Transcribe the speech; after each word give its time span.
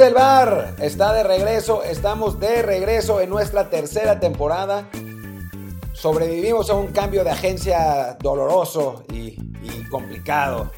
El 0.00 0.14
bar, 0.14 0.76
está 0.78 1.12
de 1.12 1.24
regreso, 1.24 1.82
estamos 1.82 2.38
de 2.38 2.62
regreso 2.62 3.20
en 3.20 3.30
nuestra 3.30 3.68
tercera 3.68 4.20
temporada. 4.20 4.88
Sobrevivimos 5.92 6.70
a 6.70 6.74
un 6.74 6.88
cambio 6.88 7.24
de 7.24 7.30
agencia 7.30 8.16
doloroso 8.20 9.02
y, 9.12 9.36
complicado, 9.90 10.70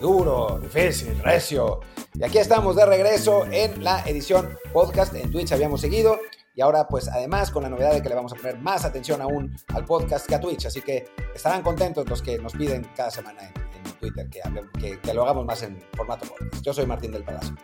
duro, 0.00 0.60
difícil, 0.62 1.18
recio. 1.20 1.80
Y 2.14 2.22
aquí 2.22 2.38
estamos 2.38 2.76
de 2.76 2.86
regreso 2.86 3.44
en 3.50 3.82
la 3.82 4.04
edición 4.06 4.56
podcast. 4.72 5.16
En 5.16 5.32
Twitch 5.32 5.50
habíamos 5.50 5.80
seguido 5.80 6.20
y 6.54 6.60
ahora 6.60 6.86
pues 6.86 7.08
además 7.08 7.50
con 7.50 7.64
la 7.64 7.70
novedad 7.70 7.92
de 7.92 8.02
que 8.02 8.08
le 8.08 8.14
vamos 8.14 8.32
a 8.34 8.36
poner 8.36 8.58
más 8.58 8.84
atención 8.84 9.20
aún 9.20 9.56
al 9.74 9.84
podcast 9.84 10.26
que 10.26 10.36
a 10.36 10.40
Twitch. 10.40 10.66
Así 10.66 10.80
que 10.80 11.08
estarán 11.34 11.62
contentos 11.62 12.08
los 12.08 12.22
que 12.22 12.38
nos 12.38 12.52
piden 12.52 12.86
cada 12.94 13.10
semana 13.10 13.42
en, 13.42 13.70
Twitter 13.98 14.30
que, 14.30 15.00
que, 15.00 15.14
lo 15.14 15.24
hagamos 15.24 15.44
más 15.44 15.62
en 15.62 15.78
formato 15.96 16.24
podcast. 16.26 16.62
Yo 16.62 16.72
soy 16.72 16.86
Martín 16.86 17.10
del 17.10 17.24
Palacio. 17.24 17.54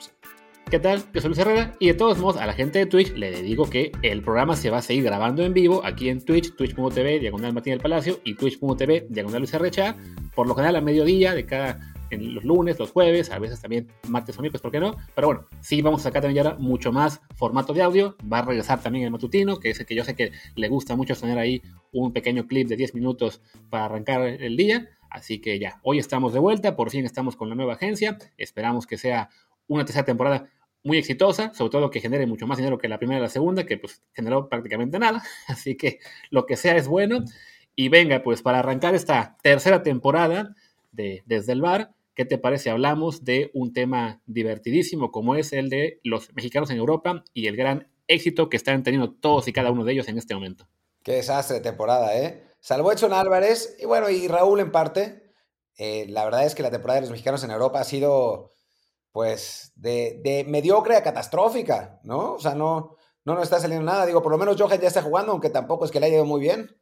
¿Qué 0.69 0.81
tal? 0.81 1.01
Yo 1.15 1.21
soy 1.21 1.29
Luis 1.29 1.39
Herrera 1.39 1.77
y 1.79 1.87
de 1.87 1.95
todos 1.95 2.19
modos 2.19 2.39
a 2.39 2.45
la 2.45 2.53
gente 2.53 2.81
de 2.81 2.87
Twitch 2.87 3.13
le 3.13 3.41
digo 3.41 3.71
que 3.71 3.93
el 4.03 4.21
programa 4.21 4.57
se 4.57 4.69
va 4.69 4.79
a 4.79 4.83
seguir 4.83 5.05
grabando 5.05 5.45
en 5.45 5.55
vivo 5.55 5.81
aquí 5.85 6.09
en 6.09 6.21
Twitch, 6.21 6.57
twitch.tv, 6.57 7.21
diagonal 7.21 7.53
Martín 7.53 7.75
del 7.75 7.81
Palacio 7.81 8.19
y 8.25 8.35
twitch.tv, 8.35 9.07
diagonal 9.09 9.43
Luis 9.43 9.55
Herrecha, 9.55 9.95
por 10.35 10.49
lo 10.49 10.57
general 10.57 10.75
a 10.75 10.81
mediodía 10.81 11.35
de 11.35 11.47
cada, 11.47 11.79
en 12.11 12.35
los 12.35 12.43
lunes, 12.43 12.81
los 12.81 12.91
jueves, 12.91 13.31
a 13.31 13.39
veces 13.39 13.61
también 13.61 13.87
martes 14.09 14.37
o 14.39 14.41
miércoles, 14.41 14.61
¿por 14.61 14.73
qué 14.73 14.81
no? 14.81 14.97
Pero 15.15 15.29
bueno, 15.29 15.47
sí 15.61 15.83
vamos 15.83 16.01
a 16.01 16.03
sacar 16.03 16.23
también 16.23 16.45
ahora 16.45 16.59
mucho 16.59 16.91
más 16.91 17.21
formato 17.37 17.73
de 17.73 17.83
audio, 17.83 18.17
va 18.31 18.41
a 18.41 18.43
regresar 18.43 18.83
también 18.83 19.05
el 19.05 19.13
matutino, 19.13 19.61
que 19.61 19.71
es 19.71 19.79
el 19.79 19.87
que 19.87 19.95
yo 19.95 20.03
sé 20.03 20.17
que 20.17 20.33
le 20.57 20.67
gusta 20.67 20.97
mucho 20.97 21.15
tener 21.15 21.39
ahí 21.39 21.63
un 21.93 22.13
pequeño 22.13 22.49
clip 22.49 22.67
de 22.67 22.75
10 22.75 22.93
minutos 22.97 23.41
para 23.71 23.85
arrancar 23.85 24.23
el 24.23 24.57
día, 24.57 24.89
así 25.11 25.41
que 25.41 25.61
ya, 25.61 25.79
hoy 25.85 26.01
estamos 26.01 26.33
de 26.33 26.41
vuelta, 26.41 26.75
por 26.75 26.91
fin 26.91 27.05
estamos 27.05 27.37
con 27.37 27.49
la 27.49 27.55
nueva 27.55 27.75
agencia, 27.75 28.19
esperamos 28.37 28.85
que 28.85 28.99
sea 28.99 29.31
una 29.69 29.85
tercera 29.85 30.05
temporada 30.05 30.49
muy 30.87 30.99
exitosa, 30.99 31.53
sobre 31.53 31.71
todo 31.71 31.91
que 31.91 32.01
genere 32.01 32.27
mucho 32.27 32.47
más 32.47 32.59
dinero 32.59 32.79
que 32.79 32.89
la 32.89 32.99
primera 32.99 33.19
y 33.19 33.23
la 33.23 33.29
segunda, 33.29 33.67
que 33.67 33.77
pues 33.77 34.03
generó 34.15 34.49
prácticamente 34.49 34.99
nada, 34.99 35.23
así 35.49 35.77
que 35.77 35.99
lo 36.31 36.47
que 36.47 36.57
sea 36.57 36.77
es 36.77 36.87
bueno. 36.87 37.25
Y 37.75 37.91
venga, 37.91 38.23
pues 38.23 38.41
para 38.41 38.61
arrancar 38.61 38.95
esta 38.95 39.37
tercera 39.43 39.83
temporada 39.83 40.55
de 40.93 41.23
Desde 41.27 41.53
el 41.53 41.61
Bar, 41.61 41.93
¿qué 42.15 42.25
te 42.25 42.39
parece? 42.39 42.71
Hablamos 42.71 43.25
de 43.25 43.51
un 43.53 43.75
tema 43.75 44.23
divertidísimo 44.25 45.11
como 45.11 45.35
es 45.35 45.53
el 45.53 45.69
de 45.69 46.01
los 46.03 46.33
mexicanos 46.35 46.71
en 46.71 46.79
Europa 46.79 47.23
y 47.35 47.49
el 47.49 47.57
gran 47.57 47.89
éxito 48.07 48.49
que 48.49 48.57
están 48.57 48.83
teniendo 48.83 49.13
todos 49.13 49.49
y 49.49 49.53
cada 49.53 49.71
uno 49.71 49.85
de 49.85 49.93
ellos 49.93 50.09
en 50.09 50.17
este 50.17 50.35
momento. 50.35 50.67
Qué 51.03 51.13
desastre 51.13 51.57
de 51.57 51.63
temporada, 51.63 52.17
¿eh? 52.17 52.45
Salvo 52.61 52.91
Edson 52.91 53.13
Álvarez 53.13 53.77
y 53.79 53.85
bueno, 53.85 54.09
y 54.09 54.27
Raúl 54.29 54.61
en 54.61 54.73
parte. 54.73 55.33
Eh, 55.77 56.07
la 56.09 56.25
verdad 56.25 56.47
es 56.47 56.55
que 56.55 56.63
la 56.63 56.71
temporada 56.71 56.97
de 56.97 57.03
los 57.03 57.11
mexicanos 57.11 57.45
en 57.45 57.51
Europa 57.51 57.81
ha 57.81 57.85
sido 57.85 58.53
pues 59.17 59.73
de, 59.77 60.45
mediocre 60.47 60.95
a 60.95 61.03
catastrófica, 61.03 62.01
¿no? 62.05 62.35
O 62.35 62.39
sea, 62.39 62.55
no, 62.55 62.97
no 63.25 63.33
nos 63.33 63.45
está 63.45 63.59
saliendo 63.59 63.87
nada. 63.87 64.05
Digo, 64.05 64.23
por 64.23 64.31
lo 64.31 64.37
menos 64.37 64.61
Johan 64.61 64.79
ya 64.79 64.89
está 64.89 65.01
jugando, 65.01 65.33
aunque 65.33 65.49
tampoco 65.49 65.87
es 65.87 65.91
que 65.91 66.01
le 66.01 66.05
haya 66.05 66.17
ido 66.17 66.27
muy 66.27 66.39
bien. 66.39 66.77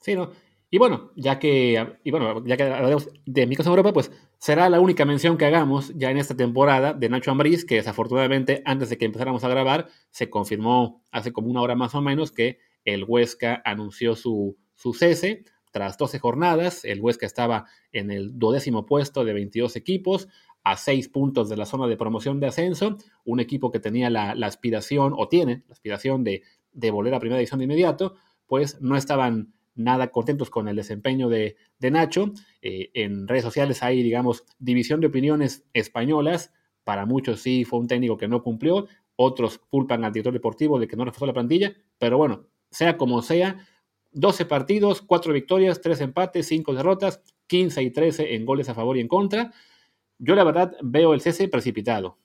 Sí, 0.00 0.16
¿no? 0.16 0.30
Y 0.70 0.78
bueno, 0.78 1.10
ya 1.14 1.38
que, 1.38 1.98
y 2.02 2.10
bueno, 2.10 2.42
ya 2.46 2.56
que 2.56 2.62
hablamos 2.62 3.10
de 3.26 3.46
Micos 3.46 3.66
en 3.66 3.72
Europa, 3.72 3.92
pues 3.92 4.10
será 4.38 4.70
la 4.70 4.80
única 4.80 5.04
mención 5.04 5.36
que 5.36 5.44
hagamos 5.44 5.92
ya 5.94 6.10
en 6.10 6.16
esta 6.16 6.34
temporada 6.34 6.94
de 6.94 7.10
Nacho 7.10 7.30
Ambriz, 7.30 7.66
que 7.66 7.74
desafortunadamente 7.74 8.62
antes 8.64 8.88
de 8.88 8.96
que 8.96 9.04
empezáramos 9.04 9.44
a 9.44 9.48
grabar, 9.48 9.88
se 10.08 10.30
confirmó 10.30 11.02
hace 11.12 11.34
como 11.34 11.50
una 11.50 11.60
hora 11.60 11.74
más 11.74 11.94
o 11.94 12.00
menos 12.00 12.32
que 12.32 12.60
el 12.86 13.04
Huesca 13.04 13.60
anunció 13.62 14.16
su, 14.16 14.56
su 14.74 14.94
cese. 14.94 15.44
Tras 15.70 15.98
12 15.98 16.18
jornadas, 16.18 16.84
el 16.86 17.02
Huesca 17.02 17.26
estaba 17.26 17.66
en 17.92 18.10
el 18.10 18.38
duodécimo 18.38 18.86
puesto 18.86 19.24
de 19.24 19.34
22 19.34 19.76
equipos, 19.76 20.28
a 20.64 20.76
seis 20.76 21.08
puntos 21.08 21.48
de 21.50 21.56
la 21.56 21.66
zona 21.66 21.86
de 21.86 21.96
promoción 21.96 22.40
de 22.40 22.46
ascenso, 22.46 22.96
un 23.24 23.38
equipo 23.38 23.70
que 23.70 23.80
tenía 23.80 24.08
la, 24.08 24.30
aspiración, 24.46 25.12
o 25.16 25.28
tiene 25.28 25.62
la 25.68 25.74
aspiración 25.74 26.24
de, 26.24 26.42
volver 26.90 27.14
a 27.14 27.20
primera 27.20 27.38
división 27.38 27.58
de 27.58 27.64
inmediato, 27.64 28.14
pues 28.46 28.80
no 28.80 28.96
estaban 28.96 29.52
nada 29.74 30.10
contentos 30.10 30.50
con 30.50 30.68
el 30.68 30.76
desempeño 30.76 31.28
de, 31.28 31.56
Nacho. 31.80 32.32
Eh, 32.62 32.90
en 32.94 33.28
redes 33.28 33.44
sociales 33.44 33.82
hay, 33.82 34.02
digamos, 34.02 34.44
división 34.58 35.00
de 35.00 35.08
opiniones 35.08 35.64
españolas. 35.74 36.50
Para 36.82 37.04
muchos 37.04 37.40
sí 37.40 37.64
fue 37.64 37.78
un 37.78 37.86
técnico 37.86 38.16
que 38.16 38.28
no 38.28 38.42
cumplió, 38.42 38.88
otros 39.16 39.58
culpan 39.58 40.04
al 40.04 40.12
director 40.12 40.32
deportivo 40.32 40.78
de 40.78 40.88
que 40.88 40.96
no 40.96 41.04
reforzó 41.04 41.26
la 41.26 41.34
plantilla, 41.34 41.74
pero 41.98 42.16
bueno, 42.16 42.46
sea 42.70 42.96
como 42.96 43.22
sea, 43.22 43.66
12 44.12 44.46
partidos, 44.46 45.02
4 45.02 45.32
victorias, 45.32 45.80
3 45.80 46.00
empates, 46.00 46.46
5 46.46 46.74
derrotas, 46.74 47.20
15 47.48 47.82
y 47.82 47.90
13 47.90 48.34
en 48.34 48.46
goles 48.46 48.68
a 48.68 48.74
favor 48.74 48.96
y 48.96 49.00
en 49.00 49.08
contra. 49.08 49.52
Yo 50.24 50.34
la 50.34 50.44
verdad 50.44 50.72
veo 50.82 51.12
el 51.12 51.20
cese 51.20 51.48
precipitado. 51.48 52.18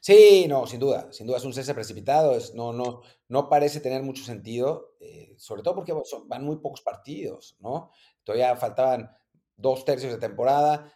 Sí, 0.00 0.46
no, 0.48 0.66
sin 0.66 0.78
duda, 0.78 1.10
sin 1.10 1.26
duda 1.26 1.38
es 1.38 1.44
un 1.44 1.52
cese 1.52 1.74
precipitado, 1.74 2.36
no, 2.54 2.72
no, 2.72 3.00
no 3.28 3.48
parece 3.48 3.80
tener 3.80 4.02
mucho 4.02 4.22
sentido, 4.24 4.94
eh, 5.00 5.34
sobre 5.38 5.62
todo 5.62 5.74
porque 5.74 5.94
van 6.26 6.44
muy 6.44 6.56
pocos 6.56 6.82
partidos, 6.82 7.56
¿no? 7.60 7.90
Todavía 8.22 8.54
faltaban 8.56 9.10
dos 9.56 9.84
tercios 9.84 10.12
de 10.12 10.18
temporada, 10.18 10.92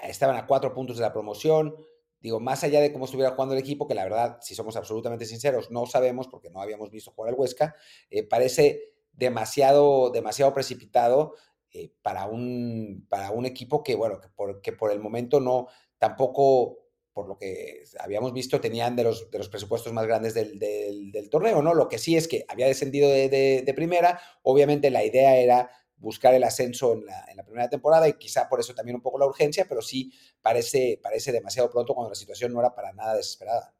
estaban 0.00 0.36
a 0.36 0.46
cuatro 0.46 0.72
puntos 0.72 0.96
de 0.96 1.02
la 1.02 1.12
promoción, 1.12 1.76
digo, 2.20 2.40
más 2.40 2.64
allá 2.64 2.80
de 2.80 2.92
cómo 2.92 3.04
estuviera 3.04 3.32
jugando 3.32 3.54
el 3.54 3.60
equipo, 3.60 3.86
que 3.86 3.94
la 3.94 4.04
verdad, 4.04 4.38
si 4.40 4.54
somos 4.54 4.76
absolutamente 4.76 5.26
sinceros, 5.26 5.70
no 5.70 5.86
sabemos 5.86 6.26
porque 6.28 6.50
no 6.50 6.60
habíamos 6.60 6.90
visto 6.90 7.12
jugar 7.12 7.34
al 7.34 7.38
Huesca, 7.38 7.74
eh, 8.10 8.26
parece 8.26 8.94
demasiado, 9.12 10.10
demasiado 10.10 10.54
precipitado 10.54 11.34
eh, 11.70 11.92
para, 12.02 12.26
un, 12.26 13.06
para 13.08 13.30
un 13.30 13.44
equipo 13.46 13.82
que, 13.82 13.94
bueno, 13.94 14.20
que 14.20 14.28
que 14.62 14.72
por 14.72 14.90
el 14.90 15.00
momento 15.00 15.38
no, 15.38 15.68
tampoco, 15.98 16.78
por 17.12 17.28
lo 17.28 17.36
que 17.36 17.82
habíamos 17.98 18.32
visto, 18.32 18.60
tenían 18.60 18.96
de 18.96 19.04
los, 19.04 19.30
de 19.30 19.38
los 19.38 19.48
presupuestos 19.48 19.92
más 19.92 20.06
grandes 20.06 20.34
del, 20.34 20.58
del, 20.58 21.30
torneo, 21.30 21.62
¿no? 21.62 21.74
Lo 21.74 21.88
que 21.88 21.98
sí 21.98 22.16
es 22.16 22.28
que 22.28 22.44
había 22.48 22.66
descendido 22.66 23.10
de, 23.10 23.28
de, 23.28 23.74
primera, 23.74 24.20
obviamente 24.42 24.90
la 24.90 25.04
idea 25.04 25.36
era 25.36 25.70
buscar 25.96 26.32
el 26.34 26.44
ascenso 26.44 26.94
en 26.94 27.06
la, 27.06 27.24
en 27.28 27.36
la, 27.36 27.44
primera 27.44 27.68
temporada 27.68 28.08
y 28.08 28.14
quizá 28.14 28.48
por 28.48 28.60
eso 28.60 28.74
también 28.74 28.96
un 28.96 29.02
poco 29.02 29.18
la 29.18 29.26
urgencia, 29.26 29.66
pero 29.68 29.82
sí 29.82 30.12
parece, 30.40 31.00
parece 31.02 31.32
demasiado 31.32 31.70
pronto 31.70 31.94
cuando 31.94 32.10
la 32.10 32.14
situación 32.14 32.52
no 32.52 32.60
era 32.60 32.74
para 32.74 32.92
nada 32.92 33.16
desesperada. 33.16 33.74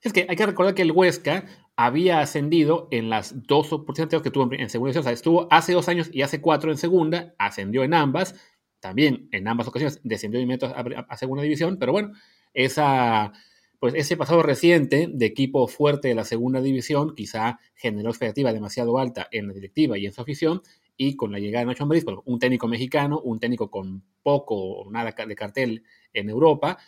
Es 0.00 0.12
que 0.12 0.26
hay 0.28 0.36
que 0.36 0.46
recordar 0.46 0.74
que 0.74 0.82
el 0.82 0.92
Huesca 0.92 1.44
había 1.76 2.20
ascendido 2.20 2.88
en 2.90 3.10
las 3.10 3.46
dos 3.46 3.72
oportunidades 3.72 4.22
que 4.22 4.30
tuvo 4.30 4.52
en 4.52 4.70
segunda. 4.70 5.00
O 5.00 5.02
sea, 5.02 5.12
estuvo 5.12 5.48
hace 5.50 5.72
dos 5.72 5.88
años 5.88 6.08
y 6.12 6.22
hace 6.22 6.40
cuatro 6.40 6.70
en 6.70 6.78
segunda, 6.78 7.34
ascendió 7.38 7.82
en 7.82 7.94
ambas 7.94 8.34
también 8.80 9.28
en 9.32 9.48
ambas 9.48 9.68
ocasiones 9.68 10.00
descendió 10.02 10.40
de 10.40 10.66
a, 10.66 11.00
a, 11.08 11.16
segunda 11.16 11.42
división, 11.42 11.78
pero 11.78 11.92
bueno, 11.92 12.12
esa, 12.54 13.32
pues 13.78 13.94
ese 13.94 14.16
pasado 14.16 14.42
reciente 14.42 15.08
de 15.12 15.26
equipo 15.26 15.68
fuerte 15.68 16.08
de 16.08 16.14
la 16.14 16.24
segunda 16.24 16.60
división 16.60 17.14
quizá 17.14 17.58
generó 17.74 18.10
expectativa 18.10 18.52
demasiado 18.52 18.98
alta 18.98 19.28
en 19.30 19.48
la 19.48 19.52
directiva 19.52 19.98
y 19.98 20.06
en 20.06 20.12
su 20.12 20.20
afición, 20.20 20.62
y 20.96 21.14
con 21.14 21.30
la 21.30 21.38
llegada 21.38 21.64
de 21.64 21.66
Nacho 21.66 21.84
Ambriz, 21.84 22.04
un 22.24 22.38
técnico 22.40 22.66
mexicano, 22.66 23.20
un 23.20 23.38
técnico 23.38 23.70
con 23.70 24.02
poco 24.22 24.56
o 24.56 24.90
nada 24.90 25.12
de 25.12 25.36
cartel 25.36 25.84
en 26.12 26.28
Europa, 26.28 26.78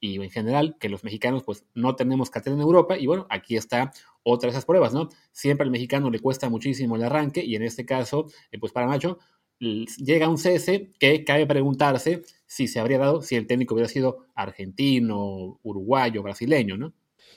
y 0.00 0.22
en 0.22 0.30
general 0.30 0.76
que 0.78 0.88
los 0.88 1.04
mexicanos 1.04 1.42
pues 1.42 1.64
no 1.74 1.96
tenemos 1.96 2.30
cartel 2.30 2.54
en 2.54 2.60
Europa 2.60 2.96
y 2.98 3.06
bueno, 3.06 3.26
aquí 3.30 3.56
está 3.56 3.92
otra 4.22 4.48
de 4.48 4.52
esas 4.52 4.64
pruebas, 4.64 4.92
¿no? 4.92 5.08
Siempre 5.32 5.64
al 5.64 5.70
mexicano 5.70 6.10
le 6.10 6.20
cuesta 6.20 6.48
muchísimo 6.48 6.96
el 6.96 7.04
arranque 7.04 7.44
y 7.44 7.56
en 7.56 7.62
este 7.62 7.84
caso, 7.84 8.26
eh, 8.52 8.58
pues 8.58 8.72
para 8.72 8.86
Nacho 8.86 9.18
llega 9.58 10.28
un 10.28 10.38
cese 10.38 10.92
que 10.98 11.24
cabe 11.24 11.46
preguntarse 11.46 12.22
si 12.46 12.68
se 12.68 12.80
habría 12.80 12.98
dado 12.98 13.22
si 13.22 13.36
el 13.36 13.46
técnico 13.46 13.74
hubiera 13.74 13.88
sido 13.88 14.26
argentino, 14.34 15.58
uruguayo, 15.62 16.22
brasileño, 16.22 16.76
¿no? 16.76 16.94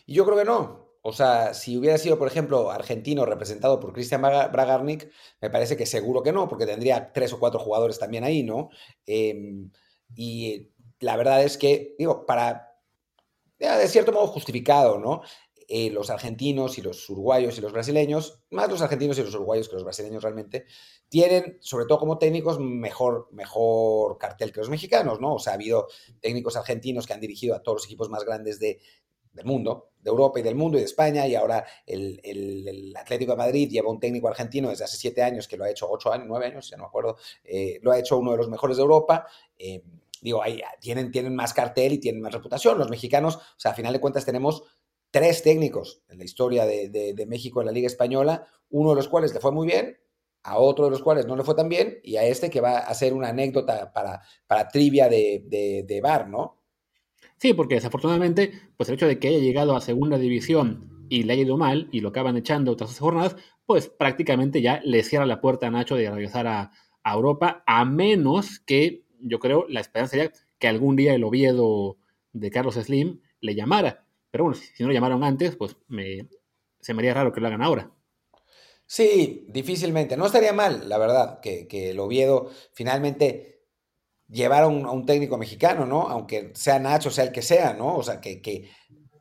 Yo 0.08 0.26
creo 0.26 0.38
que 0.38 0.46
no. 0.46 0.92
O 1.04 1.14
sea, 1.14 1.54
si 1.54 1.78
hubiera 1.78 1.98
sido, 1.98 2.20
por 2.20 2.28
ejemplo, 2.28 2.70
argentino 2.70 3.26
representado 3.26 3.80
por 3.80 3.92
Cristian 3.92 4.22
Bragarnik, 4.22 5.12
me 5.42 5.50
parece 5.50 5.76
que 5.76 5.88
seguro 5.88 6.22
que 6.22 6.32
no, 6.32 6.48
porque 6.48 6.68
tendría 6.68 7.12
tres 7.12 7.34
o 7.34 7.40
cuatro 7.40 7.60
jugadores 7.60 7.98
también 7.98 8.24
ahí, 8.24 8.44
¿no? 8.44 8.70
Em, 9.08 9.72
y 10.16 10.70
la 11.00 11.18
verdad 11.18 11.44
es 11.44 11.58
que, 11.58 11.96
digo, 11.98 12.26
para, 12.28 12.78
de 13.58 13.88
cierto 13.88 14.12
modo 14.12 14.28
justificado, 14.28 15.00
¿no? 15.00 15.22
Eh, 15.74 15.90
los 15.90 16.10
argentinos 16.10 16.78
y 16.78 16.82
los 16.82 17.10
uruguayos 17.10 17.58
y 17.58 17.62
los 17.62 17.72
brasileños, 17.72 18.42
más 18.50 18.70
los 18.70 18.82
argentinos 18.82 19.18
y 19.18 19.24
los 19.24 19.34
uruguayos 19.36 19.70
que 19.70 19.76
los 19.76 19.86
brasileños 19.86 20.22
realmente, 20.22 20.66
tienen, 21.08 21.60
sobre 21.62 21.86
todo 21.86 21.98
como 21.98 22.18
técnicos, 22.18 22.60
mejor, 22.60 23.30
mejor 23.32 24.18
cartel 24.18 24.52
que 24.52 24.60
los 24.60 24.70
mexicanos, 24.70 25.22
¿no? 25.22 25.36
O 25.36 25.40
sea, 25.40 25.54
ha 25.54 25.56
habido 25.56 25.88
técnicos 26.20 26.58
argentinos 26.58 27.08
que 27.08 27.14
han 27.14 27.22
dirigido 27.22 27.56
a 27.56 27.64
todos 27.64 27.78
los 27.78 27.86
equipos 27.86 28.10
más 28.10 28.26
grandes 28.26 28.60
de, 28.60 28.82
del 29.32 29.46
mundo, 29.46 29.92
de 29.98 30.10
Europa 30.10 30.42
y 30.42 30.44
del 30.44 30.56
mundo 30.56 30.78
y 30.78 30.82
de 30.82 30.88
España, 30.88 31.26
y 31.26 31.36
ahora 31.36 31.66
el, 31.86 32.20
el, 32.22 32.94
Atlético 32.98 33.32
de 33.32 33.38
Madrid 33.38 33.70
lleva 33.70 33.90
un 33.90 34.00
técnico 34.02 34.28
argentino 34.28 34.72
desde 34.72 34.84
hace 34.84 34.98
siete 34.98 35.24
años, 35.24 35.48
que 35.48 35.56
lo 35.56 35.64
ha 35.64 35.70
hecho 35.70 35.90
ocho 35.90 36.12
años, 36.12 36.26
nueve 36.28 36.48
años, 36.48 36.70
ya 36.70 36.76
no 36.76 36.84
me 36.84 36.88
acuerdo, 36.88 37.16
eh, 37.46 37.80
lo 37.82 37.94
ha 37.94 37.98
hecho 37.98 38.18
uno 38.18 38.32
de 38.32 38.38
los 38.38 38.50
mejores 38.50 38.76
de 38.76 38.84
Europa. 38.84 39.26
Eh, 39.58 39.86
digo, 40.22 40.44
ahí 40.44 40.62
tienen, 40.82 41.12
tienen 41.12 41.34
más 41.34 41.54
cartel 41.54 41.94
y 41.94 41.98
tienen 41.98 42.22
más 42.22 42.34
reputación. 42.34 42.78
Los 42.78 42.90
mexicanos, 42.90 43.38
o 43.38 43.42
sea, 43.56 43.72
a 43.72 43.74
final 43.74 43.94
de 43.94 44.02
cuentas 44.02 44.26
tenemos 44.26 44.64
tres 45.12 45.44
técnicos 45.44 46.02
en 46.10 46.18
la 46.18 46.24
historia 46.24 46.66
de, 46.66 47.26
México 47.28 47.60
en 47.60 47.68
la 47.68 47.74
Liga 47.74 47.88
Española, 47.88 48.48
uno 48.70 48.92
de 48.92 48.96
los 48.96 49.10
cuales 49.10 49.34
le 49.34 49.42
fue 49.42 49.52
muy 49.52 49.68
bien, 49.68 49.98
a 50.44 50.58
otro 50.58 50.86
de 50.86 50.92
los 50.92 51.04
cuales 51.04 51.28
no 51.28 51.36
le 51.36 51.44
fue 51.44 51.54
tan 51.54 51.70
bien, 51.70 52.00
y 52.04 52.16
a 52.16 52.24
este 52.24 52.50
que 52.50 52.62
va 52.62 52.80
a 52.80 52.94
ser 52.94 53.14
una 53.14 53.30
anécdota 53.30 53.92
para, 53.94 54.22
para 54.48 54.70
trivia 54.70 55.08
de, 55.10 55.84
de, 55.86 56.02
bar, 56.02 56.30
¿no? 56.30 56.58
Sí, 57.38 57.54
porque 57.54 57.76
desafortunadamente, 57.76 58.52
pues 58.78 58.90
el 58.90 58.96
hecho 58.96 59.08
de 59.08 59.20
que 59.20 59.28
haya 59.28 59.40
llegado 59.40 59.76
a 59.76 59.82
segunda 59.82 60.18
división 60.18 61.06
y 61.10 61.24
le 61.24 61.34
haya 61.34 61.44
ido 61.44 61.58
mal 61.58 61.90
y 61.92 62.00
lo 62.00 62.10
acaban 62.10 62.38
echando 62.38 62.72
otras 62.72 62.98
jornadas, 62.98 63.36
pues 63.66 63.90
prácticamente 63.90 64.62
ya 64.62 64.82
le 64.84 65.04
cierra 65.04 65.26
la 65.26 65.42
puerta 65.42 65.68
a 65.68 65.72
Nacho 65.72 65.96
de 65.96 66.10
regresar 66.10 66.48
a, 66.48 66.72
Europa, 67.04 67.64
a 67.66 67.84
menos 67.84 68.60
que, 68.60 69.06
yo 69.20 69.40
creo, 69.40 69.66
la 69.68 69.80
esperanza 69.80 70.12
sería 70.12 70.32
que 70.60 70.68
algún 70.68 70.96
día 70.96 71.16
el 71.16 71.24
Oviedo 71.24 71.98
de 72.32 72.52
Carlos 72.52 72.76
Slim 72.76 73.22
le 73.40 73.56
llamara. 73.56 74.06
Pero 74.32 74.46
bueno, 74.46 74.60
si 74.60 74.82
no 74.82 74.88
lo 74.88 74.94
llamaron 74.94 75.24
antes, 75.24 75.56
pues 75.56 75.76
me, 75.88 76.28
se 76.80 76.94
me 76.94 77.02
haría 77.02 77.14
raro 77.14 77.32
que 77.32 77.42
lo 77.42 77.48
hagan 77.48 77.62
ahora. 77.62 77.92
Sí, 78.86 79.46
difícilmente. 79.50 80.18
No 80.18 80.26
estaría 80.26 80.54
mal, 80.54 80.90
la 80.90 80.98
verdad, 80.98 81.40
que, 81.40 81.68
el 81.92 82.00
Oviedo 82.00 82.50
finalmente 82.74 83.66
llevara 84.28 84.66
a 84.66 84.70
un 84.70 85.06
técnico 85.06 85.38
mexicano, 85.38 85.86
¿no? 85.86 86.08
Aunque 86.10 86.52
sea 86.56 86.80
Nacho, 86.80 87.12
sea 87.12 87.26
el 87.26 87.32
que 87.32 87.42
sea, 87.42 87.74
¿no? 87.74 87.98
O 87.98 88.04
sea, 88.04 88.20
que, 88.22 88.42
que 88.42 88.70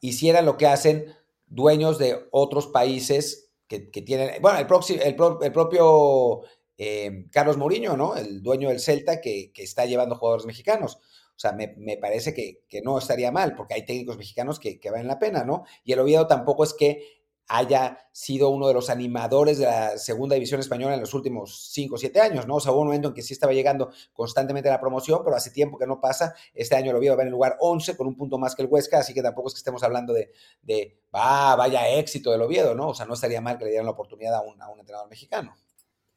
hiciera 0.00 0.42
lo 0.42 0.56
que 0.56 0.66
hacen 0.66 1.14
dueños 1.46 1.98
de 1.98 2.28
otros 2.30 2.68
países 2.68 3.50
que, 3.66 3.78
tienen. 4.02 4.42
Bueno, 4.42 4.58
el, 4.58 4.66
el, 5.02 5.52
propio 5.52 6.42
eh, 6.76 7.26
Carlos 7.30 7.56
Mourinho, 7.56 7.96
¿no? 7.96 8.16
El 8.16 8.42
dueño 8.42 8.68
del 8.68 8.80
Celta 8.80 9.20
que, 9.20 9.52
está 9.54 9.84
llevando 9.84 10.16
jugadores 10.16 10.46
mexicanos. 10.46 10.98
O 11.40 11.42
sea, 11.42 11.52
me, 11.52 11.96
parece 11.96 12.34
que, 12.34 12.82
no 12.82 12.98
estaría 12.98 13.32
mal, 13.32 13.54
porque 13.56 13.72
hay 13.72 13.86
técnicos 13.86 14.18
mexicanos 14.18 14.60
que, 14.60 14.78
que 14.78 14.90
valen 14.90 15.06
la 15.06 15.18
pena, 15.18 15.42
¿no? 15.42 15.64
Y 15.84 15.92
el 15.92 16.00
Oviedo 16.00 16.26
tampoco 16.26 16.64
es 16.64 16.74
que 16.74 17.20
haya 17.48 17.96
sido 18.12 18.50
uno 18.50 18.68
de 18.68 18.74
los 18.74 18.90
animadores 18.90 19.56
de 19.56 19.64
la 19.64 19.96
segunda 19.96 20.34
división 20.34 20.60
española 20.60 20.92
en 20.92 21.00
los 21.00 21.14
últimos 21.14 21.70
5 21.72 21.94
o 21.94 21.98
7 21.98 22.20
años, 22.20 22.46
¿no? 22.46 22.56
O 22.56 22.60
sea, 22.60 22.72
hubo 22.72 22.82
un 22.82 22.88
momento 22.88 23.08
en 23.08 23.14
que 23.14 23.22
sí 23.22 23.32
estaba 23.32 23.54
llegando 23.54 23.90
constantemente 24.12 24.68
a 24.68 24.72
la 24.72 24.80
promoción, 24.82 25.22
pero 25.24 25.34
hace 25.34 25.50
tiempo 25.50 25.78
que 25.78 25.86
no 25.86 25.98
pasa. 25.98 26.34
Este 26.52 26.76
año 26.76 26.92
lo 26.92 27.00
vio 27.00 27.16
ver 27.16 27.22
en 27.22 27.28
el 27.28 27.32
lugar 27.32 27.56
11 27.58 27.96
con 27.96 28.06
un 28.06 28.16
punto 28.18 28.36
más 28.36 28.54
que 28.54 28.60
el 28.60 28.68
Huesca, 28.70 28.98
así 28.98 29.14
que 29.14 29.22
tampoco 29.22 29.48
es 29.48 29.54
que 29.54 29.58
estemos 29.60 29.82
hablando 29.82 30.12
de, 30.12 30.30
de 30.60 31.00
va, 31.16 31.56
vaya 31.56 31.88
éxito 31.88 32.30
del 32.32 32.42
Oviedo, 32.42 32.74
¿no? 32.74 32.88
O 32.88 32.94
sea, 32.94 33.06
no 33.06 33.14
estaría 33.14 33.40
mal 33.40 33.56
que 33.56 33.64
le 33.64 33.70
dieran 33.70 33.86
la 33.86 33.92
oportunidad 33.92 34.34
a 34.34 34.42
un, 34.42 34.60
a 34.60 34.68
un 34.68 34.78
entrenador 34.78 35.08
mexicano. 35.08 35.56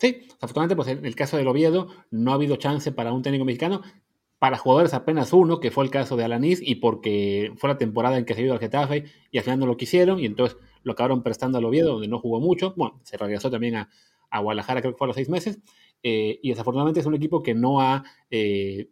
Sí, 0.04 0.28
afortunadamente, 0.42 0.76
pues 0.76 0.90
en 0.90 1.06
el 1.06 1.16
caso 1.16 1.38
del 1.38 1.48
Oviedo 1.48 1.88
no 2.12 2.32
ha 2.32 2.36
habido 2.36 2.58
chance 2.58 2.92
para 2.92 3.14
un 3.14 3.22
técnico 3.22 3.46
mexicano 3.46 3.82
para 4.44 4.58
jugadores 4.58 4.94
apenas 4.94 5.32
uno, 5.32 5.62
que 5.62 5.72
fue 5.72 5.86
el 5.86 5.90
caso 5.90 6.18
de 6.18 6.26
Alanis, 6.26 6.60
y 6.62 6.76
porque 6.76 7.54
fue 7.56 7.70
la 7.70 7.78
temporada 7.78 8.18
en 8.18 8.26
que 8.26 8.34
se 8.34 8.42
ido 8.42 8.52
al 8.52 8.60
Getafe 8.60 9.06
y 9.32 9.38
al 9.38 9.46
final 9.46 9.62
no 9.62 9.66
lo 9.66 9.78
quisieron, 9.78 10.20
y 10.20 10.26
entonces 10.26 10.58
lo 10.84 10.92
acabaron 10.92 11.24
prestando 11.24 11.60
al 11.60 11.64
Oviedo, 11.64 11.94
donde 11.94 12.10
no 12.10 12.20
jugó 12.20 12.42
mucho. 12.42 12.74
Bueno, 12.76 13.00
se 13.04 13.16
regresó 13.16 13.50
también 13.50 13.78
a, 13.78 13.90
Guadalajara, 14.38 14.82
creo 14.82 14.92
que 14.92 14.98
fue 14.98 15.06
a 15.06 15.08
los 15.08 15.16
seis 15.16 15.30
meses, 15.30 15.62
eh, 16.04 16.42
y 16.44 16.50
desafortunadamente 16.50 17.00
es 17.00 17.06
un 17.06 17.16
equipo 17.16 17.42
que 17.42 17.54
no 17.54 17.80
ha, 17.80 18.04
eh, 18.30 18.90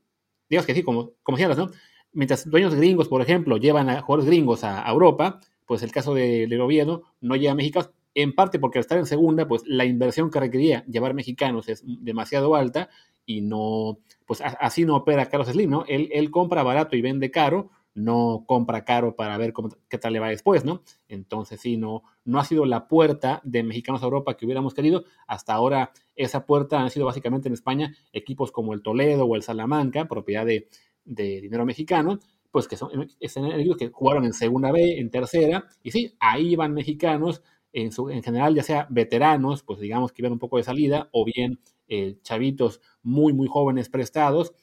digamos 0.49 0.65
que 0.65 0.73
sí, 0.73 0.83
como, 0.83 1.15
como 1.21 1.37
decías, 1.37 1.57
¿no? 1.57 1.69
Mientras 2.13 2.49
dueños 2.49 2.73
gringos, 2.73 3.09
por 3.09 3.21
ejemplo, 3.21 3.57
llevan 3.57 3.89
a 3.89 3.99
jugadores 3.99 4.27
gringos 4.27 4.63
a, 4.63 4.89
Europa, 4.89 5.41
pues 5.65 5.83
el 5.83 5.91
caso 5.91 6.13
del 6.13 6.49
de 6.49 6.61
Oviedo 6.61 7.03
no 7.19 7.35
lleva 7.35 7.51
a 7.51 7.55
mexicanos, 7.55 7.91
en 8.13 8.33
parte 8.33 8.59
porque 8.59 8.79
al 8.79 8.81
estar 8.81 8.97
en 8.97 9.05
segunda, 9.05 9.47
pues 9.47 9.63
la 9.65 9.85
inversión 9.85 10.29
que 10.29 10.39
requería 10.39 10.85
llevar 10.85 11.13
mexicanos 11.13 11.69
es 11.69 11.83
demasiado 11.85 12.55
alta 12.55 12.89
y 13.25 13.41
no, 13.41 13.99
pues 14.25 14.41
así 14.41 14.85
no 14.85 14.95
opera 14.95 15.29
Carlos 15.29 15.49
Slim, 15.49 15.69
¿no? 15.69 15.85
Él, 15.87 16.09
él 16.11 16.31
compra 16.31 16.63
barato 16.63 16.95
y 16.95 17.01
vende 17.01 17.31
caro, 17.31 17.69
no 17.93 18.45
compra 18.47 18.85
caro 18.85 19.15
para 19.15 19.37
ver 19.37 19.53
cómo, 19.53 19.69
qué 19.89 19.97
tal 19.97 20.13
le 20.13 20.19
va 20.19 20.29
después, 20.29 20.63
¿no? 20.63 20.81
Entonces 21.07 21.59
sí, 21.59 21.77
no, 21.77 22.03
no 22.23 22.39
ha 22.39 22.45
sido 22.45 22.65
la 22.65 22.87
puerta 22.87 23.41
de 23.43 23.63
mexicanos 23.63 24.01
a 24.01 24.05
Europa 24.05 24.35
que 24.35 24.45
hubiéramos 24.45 24.73
querido. 24.73 25.03
Hasta 25.27 25.53
ahora 25.53 25.91
esa 26.15 26.45
puerta 26.45 26.79
han 26.81 26.89
sido 26.89 27.05
básicamente 27.05 27.47
en 27.47 27.53
España 27.53 27.95
equipos 28.13 28.51
como 28.51 28.73
el 28.73 28.81
Toledo 28.81 29.25
o 29.25 29.35
el 29.35 29.43
Salamanca, 29.43 30.07
propiedad 30.07 30.45
de, 30.45 30.67
dinero 31.03 31.65
mexicano, 31.65 32.19
pues 32.51 32.67
que 32.67 32.77
son 32.77 33.09
equipos 33.23 33.77
que 33.77 33.89
jugaron 33.89 34.25
en 34.25 34.33
segunda 34.33 34.71
B, 34.71 34.99
en 34.99 35.09
tercera, 35.09 35.65
y 35.83 35.91
sí, 35.91 36.15
ahí 36.19 36.55
van 36.55 36.73
mexicanos, 36.73 37.41
en, 37.73 37.91
su, 37.91 38.09
en 38.09 38.23
general 38.23 38.55
ya 38.55 38.63
sea 38.63 38.87
veteranos, 38.89 39.63
pues 39.63 39.79
digamos 39.79 40.11
que 40.11 40.21
iban 40.21 40.31
un 40.31 40.39
poco 40.39 40.57
de 40.57 40.63
salida, 40.63 41.09
o 41.11 41.25
bien 41.25 41.59
eh, 41.87 42.17
chavitos 42.21 42.81
muy, 43.01 43.33
muy 43.33 43.47
jóvenes 43.47 43.89
prestados, 43.89 44.53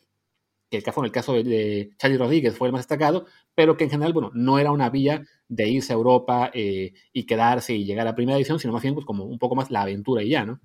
que 0.70 0.92
fue 0.92 1.02
en 1.02 1.06
el 1.06 1.12
caso 1.12 1.32
de, 1.32 1.90
Charlie 1.96 2.18
Rodríguez 2.18 2.56
fue 2.56 2.68
el 2.68 2.72
más 2.72 2.80
destacado, 2.80 3.26
pero 3.54 3.76
que 3.76 3.84
en 3.84 3.90
general, 3.90 4.12
bueno, 4.12 4.30
no 4.34 4.58
era 4.58 4.70
una 4.70 4.90
vía 4.90 5.24
de 5.48 5.68
irse 5.68 5.92
a 5.92 5.96
Europa 5.96 6.50
eh, 6.52 6.92
y 7.12 7.24
quedarse 7.24 7.74
y 7.74 7.84
llegar 7.84 8.06
a 8.06 8.14
primera 8.14 8.36
edición, 8.36 8.58
sino 8.58 8.74
más 8.74 8.82
bien 8.82 8.94
pues, 8.94 9.06
como 9.06 9.24
un 9.24 9.38
poco 9.38 9.54
más 9.54 9.70
la 9.70 9.82
aventura 9.82 10.22
y 10.22 10.30
ya, 10.30 10.44
¿no? 10.44 10.60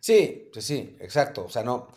Sí, 0.00 0.50
sí, 0.52 0.60
sí, 0.60 0.96
exacto. 1.00 1.44
O 1.46 1.48
sea, 1.48 1.62
no, 1.62 1.88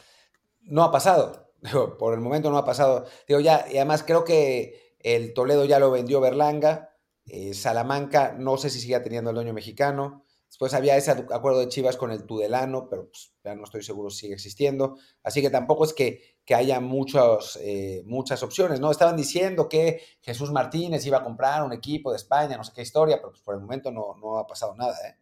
no 0.62 0.84
ha 0.84 0.92
pasado. 0.92 1.46
por 2.00 2.14
el 2.14 2.22
momento 2.22 2.50
no 2.50 2.58
ha 2.58 2.66
pasado. 2.66 3.06
Digo, 3.28 3.40
ya, 3.40 3.66
y 3.70 3.78
además 3.78 4.04
creo 4.04 4.24
que 4.24 4.96
el 5.00 5.34
Toledo 5.34 5.66
ya 5.66 5.80
lo 5.80 5.92
vendió 5.92 6.22
Berlanga, 6.22 6.95
eh, 7.26 7.54
Salamanca, 7.54 8.36
no 8.38 8.58
sé 8.58 8.70
si 8.70 8.80
sigue 8.80 9.00
teniendo 9.00 9.32
el 9.32 9.36
dueño 9.36 9.54
mexicano. 9.54 10.24
Después 10.48 10.74
había 10.74 10.96
ese 10.96 11.12
acuerdo 11.12 11.60
de 11.60 11.68
Chivas 11.68 11.98
con 11.98 12.12
el 12.12 12.26
Tudelano, 12.26 12.88
pero 12.90 13.10
pues, 13.10 13.34
ya 13.44 13.56
no 13.56 13.66
estoy 13.66 13.84
seguro 13.84 14.10
si 14.10 14.22
sigue 14.22 14.36
existiendo. 14.36 14.98
Así 15.24 15.42
que 15.42 15.50
tampoco 15.50 15.84
es 15.84 15.94
que, 15.94 16.38
que 16.46 16.56
haya 16.56 16.80
eh, 16.80 18.04
muchas 18.06 18.44
opciones, 18.44 18.80
¿no? 18.80 18.90
Estaban 18.90 19.18
diciendo 19.18 19.68
que 19.68 20.02
Jesús 20.22 20.52
Martínez 20.52 21.06
iba 21.06 21.18
a 21.18 21.24
comprar 21.24 21.64
un 21.64 21.74
equipo 21.74 22.12
de 22.12 22.18
España, 22.18 22.56
no 22.56 22.64
sé 22.64 22.72
qué 22.74 22.84
historia, 22.84 23.18
pero 23.18 23.32
pues, 23.32 23.42
por 23.42 23.56
el 23.56 23.62
momento 23.62 23.92
no, 23.92 24.16
no 24.22 24.38
ha 24.38 24.48
pasado 24.48 24.76
nada, 24.76 24.96
¿eh? 25.08 25.16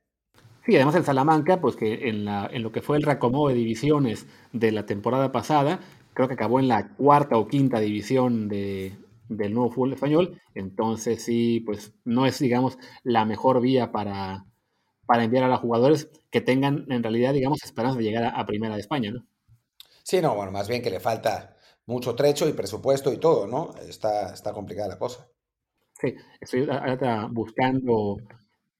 Sí, 0.65 0.75
además 0.75 0.95
el 0.95 1.03
Salamanca, 1.03 1.59
pues 1.59 1.75
que 1.75 2.07
en, 2.07 2.25
lo 2.25 2.71
que 2.71 2.81
fue 2.81 2.95
el 2.95 3.03
reacomodo 3.03 3.49
de 3.49 3.55
divisiones 3.55 4.27
de 4.53 4.71
la 4.71 4.85
temporada 4.85 5.31
pasada, 5.31 5.81
creo 6.13 6.29
que 6.29 6.35
acabó 6.35 6.59
en 6.59 6.69
la 6.69 6.89
cuarta 6.95 7.37
o 7.37 7.47
quinta 7.47 7.79
división 7.79 8.47
de, 8.47 8.95
del 9.37 9.53
nuevo 9.53 9.71
fútbol 9.71 9.93
español. 9.93 10.41
Entonces 10.55 11.23
sí, 11.23 11.61
pues 11.61 11.93
no 12.05 12.25
es, 12.25 12.39
digamos, 12.39 12.77
la 13.03 13.25
mejor 13.25 13.61
vía 13.61 13.91
para, 13.91 14.45
para 15.05 15.23
enviar 15.23 15.43
a 15.43 15.49
los 15.49 15.59
jugadores 15.59 16.09
que 16.29 16.41
tengan 16.41 16.85
en 16.89 17.03
realidad, 17.03 17.33
digamos, 17.33 17.63
esperanza 17.63 17.97
de 17.97 18.03
llegar 18.03 18.33
a, 18.35 18.45
Primera 18.45 18.75
de 18.75 18.81
España, 18.81 19.11
¿no? 19.11 19.25
Sí, 20.03 20.21
no, 20.21 20.35
bueno, 20.35 20.51
más 20.51 20.67
bien 20.67 20.81
que 20.81 20.89
le 20.89 20.99
falta 20.99 21.55
mucho 21.85 22.15
trecho 22.15 22.47
y 22.47 22.53
presupuesto 22.53 23.11
y 23.13 23.17
todo, 23.17 23.47
¿no? 23.47 23.73
Está, 23.87 24.33
está 24.33 24.51
complicada 24.51 24.89
la 24.89 24.99
cosa. 24.99 25.27
Sí, 25.93 26.15
estoy 26.41 26.67
buscando 27.31 28.17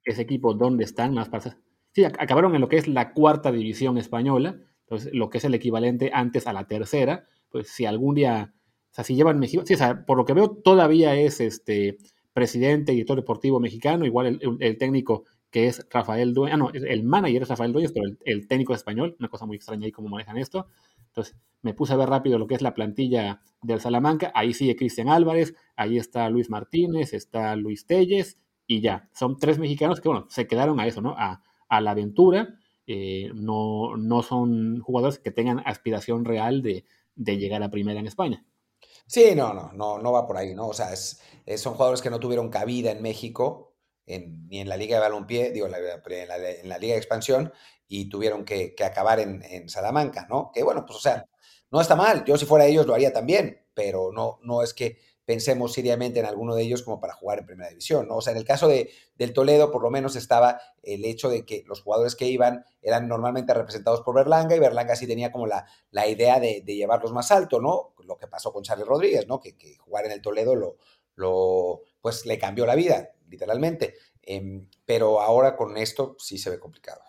ese 0.04 0.22
equipo 0.22 0.54
dónde 0.54 0.84
están 0.84 1.14
más 1.14 1.30
para... 1.30 1.58
Sí, 1.92 2.04
acabaron 2.04 2.56
en 2.56 2.62
lo 2.62 2.68
que 2.68 2.78
es 2.78 2.88
la 2.88 3.14
cuarta 3.14 3.52
división 3.52 3.98
española, 3.98 4.58
entonces 4.82 5.14
lo 5.14 5.30
que 5.30 5.38
es 5.38 5.46
el 5.46 5.54
equivalente 5.54 6.12
antes 6.14 6.48
a 6.48 6.54
la 6.54 6.68
tercera, 6.68 7.28
pues 7.50 7.70
si 7.70 7.86
algún 7.86 8.16
día, 8.16 8.54
o 8.94 8.96
sea, 8.96 9.04
si 9.04 9.16
llevan 9.16 9.40
México, 9.40 9.64
sí, 9.66 9.74
o 9.74 9.78
sea, 9.78 10.06
por 10.06 10.18
lo 10.18 10.26
que 10.26 10.34
veo 10.34 10.52
todavía 10.52 11.16
es 11.16 11.42
este 11.42 11.98
presidente 12.32 12.92
director 12.94 13.18
deportivo 13.18 13.60
mexicano, 13.60 14.06
igual 14.06 14.40
el 14.60 14.78
técnico 14.78 15.26
que 15.54 15.68
es 15.68 15.86
Rafael 15.92 16.34
Dueñas, 16.34 16.56
ah, 16.56 16.58
no, 16.58 16.72
el 16.74 17.04
manager 17.04 17.44
es 17.44 17.48
Rafael 17.48 17.72
Dueñas, 17.72 17.92
pero 17.92 18.08
el, 18.26 18.48
técnico 18.48 18.74
español, 18.74 19.16
una 19.20 19.30
cosa 19.30 19.46
muy 19.46 19.56
extraña 19.56 19.86
ahí 19.86 19.92
cómo 19.92 20.10
manejan 20.10 20.38
esto. 20.38 20.66
Entonces, 21.10 21.38
me 21.62 21.76
puse 21.76 21.94
a 21.94 21.96
ver 21.96 22.10
rápido 22.10 22.40
lo 22.40 22.48
que 22.48 22.56
es 22.56 22.64
la 22.64 22.74
plantilla 22.74 23.40
del 23.62 23.80
Salamanca, 23.80 24.32
ahí 24.34 24.56
sigue 24.56 24.76
Cristian 24.76 25.10
Álvarez, 25.10 25.54
ahí 25.76 26.00
está 26.00 26.28
Luis 26.32 26.50
Martínez, 26.50 27.14
está 27.14 27.56
Luis 27.56 27.86
Telles, 27.86 28.40
y 28.66 28.82
ya, 28.82 29.10
son 29.14 29.38
tres 29.38 29.60
mexicanos 29.60 30.02
que, 30.02 30.10
bueno, 30.10 30.26
se 30.28 30.48
quedaron 30.48 30.80
a 30.80 30.88
eso, 30.88 31.02
¿no? 31.02 31.16
A, 31.18 31.44
la 31.70 31.92
aventura, 31.92 32.56
eh, 32.88 33.32
no, 33.36 33.96
no 33.96 34.24
son 34.24 34.80
jugadores 34.82 35.20
que 35.20 35.32
tengan 35.32 35.62
aspiración 35.66 36.26
real 36.26 36.64
de, 36.64 36.84
llegar 37.16 37.62
a 37.62 37.70
primera 37.70 38.00
en 38.00 38.08
España. 38.08 38.44
Sí, 39.08 39.36
no, 39.36 39.54
no, 39.54 39.72
no, 39.74 40.00
no 40.00 40.12
va 40.12 40.26
por 40.26 40.38
ahí, 40.38 40.56
¿no? 40.56 40.68
O 40.68 40.74
sea, 40.74 40.96
son 40.96 41.74
jugadores 41.74 42.02
que 42.02 42.10
no 42.10 42.20
tuvieron 42.20 42.50
cabida 42.50 42.92
en 42.92 43.02
México, 43.02 43.76
ni 44.06 44.60
en 44.60 44.70
la 44.70 44.78
Liga 44.78 44.96
de 44.98 45.02
Balompié, 45.02 45.52
digo, 45.52 45.68
en 45.68 45.72
la, 45.72 46.78
Liga 46.78 46.94
de 46.94 46.98
Expansión, 46.98 47.54
y 47.88 48.10
tuvieron 48.10 48.46
que, 48.46 48.76
acabar 48.84 49.20
en, 49.20 49.70
Salamanca, 49.70 50.26
¿no? 50.30 50.52
Que 50.54 50.64
bueno, 50.64 50.86
pues 50.86 50.98
o 50.98 51.02
sea, 51.02 51.26
no 51.72 51.82
está 51.82 51.96
mal, 51.96 52.24
yo 52.26 52.38
si 52.38 52.46
fuera 52.46 52.66
ellos 52.66 52.86
lo 52.86 52.94
haría 52.94 53.14
también, 53.14 53.66
pero 53.74 54.12
no, 54.12 54.40
no 54.44 54.64
es 54.64 54.74
que 54.74 54.98
pensemos 55.26 55.74
seriamente 55.74 56.20
en 56.20 56.26
alguno 56.26 56.56
de 56.56 56.64
ellos 56.64 56.84
como 56.84 57.00
para 57.00 57.14
jugar 57.14 57.40
en 57.40 57.46
primera 57.46 57.70
división, 57.70 58.08
¿no? 58.08 58.18
O 58.18 58.22
sea, 58.22 58.32
en 58.32 58.38
el 58.38 58.46
caso 58.46 58.68
de, 58.68 58.92
del 59.16 59.34
Toledo, 59.34 59.72
por 59.72 59.82
lo 59.82 59.90
menos 59.90 60.16
estaba 60.16 60.60
el 60.82 61.06
hecho 61.06 61.30
de 61.30 61.46
que 61.46 61.64
los 61.66 61.82
jugadores 61.82 62.16
que 62.16 62.28
iban 62.28 62.66
eran 62.82 63.08
normalmente 63.08 63.54
representados 63.54 64.02
por 64.02 64.16
Berlanga 64.16 64.56
y 64.56 64.60
Berlanga 64.60 64.96
sí 64.96 65.08
tenía 65.08 65.32
como 65.32 65.48
la, 65.48 65.66
la 65.92 66.08
idea 66.08 66.40
de, 66.40 66.62
llevarlos 66.66 67.14
más 67.14 67.32
alto, 67.32 67.62
¿no? 67.62 67.94
Lo 68.04 68.18
que 68.18 68.28
pasó 68.28 68.52
con 68.52 68.64
Charlie 68.64 68.86
Rodríguez, 68.86 69.28
¿no? 69.28 69.40
Que, 69.40 69.56
que 69.56 69.78
jugar 69.78 70.06
en 70.06 70.12
el 70.12 70.22
Toledo 70.22 70.56
lo, 70.56 70.78
lo, 71.16 71.82
pues 72.02 72.26
le 72.26 72.38
cambió 72.38 72.66
la 72.66 72.76
vida 72.76 73.14
literalmente. 73.34 73.96
Em, 74.22 74.68
pero 74.86 75.22
ahora 75.22 75.56
con 75.56 75.78
esto 75.78 76.16
sí 76.20 76.38
se 76.38 76.50
ve 76.50 76.60
complicado. 76.60 77.02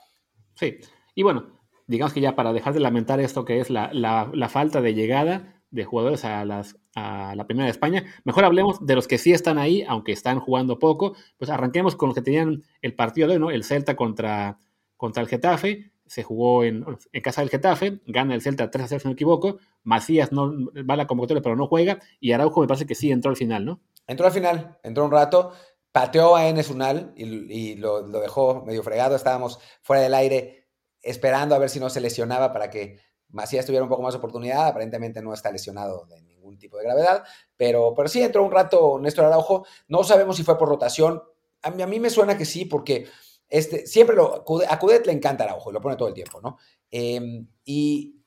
Sí, 0.55 0.79
y 1.15 1.23
bueno, 1.23 1.61
digamos 1.87 2.13
que 2.13 2.21
ya 2.21 2.35
para 2.35 2.53
dejar 2.53 2.75
de 2.75 2.81
lamentar 2.81 3.21
esto 3.21 3.45
que 3.45 3.61
es 3.61 3.71
la, 3.71 4.49
falta 4.51 4.81
de 4.81 4.95
llegada 4.95 5.63
de 5.71 5.85
jugadores 5.85 6.25
a, 6.25 6.45
las, 6.45 6.77
a 6.95 7.35
la 7.35 7.47
Primera 7.47 7.67
de 7.67 7.71
España, 7.71 8.05
mejor 8.25 8.45
hablemos 8.45 8.85
de 8.85 8.95
los 8.95 9.09
que 9.09 9.19
sí 9.19 9.33
están 9.33 9.59
ahí, 9.59 9.85
aunque 9.89 10.13
están 10.13 10.41
jugando 10.41 10.79
poco. 10.79 11.15
Pues 11.39 11.51
arranquemos 11.51 11.97
con 11.97 12.09
los 12.09 12.15
que 12.15 12.23
tenían 12.23 12.63
el 12.83 12.95
partido 12.95 13.29
de 13.29 13.35
hoy, 13.35 13.41
¿no? 13.41 13.51
El 13.51 13.65
Celta 13.65 13.97
contra, 13.97 14.59
contra 14.97 15.23
el 15.23 15.29
Getafe. 15.29 15.93
Se 16.07 16.23
jugó 16.23 16.65
en, 16.65 16.85
en 17.13 17.23
casa 17.23 17.41
del 17.41 17.51
Getafe, 17.51 18.01
gana 18.07 18.35
el 18.35 18.43
Celta 18.43 18.71
3 18.71 18.85
a 18.85 18.89
0, 18.89 19.01
si 19.01 19.07
no 19.07 19.11
me 19.11 19.15
equivoco. 19.15 19.59
Macías 19.83 20.33
no 20.33 20.53
va 20.89 20.95
a 20.95 20.99
la 20.99 21.07
convocatoria, 21.07 21.43
pero 21.43 21.57
no 21.57 21.67
juega. 21.67 21.99
Y 22.21 22.33
Araujo 22.33 22.61
me 22.61 22.67
parece 22.67 22.87
que 22.87 22.95
sí 22.95 23.11
entró 23.11 23.31
al 23.31 23.37
final, 23.37 23.65
¿no? 23.65 23.81
Entró 24.07 24.27
al 24.27 24.33
final, 24.33 24.79
entró 24.83 25.05
un 25.05 25.11
rato, 25.11 25.53
pateó 25.95 26.37
a 26.37 26.49
Enes 26.49 26.71
Unal 26.71 27.13
y, 27.17 27.77
lo, 27.77 28.03
dejó 28.03 28.65
medio 28.65 28.83
fregado. 28.83 29.17
Estábamos 29.17 29.61
fuera 29.83 30.03
del 30.03 30.15
aire 30.15 30.67
esperando 31.01 31.55
a 31.55 31.59
ver 31.59 31.71
si 31.71 31.81
no 31.81 31.89
se 31.89 32.01
lesionaba 32.01 32.53
para 32.53 32.69
que 32.69 32.99
Macías 33.35 33.67
tuviera 33.67 33.83
un 33.83 33.89
poco 33.89 34.03
más 34.03 34.15
de 34.15 34.19
oportunidad. 34.19 34.69
Aparentemente 34.69 35.21
no 35.21 35.35
está 35.35 35.51
lesionado 35.51 36.07
de 36.07 36.23
ningún 36.23 36.59
tipo 36.59 36.79
de 36.79 36.85
gravedad, 36.85 37.25
pero, 37.57 37.93
pero 37.95 38.09
sí 38.09 38.23
entró 38.23 38.45
un 38.45 38.53
rato 38.53 38.99
Néstor 38.99 39.27
Araujo. 39.27 39.67
No 39.89 40.05
sabemos 40.05 40.37
si 40.37 40.45
fue 40.45 40.57
por 40.57 40.69
rotación. 40.69 41.23
A 41.63 41.71
mí, 41.71 41.99
me 41.99 42.11
suena 42.11 42.37
que 42.37 42.45
sí, 42.45 42.67
porque 42.67 43.07
este, 43.49 43.87
siempre 43.87 44.15
lo, 44.17 44.45
a 44.69 44.79
Cudet 44.79 45.07
le 45.07 45.13
encanta 45.13 45.45
Araujo 45.45 45.71
y 45.71 45.73
lo 45.73 45.81
pone 45.81 45.97
todo 45.97 46.09
el 46.09 46.15
tiempo, 46.15 46.41
¿no? 46.41 46.59
Em, 46.91 47.49
y 47.65 48.21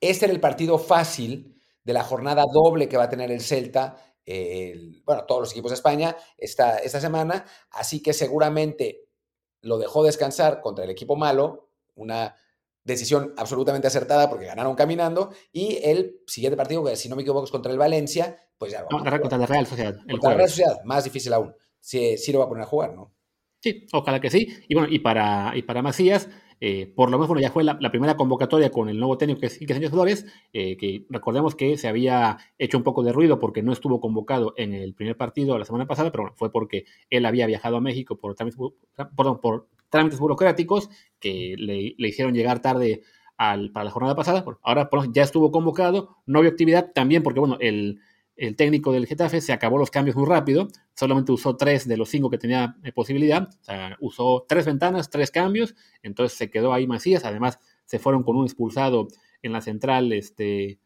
este 0.00 0.26
era 0.26 0.34
el 0.34 0.40
partido 0.40 0.78
fácil 0.78 1.60
de 1.84 1.92
la 1.92 2.02
jornada 2.02 2.44
doble 2.52 2.88
que 2.88 2.96
va 2.96 3.04
a 3.04 3.08
tener 3.08 3.30
el 3.30 3.40
Celta 3.40 3.96
bueno, 5.04 5.24
todos 5.24 5.40
los 5.40 5.52
equipos 5.52 5.70
de 5.70 5.76
España 5.76 6.16
esta, 6.36 6.78
esta 6.78 7.00
semana, 7.00 7.46
así 7.70 8.02
que 8.02 8.12
seguramente 8.12 9.06
lo 9.60 9.78
dejó 9.78 10.02
descansar 10.02 10.60
contra 10.60 10.84
el 10.84 10.90
equipo 10.90 11.16
malo, 11.16 11.70
una 11.94 12.36
decisión 12.86 13.34
absolutamente 13.36 13.88
acertada 13.88 14.30
porque 14.30 14.46
ganaron 14.46 14.74
caminando, 14.74 15.30
y 15.52 15.78
el 15.82 16.20
siguiente 16.26 16.56
partido, 16.56 16.84
que 16.84 16.96
si 16.96 17.08
no 17.08 17.16
me 17.16 17.22
equivoco 17.22 17.44
es 17.44 17.50
contra 17.50 17.72
el 17.72 17.78
Valencia, 17.78 18.36
pues 18.56 18.72
ya... 18.72 18.82
No, 18.90 18.98
contra 18.98 19.38
la 19.38 19.46
Real 19.46 19.66
Sociedad. 19.66 19.96
contra 20.08 20.30
la 20.30 20.36
Real 20.36 20.48
Sociedad, 20.48 20.78
más 20.84 21.04
difícil 21.04 21.32
aún. 21.32 21.54
Si, 21.80 22.16
si 22.16 22.32
lo 22.32 22.38
va 22.38 22.46
a 22.46 22.48
poner 22.48 22.64
a 22.64 22.66
jugar, 22.66 22.94
¿no? 22.94 23.14
Sí, 23.60 23.86
ojalá 23.92 24.20
que 24.20 24.30
sí. 24.30 24.48
Y 24.68 24.74
bueno, 24.74 24.88
y 24.92 25.00
para, 25.00 25.52
y 25.56 25.62
para 25.62 25.82
Macías, 25.82 26.28
eh, 26.60 26.92
por 26.94 27.10
lo 27.10 27.18
menos, 27.18 27.28
bueno, 27.28 27.42
ya 27.42 27.50
fue 27.50 27.64
la, 27.64 27.78
primera 27.90 28.16
convocatoria 28.16 28.70
con 28.70 28.88
el 28.88 28.98
nuevo 28.98 29.18
técnico 29.18 29.40
que 29.40 29.46
es 29.46 29.58
Sánchez 29.58 29.90
Flores, 29.90 30.26
eh, 30.52 30.76
que 30.76 31.04
recordemos 31.10 31.54
que 31.54 31.76
se 31.76 31.88
había 31.88 32.38
hecho 32.58 32.78
un 32.78 32.84
poco 32.84 33.02
de 33.02 33.12
ruido 33.12 33.38
porque 33.38 33.62
no 33.62 33.72
estuvo 33.72 34.00
convocado 34.00 34.54
en 34.56 34.72
el 34.72 34.94
primer 34.94 35.16
partido 35.16 35.58
la 35.58 35.64
semana 35.64 35.86
pasada, 35.86 36.10
pero 36.10 36.24
bueno, 36.24 36.36
fue 36.36 36.50
porque 36.50 36.86
él 37.10 37.26
había 37.26 37.46
viajado 37.46 37.76
a 37.76 37.80
México 37.80 38.16
por 38.16 38.34
trámites, 38.34 38.58
por 39.14 39.68
trámites 39.90 40.18
burocráticos 40.18 40.88
que 41.20 41.54
le, 41.58 41.94
hicieron 41.98 42.34
llegar 42.34 42.60
tarde 42.60 43.02
al, 43.36 43.70
para 43.70 43.84
la 43.84 43.90
jornada 43.90 44.16
pasada. 44.16 44.44
ahora 44.62 44.88
ya 45.12 45.22
estuvo 45.22 45.50
convocado, 45.50 46.16
no 46.26 46.38
había 46.38 46.50
actividad 46.50 46.92
también 46.94 47.22
porque, 47.22 47.40
bueno, 47.40 47.58
el 47.60 48.00
el 48.36 48.54
técnico 48.54 48.92
del 48.92 49.06
Getafe 49.06 49.40
se 49.40 49.52
acabó 49.52 49.78
los 49.78 49.90
cambios 49.90 50.16
muy 50.16 50.26
rápido, 50.26 50.68
solamente 50.94 51.32
usó 51.32 51.56
tres 51.56 51.88
de 51.88 51.96
los 51.96 52.10
cinco 52.10 52.30
que 52.30 52.38
tenía 52.38 52.76
eh, 52.84 52.92
posibilidad, 52.92 53.48
o 53.48 53.64
sea, 53.64 53.96
usó 54.00 54.44
tres 54.48 54.66
ventanas, 54.66 55.10
tres 55.10 55.30
cambios, 55.30 55.74
entonces 56.02 56.36
se 56.36 56.50
quedó 56.50 56.72
ahí 56.72 56.86
Macías, 56.86 57.24
además 57.24 57.58
se 57.86 57.98
fueron 57.98 58.22
con 58.22 58.36
un 58.36 58.44
expulsado 58.44 59.08
en 59.42 59.52
la 59.52 59.60
central 59.60 60.12
este, 60.12 60.80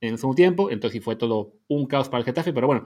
en 0.00 0.12
el 0.12 0.18
segundo 0.18 0.36
tiempo, 0.36 0.70
entonces 0.70 1.02
fue 1.02 1.16
todo 1.16 1.54
un 1.68 1.86
caos 1.86 2.08
para 2.08 2.20
el 2.20 2.24
Getafe, 2.24 2.52
pero 2.52 2.66
bueno, 2.68 2.84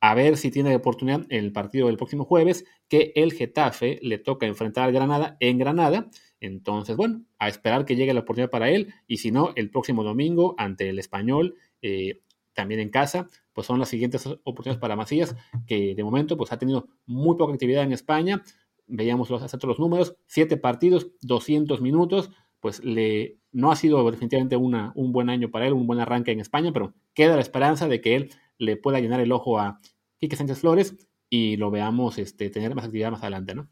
a 0.00 0.14
ver 0.14 0.36
si 0.36 0.50
tiene 0.50 0.74
oportunidad 0.76 1.22
en 1.28 1.44
el 1.44 1.52
partido 1.52 1.86
del 1.86 1.96
próximo 1.96 2.24
jueves, 2.24 2.64
que 2.88 3.12
el 3.16 3.32
Getafe 3.32 3.98
le 4.02 4.18
toca 4.18 4.46
enfrentar 4.46 4.84
al 4.84 4.92
Granada 4.92 5.36
en 5.40 5.58
Granada, 5.58 6.10
entonces 6.40 6.96
bueno, 6.96 7.24
a 7.38 7.48
esperar 7.48 7.84
que 7.84 7.96
llegue 7.96 8.14
la 8.14 8.20
oportunidad 8.20 8.50
para 8.50 8.70
él, 8.70 8.92
y 9.06 9.16
si 9.16 9.32
no, 9.32 9.52
el 9.56 9.70
próximo 9.70 10.04
domingo 10.04 10.54
ante 10.58 10.88
el 10.90 10.98
Español, 10.98 11.56
eh, 11.80 12.20
también 12.58 12.80
en 12.80 12.90
casa, 12.90 13.28
pues 13.52 13.68
son 13.68 13.78
las 13.78 13.88
siguientes 13.88 14.26
oportunidades 14.26 14.80
para 14.80 14.96
Macías, 14.96 15.36
que 15.64 15.94
de 15.94 16.02
momento 16.02 16.36
pues 16.36 16.50
ha 16.50 16.58
tenido 16.58 16.88
muy 17.06 17.36
poca 17.36 17.52
actividad 17.52 17.84
en 17.84 17.92
España. 17.92 18.42
Veíamos 18.88 19.30
los, 19.30 19.62
los 19.62 19.78
números, 19.78 20.16
siete 20.26 20.56
partidos, 20.56 21.06
200 21.20 21.80
minutos, 21.80 22.30
pues 22.58 22.82
le, 22.82 23.38
no 23.52 23.70
ha 23.70 23.76
sido 23.76 24.10
definitivamente 24.10 24.56
una, 24.56 24.90
un 24.96 25.12
buen 25.12 25.30
año 25.30 25.52
para 25.52 25.68
él, 25.68 25.72
un 25.72 25.86
buen 25.86 26.00
arranque 26.00 26.32
en 26.32 26.40
España, 26.40 26.72
pero 26.72 26.94
queda 27.14 27.36
la 27.36 27.42
esperanza 27.42 27.86
de 27.86 28.00
que 28.00 28.16
él 28.16 28.30
le 28.58 28.76
pueda 28.76 28.98
llenar 28.98 29.20
el 29.20 29.30
ojo 29.30 29.60
a 29.60 29.78
Quique 30.18 30.34
Sánchez 30.34 30.58
Flores 30.58 30.96
y 31.30 31.58
lo 31.58 31.70
veamos 31.70 32.18
este, 32.18 32.50
tener 32.50 32.74
más 32.74 32.86
actividad 32.86 33.12
más 33.12 33.22
adelante, 33.22 33.54
¿no? 33.54 33.68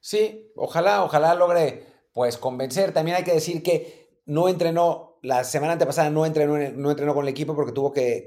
Sí, 0.00 0.50
ojalá, 0.56 1.04
ojalá 1.04 1.36
logre 1.36 1.84
pues 2.12 2.38
convencer. 2.38 2.92
También 2.92 3.18
hay 3.18 3.22
que 3.22 3.34
decir 3.34 3.62
que 3.62 4.18
no 4.26 4.48
entrenó 4.48 5.09
la 5.22 5.44
semana 5.44 5.74
antepasada 5.74 6.08
no 6.08 6.24
entrenó, 6.24 6.56
no 6.56 6.90
entrenó 6.90 7.14
con 7.14 7.24
el 7.24 7.28
equipo 7.28 7.54
porque 7.54 7.72
tuvo 7.72 7.92
que, 7.92 8.26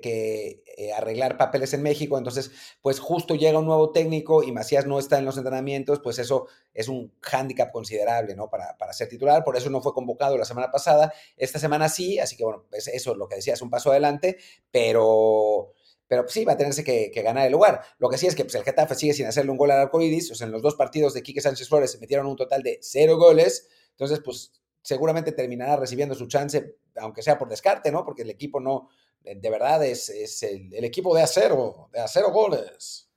eh, 0.77 0.93
arreglar 0.93 1.38
papeles 1.38 1.73
en 1.73 1.81
México, 1.81 2.17
entonces 2.17 2.51
pues 2.81 3.00
justo 3.00 3.35
llega 3.35 3.59
un 3.59 3.65
nuevo 3.65 3.91
técnico 3.91 4.43
y 4.43 4.51
Macías 4.51 4.85
no 4.85 5.00
está 5.00 5.17
en 5.17 5.25
los 5.25 5.38
entrenamientos, 5.38 6.00
pues 6.00 6.19
eso 6.19 6.47
es 6.73 6.88
un 6.88 7.13
hándicap 7.21 7.71
considerable, 7.71 8.35
¿no? 8.35 8.50
Para, 8.50 8.77
para, 8.77 8.93
ser 8.93 9.09
titular, 9.09 9.43
por 9.43 9.57
eso 9.57 9.69
no 9.69 9.81
fue 9.81 9.93
convocado 9.93 10.38
la 10.38 10.45
semana 10.45 10.71
pasada, 10.71 11.13
esta 11.38 11.59
semana 11.59 11.89
sí, 11.89 12.19
así 12.19 12.35
que 12.35 12.43
bueno, 12.43 12.65
pues 12.69 12.88
eso 12.88 13.12
es 13.12 13.17
lo 13.17 13.27
que 13.27 13.35
decía, 13.38 13.53
es 13.53 13.62
un 13.62 13.69
paso 13.69 13.91
adelante, 13.91 14.38
pero... 14.71 15.73
Pero 16.05 16.27
sí, 16.27 16.45
va 16.45 16.53
a 16.53 16.57
tenerse 16.57 16.83
que, 16.83 17.09
ganar 17.23 17.47
el 17.47 17.53
lugar. 17.53 17.81
Lo 17.97 18.07
que 18.07 18.19
sí 18.19 18.27
es 18.27 18.35
que 18.35 18.43
pues, 18.43 18.53
el 18.53 18.63
Getafe 18.63 18.93
sigue 18.93 19.13
sin 19.13 19.25
hacerle 19.25 19.50
un 19.50 19.57
gol 19.57 19.71
al 19.71 19.79
arcoiris. 19.79 20.29
O 20.31 20.35
sea, 20.35 20.45
en 20.45 20.51
los 20.51 20.62
dos 20.62 20.75
partidos 20.75 21.15
de 21.15 21.23
Quique 21.23 21.41
Sánchez 21.41 21.69
Flores 21.69 21.91
se 21.91 21.97
metieron 21.97 22.27
un 22.27 22.35
total 22.35 22.62
de 22.62 22.77
cero 22.83 23.17
goles. 23.17 23.67
Entonces, 23.91 24.19
pues 24.23 24.51
seguramente 24.83 25.31
terminará 25.31 25.77
recibiendo 25.77 26.13
su 26.13 26.27
chance, 26.27 26.75
aunque 26.97 27.23
sea 27.23 27.39
por 27.39 27.49
descarte, 27.49 27.91
¿no? 27.91 28.05
Porque 28.05 28.21
el 28.21 28.29
equipo 28.29 28.59
no, 28.59 28.89
de 29.23 29.49
verdad 29.49 29.83
es, 29.83 30.09
el, 30.43 30.83
equipo 30.83 31.15
de 31.15 31.23
acero, 31.23 31.89
de 31.91 32.01
acero 32.01 32.31
goles. 32.31 33.09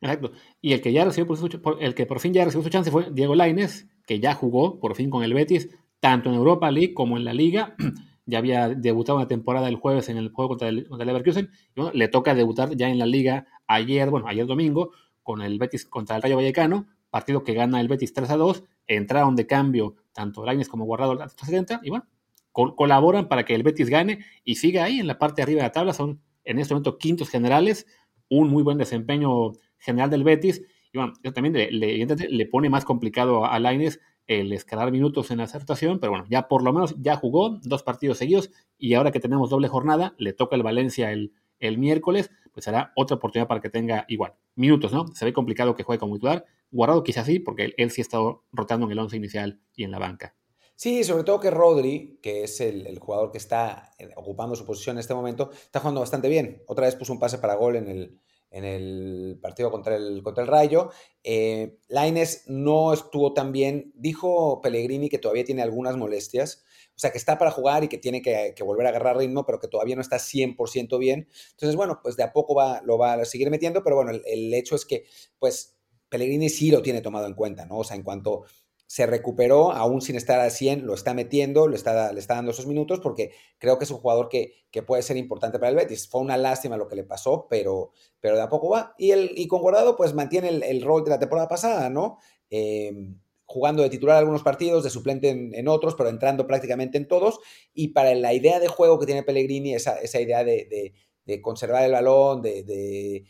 Exacto. 0.00 0.32
Y 0.60 0.72
el 0.72 0.80
que 0.80 0.92
ya 0.92 1.04
recibió 1.04 1.36
por 1.62 1.82
el 1.82 1.94
que 1.94 2.06
por 2.06 2.20
fin 2.20 2.32
ya 2.32 2.44
recibió 2.44 2.64
su 2.64 2.70
chance 2.70 2.90
fue 2.90 3.10
Diego 3.12 3.34
Laines, 3.34 3.86
que 4.06 4.18
ya 4.18 4.34
jugó 4.34 4.80
por 4.80 4.96
fin 4.96 5.10
con 5.10 5.22
el 5.22 5.34
Betis, 5.34 5.68
tanto 6.00 6.30
en 6.30 6.36
Europa 6.36 6.70
League 6.70 6.94
como 6.94 7.18
en 7.18 7.24
la 7.24 7.34
Liga. 7.34 7.76
ya 8.26 8.38
había 8.38 8.68
debutado 8.70 9.18
una 9.18 9.28
temporada 9.28 9.68
el 9.68 9.76
jueves 9.76 10.08
en 10.08 10.16
el 10.16 10.30
juego 10.30 10.50
contra 10.50 10.68
el, 10.68 10.88
contra 10.88 11.04
Leverkusen. 11.04 11.50
Le 11.92 12.08
toca 12.08 12.34
debutar 12.34 12.74
ya 12.76 12.88
en 12.88 12.98
la 12.98 13.06
Liga 13.06 13.46
ayer, 13.66 14.08
bueno, 14.08 14.26
ayer 14.26 14.46
domingo, 14.46 14.92
con 15.22 15.42
el 15.42 15.58
Betis 15.58 15.84
contra 15.84 16.16
el 16.16 16.22
Rayo 16.22 16.36
Vallecano, 16.36 16.86
partido 17.10 17.44
que 17.44 17.54
gana 17.54 17.80
el 17.80 17.88
Betis 17.88 18.12
3 18.12 18.30
a 18.30 18.36
2. 18.36 18.64
Entraron 18.86 19.36
de 19.36 19.46
cambio 19.46 19.96
tanto 20.12 20.44
Lainez 20.44 20.68
como 20.68 20.84
Guardado 20.84 21.12
al 21.20 21.30
70 21.30 21.80
y 21.82 21.90
bueno, 21.90 22.06
colaboran 22.52 23.28
para 23.28 23.44
que 23.44 23.54
el 23.54 23.62
Betis 23.62 23.88
gane 23.88 24.20
y 24.44 24.56
siga 24.56 24.84
ahí 24.84 25.00
en 25.00 25.06
la 25.06 25.18
parte 25.18 25.36
de 25.36 25.42
arriba 25.44 25.62
de 25.62 25.68
la 25.68 25.72
tabla. 25.72 25.92
Son 25.92 26.20
en 26.44 26.58
este 26.58 26.74
momento 26.74 26.98
quintos 26.98 27.28
generales, 27.28 27.86
un 28.28 28.48
muy 28.48 28.62
buen 28.62 28.78
desempeño 28.78 29.52
general 29.78 30.10
del 30.10 30.24
Betis. 30.24 30.62
Y 30.92 30.98
bueno, 30.98 31.12
también 31.34 31.54
le, 31.54 31.70
le, 31.70 32.46
pone 32.46 32.68
más 32.68 32.84
complicado 32.84 33.44
a 33.44 33.58
Lainez 33.60 34.00
el 34.26 34.52
escalar 34.52 34.90
minutos 34.92 35.30
en 35.30 35.38
la 35.38 35.44
acertación, 35.44 35.98
pero 35.98 36.12
bueno, 36.12 36.26
ya 36.28 36.48
por 36.48 36.62
lo 36.62 36.72
menos 36.72 36.94
ya 36.98 37.16
jugó 37.16 37.58
dos 37.62 37.82
partidos 37.82 38.18
seguidos 38.18 38.50
y 38.78 38.94
ahora 38.94 39.10
que 39.10 39.20
tenemos 39.20 39.50
doble 39.50 39.68
jornada, 39.68 40.14
le 40.18 40.32
toca 40.32 40.56
el 40.56 40.62
Valencia 40.62 41.12
el, 41.12 41.32
el 41.60 41.78
miércoles, 41.78 42.30
pues 42.52 42.64
será 42.64 42.92
otra 42.96 43.16
oportunidad 43.16 43.48
para 43.48 43.60
que 43.60 43.70
tenga 43.70 44.04
igual 44.08 44.34
minutos, 44.56 44.92
¿no? 44.92 45.06
Se 45.14 45.24
ve 45.24 45.32
complicado 45.32 45.74
que 45.74 45.82
juegue 45.82 46.00
como 46.00 46.14
titular, 46.14 46.44
Guardado 46.72 47.02
quizás 47.02 47.26
sí, 47.26 47.40
porque 47.40 47.74
él, 47.76 47.90
sí 47.90 48.00
ha 48.00 48.02
estado 48.02 48.44
rotando 48.52 48.86
en 48.86 48.92
el 48.92 48.98
once 49.00 49.16
inicial 49.16 49.60
y 49.74 49.84
en 49.84 49.90
la 49.90 49.98
banca. 49.98 50.36
Sí, 50.76 51.04
sobre 51.04 51.24
todo 51.24 51.40
que 51.40 51.50
Rodri, 51.50 52.20
que 52.22 52.44
es 52.44 52.60
el, 52.60 52.98
jugador 53.00 53.32
que 53.32 53.38
está 53.38 53.90
eh, 53.98 54.08
ocupando 54.16 54.54
su 54.54 54.64
posición 54.64 54.96
en 54.96 55.00
este 55.00 55.12
momento, 55.12 55.50
está 55.52 55.80
jugando 55.80 56.00
bastante 56.00 56.28
bien. 56.28 56.62
Otra 56.66 56.86
vez 56.86 56.94
puso 56.94 57.12
un 57.12 57.18
pase 57.18 57.38
para 57.38 57.54
gol 57.54 57.76
en 57.76 58.18
el, 58.50 59.38
partido 59.42 59.70
contra 59.70 59.96
el, 59.96 60.22
contra 60.22 60.44
el 60.44 60.48
Rayo. 60.48 60.90
Eh, 61.24 61.76
Laines 61.88 62.44
no 62.46 62.92
estuvo 62.92 63.34
tan 63.34 63.52
bien. 63.52 63.92
Dijo 63.96 64.60
Pellegrini 64.62 65.08
que 65.08 65.18
todavía 65.18 65.44
tiene 65.44 65.62
algunas 65.62 65.96
molestias. 65.96 66.64
Sea, 67.00 67.12
que 67.12 67.16
está 67.16 67.38
para 67.38 67.50
jugar 67.50 67.82
y 67.82 67.88
que 67.88 67.96
tiene 67.96 68.20
que, 68.20 68.54
volver 68.62 68.84
a 68.84 68.90
agarrar 68.90 69.16
ritmo, 69.16 69.46
pero 69.46 69.58
que 69.58 69.68
todavía 69.68 69.96
no 69.96 70.02
está 70.02 70.18
100% 70.18 70.98
bien. 70.98 71.28
Entonces, 71.52 71.74
bueno, 71.74 71.98
pues 72.02 72.14
de 72.14 72.24
a 72.24 72.34
poco 72.34 72.54
va, 72.54 72.82
lo 72.84 72.98
va 72.98 73.14
a 73.14 73.24
seguir 73.24 73.50
metiendo, 73.50 73.82
pero 73.82 73.96
bueno, 73.96 74.10
el, 74.10 74.52
hecho 74.52 74.76
es 74.76 74.84
que, 74.84 75.06
pues, 75.38 75.78
Pellegrini 76.10 76.50
sí 76.50 76.70
lo 76.70 76.82
tiene 76.82 77.00
tomado 77.00 77.26
en 77.26 77.32
cuenta, 77.32 77.64
¿no? 77.64 77.78
O 77.78 77.84
sea, 77.84 77.96
en 77.96 78.02
cuanto 78.02 78.44
se 78.86 79.06
recuperó, 79.06 79.72
aún 79.72 80.02
sin 80.02 80.16
estar 80.16 80.40
al 80.40 80.50
100, 80.50 80.84
lo 80.84 80.92
está 80.92 81.14
metiendo, 81.14 81.68
lo 81.68 81.74
está, 81.74 82.12
le 82.12 82.20
está 82.20 82.34
dando 82.34 82.50
esos 82.50 82.66
minutos, 82.66 83.00
porque 83.00 83.32
creo 83.56 83.78
que 83.78 83.84
es 83.84 83.90
un 83.90 83.96
jugador 83.96 84.28
que, 84.28 84.52
que, 84.70 84.82
puede 84.82 85.02
ser 85.02 85.16
importante 85.16 85.58
para 85.58 85.70
el 85.70 85.76
Betis. 85.76 86.06
Fue 86.06 86.20
una 86.20 86.36
lástima 86.36 86.76
lo 86.76 86.86
que 86.86 86.96
le 86.96 87.04
pasó, 87.04 87.46
pero, 87.48 87.92
pero 88.20 88.36
de 88.36 88.42
a 88.42 88.50
poco 88.50 88.68
va. 88.68 88.94
Y, 88.98 89.12
el, 89.12 89.32
y 89.36 89.46
con 89.46 89.62
Guardado, 89.62 89.96
pues 89.96 90.12
mantiene 90.12 90.48
el, 90.48 90.82
rol 90.82 91.02
de 91.02 91.10
la 91.10 91.18
temporada 91.18 91.48
pasada, 91.48 91.88
¿no? 91.88 92.18
Em, 92.50 93.18
jugando 93.50 93.82
de 93.82 93.90
titular 93.90 94.16
algunos 94.16 94.44
partidos, 94.44 94.84
de 94.84 94.90
suplente 94.90 95.28
en, 95.28 95.66
otros, 95.66 95.96
pero 95.96 96.08
entrando 96.08 96.46
prácticamente 96.46 96.98
en 96.98 97.08
todos. 97.08 97.40
Y 97.74 97.88
para 97.88 98.14
la 98.14 98.32
idea 98.32 98.60
de 98.60 98.68
juego 98.68 99.00
que 99.00 99.06
tiene 99.06 99.24
Pellegrini, 99.24 99.74
esa, 99.74 99.96
esa 99.96 100.20
idea 100.20 100.44
de, 100.44 100.94
de, 101.26 101.42
conservar 101.42 101.82
el 101.82 101.90
balón, 101.90 102.42
de, 102.42 103.24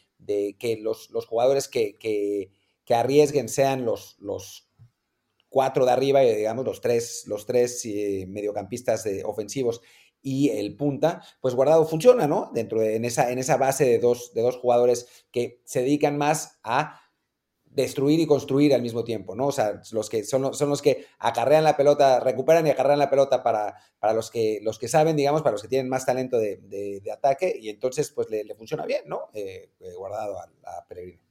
que 0.59 0.77
los, 0.79 1.09
los 1.09 1.25
jugadores 1.25 1.69
que, 1.69 1.97
que 1.99 2.95
arriesguen 2.95 3.49
sean 3.49 3.87
los, 3.87 4.19
los 4.19 4.69
cuatro 5.49 5.87
de 5.87 5.93
arriba, 5.93 6.23
y 6.23 6.37
digamos, 6.37 6.67
los 6.67 6.83
tres, 6.83 7.25
los 7.27 7.47
tres 7.47 7.83
eh, 7.87 8.27
mediocampistas 8.29 9.09
ofensivos 9.25 9.81
y 10.21 10.51
el 10.51 10.77
punta, 10.77 11.23
pues 11.41 11.55
Guardado 11.55 11.87
funciona, 11.87 12.27
¿no? 12.27 12.51
Dentro 12.53 12.79
de 12.79 12.97
en 12.97 13.07
esa, 13.07 13.33
en 13.33 13.39
esa 13.39 13.57
base 13.57 13.87
de 13.87 13.99
dos, 13.99 14.35
de 14.35 14.43
dos 14.43 14.59
jugadores 14.59 15.07
que 15.31 15.63
se 15.65 15.81
dedican 15.81 16.19
más 16.19 16.59
a 16.63 17.00
destruir 17.71 18.19
y 18.19 18.27
construir 18.27 18.75
al 18.75 18.83
mismo 18.83 19.05
tiempo, 19.05 19.35
¿no? 19.37 19.47
O 19.47 19.53
sea, 19.53 19.81
los 19.93 20.11
que 20.11 20.25
son, 20.25 20.53
son 20.55 20.69
los 20.69 20.83
que 20.83 21.07
acarrean 21.19 21.65
la 21.65 21.77
pelota, 21.77 22.21
recuperan 22.21 22.67
y 22.67 22.71
acarrean 22.71 22.99
la 22.99 23.09
pelota 23.09 23.43
para, 23.43 23.77
para 23.99 24.13
los, 24.13 24.31
que, 24.31 24.59
los 24.63 24.79
que 24.79 24.89
saben, 24.89 25.17
digamos, 25.17 25.43
para 25.43 25.53
los 25.53 25.63
que 25.63 25.69
tienen 25.69 25.89
más 25.89 26.05
talento 26.05 26.39
de, 26.39 27.03
ataque, 27.13 27.57
y 27.61 27.69
entonces 27.69 28.11
pues 28.11 28.29
le, 28.31 28.55
funciona 28.55 28.85
bien, 28.87 29.03
¿no? 29.07 29.31
Eh, 29.35 29.71
eh, 29.81 29.93
guardado 29.97 30.39
a, 30.39 30.87
Peregrino. 30.89 31.23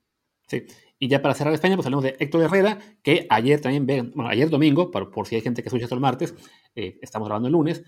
Sí, 0.48 0.66
y 0.98 1.08
ya 1.08 1.22
para 1.22 1.36
cerrar 1.36 1.54
España, 1.54 1.76
pues 1.76 1.86
hablamos 1.86 2.04
de 2.04 2.16
Héctor 2.18 2.42
Herrera, 2.42 2.80
que 3.04 3.28
ayer 3.30 3.62
también, 3.62 4.12
bueno, 4.16 4.30
ayer 4.30 4.50
domingo, 4.50 4.90
por, 4.90 5.12
por 5.12 5.28
si 5.28 5.36
hay 5.36 5.42
gente 5.42 5.62
que 5.62 5.68
escucha 5.70 5.84
esto 5.84 5.96
el 5.96 6.02
martes, 6.02 6.34
eh, 6.76 6.98
estamos 7.02 7.28
grabando 7.28 7.48
el 7.48 7.52
lunes, 7.52 7.84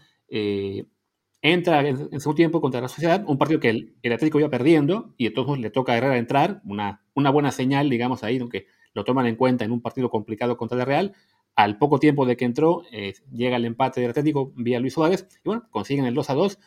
entra 1.42 1.88
en, 1.88 2.20
su 2.20 2.34
tiempo 2.36 2.62
contra 2.62 2.82
la 2.82 2.88
sociedad, 2.88 3.24
un 3.28 3.38
partido 3.38 3.60
que 3.60 3.70
el, 3.70 3.96
Atlético 4.14 4.40
iba 4.40 4.50
perdiendo 4.50 5.14
y 5.18 5.28
entonces 5.28 5.60
le 5.60 5.72
toca 5.72 5.94
a 5.94 5.98
Herrera 5.98 6.18
entrar, 6.18 6.62
una, 6.66 7.04
una 7.14 7.32
buena 7.32 7.52
señal, 7.52 7.90
digamos, 7.90 8.24
ahí, 8.24 8.38
aunque 8.38 8.68
lo 8.94 9.04
toman 9.04 9.26
en 9.26 9.36
cuenta 9.36 9.66
en 9.66 9.72
un 9.72 9.82
partido 9.82 10.10
complicado 10.10 10.58
contra 10.58 10.80
el 10.80 10.86
Real. 10.86 11.14
Al 11.56 11.78
poco 11.78 12.00
tiempo 12.00 12.26
de 12.26 12.38
que 12.38 12.46
entró, 12.46 12.84
eh, 12.92 13.14
llega 13.32 13.58
el 13.58 13.66
empate 13.66 14.02
del 14.02 14.12
Atlético 14.12 14.54
vía 14.56 14.80
Luis 14.80 14.94
Suárez 14.94 15.28
y 15.44 15.50
bueno, 15.50 15.68
consiguen 15.70 16.06
el 16.06 16.14
2 16.14 16.30
a 16.30 16.34
2. 16.34 16.60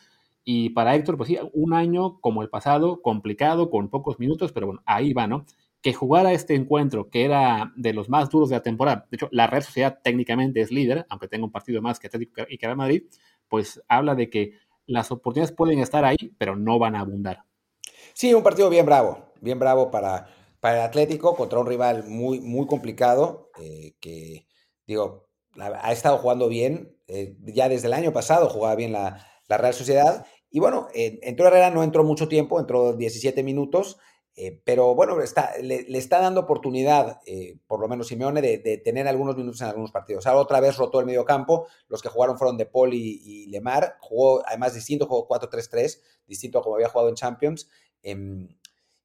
Y 0.43 0.69
para 0.69 0.95
Héctor, 0.95 1.17
pues 1.17 1.27
sí, 1.27 1.39
un 1.53 1.73
año 1.73 2.19
como 2.19 2.43
el 2.43 2.49
pasado, 2.49 3.01
complicado, 3.01 3.71
con 3.71 3.89
pocos 3.89 4.19
minutos, 4.19 4.51
pero 4.51 4.67
bueno, 4.67 4.83
ahí 4.85 5.11
va, 5.11 5.25
¿no? 5.25 5.45
Que 5.81 5.93
jugara 5.93 6.33
este 6.33 6.53
encuentro, 6.53 7.09
que 7.09 7.25
era 7.25 7.73
de 7.75 7.93
los 7.93 8.09
más 8.09 8.29
duros 8.29 8.49
de 8.49 8.57
la 8.57 8.61
temporada, 8.61 9.07
de 9.09 9.15
hecho, 9.15 9.29
la 9.31 9.47
Real 9.47 9.63
Sociedad 9.63 9.99
técnicamente 10.03 10.61
es 10.61 10.71
líder, 10.71 11.07
aunque 11.09 11.27
tenga 11.27 11.45
un 11.45 11.51
partido 11.51 11.81
más 11.81 11.99
que 11.99 12.07
Atlético 12.07 12.43
y 12.47 12.59
que 12.59 12.67
Real 12.67 12.77
Madrid, 12.77 13.03
pues 13.47 13.81
habla 13.87 14.13
de 14.13 14.29
que 14.29 14.53
las 14.87 15.11
oportunidades 15.11 15.55
pueden 15.55 15.79
estar 15.79 16.05
ahí, 16.05 16.33
pero 16.37 16.55
no 16.55 16.79
van 16.79 16.95
a 16.95 17.01
abundar. 17.01 17.43
Sí, 18.13 18.33
un 18.33 18.43
partido 18.43 18.69
bien 18.69 18.85
bravo, 18.85 19.33
bien 19.41 19.59
bravo 19.59 19.91
para, 19.91 20.27
para 20.59 20.77
el 20.77 20.81
Atlético 20.83 21.35
contra 21.35 21.59
un 21.59 21.67
rival 21.67 22.05
muy, 22.07 22.39
muy 22.39 22.65
complicado, 22.67 23.49
eh, 23.61 23.93
que, 23.99 24.47
digo, 24.87 25.27
ha 25.59 25.91
estado 25.91 26.17
jugando 26.17 26.47
bien, 26.47 26.97
eh, 27.07 27.35
ya 27.41 27.69
desde 27.69 27.87
el 27.87 27.93
año 27.93 28.13
pasado 28.13 28.49
jugaba 28.49 28.75
bien 28.75 28.91
la, 28.91 29.25
Real 29.47 29.73
Sociedad, 29.75 30.25
y 30.49 30.59
bueno, 30.59 30.87
entró 30.93 31.47
Herrera, 31.47 31.69
no 31.69 31.83
entró 31.83 32.03
mucho 32.03 32.27
tiempo, 32.27 32.59
entró 32.59 32.93
17 32.93 33.43
minutos, 33.43 33.97
eh, 34.37 34.61
pero 34.65 34.93
bueno, 34.95 35.21
está, 35.21 35.53
le, 35.61 35.85
está 35.97 36.19
dando 36.19 36.41
oportunidad, 36.41 37.21
eh, 37.25 37.57
por 37.67 37.79
lo 37.79 37.87
menos 37.87 38.07
Simeone, 38.07 38.41
de, 38.41 38.81
tener 38.83 39.07
algunos 39.07 39.37
minutos 39.37 39.61
en 39.61 39.67
algunos 39.67 39.91
partidos. 39.91 40.27
Ahora 40.27 40.41
otra 40.41 40.59
vez 40.59 40.75
rotó 40.75 40.99
el 40.99 41.05
medio 41.05 41.23
campo. 41.23 41.67
Los 41.87 42.01
que 42.01 42.09
jugaron 42.09 42.37
fueron 42.37 42.57
De 42.57 42.65
Paul 42.65 42.93
y, 42.93 43.45
Lemar. 43.47 43.97
Jugó 44.01 44.43
además 44.45 44.73
distinto, 44.73 45.07
jugó 45.07 45.27
4-3-3, 45.27 46.01
distinto 46.27 46.59
a 46.59 46.61
como 46.61 46.75
había 46.75 46.89
jugado 46.89 47.09
en 47.09 47.15
Champions. 47.15 47.69
Em, 48.03 48.49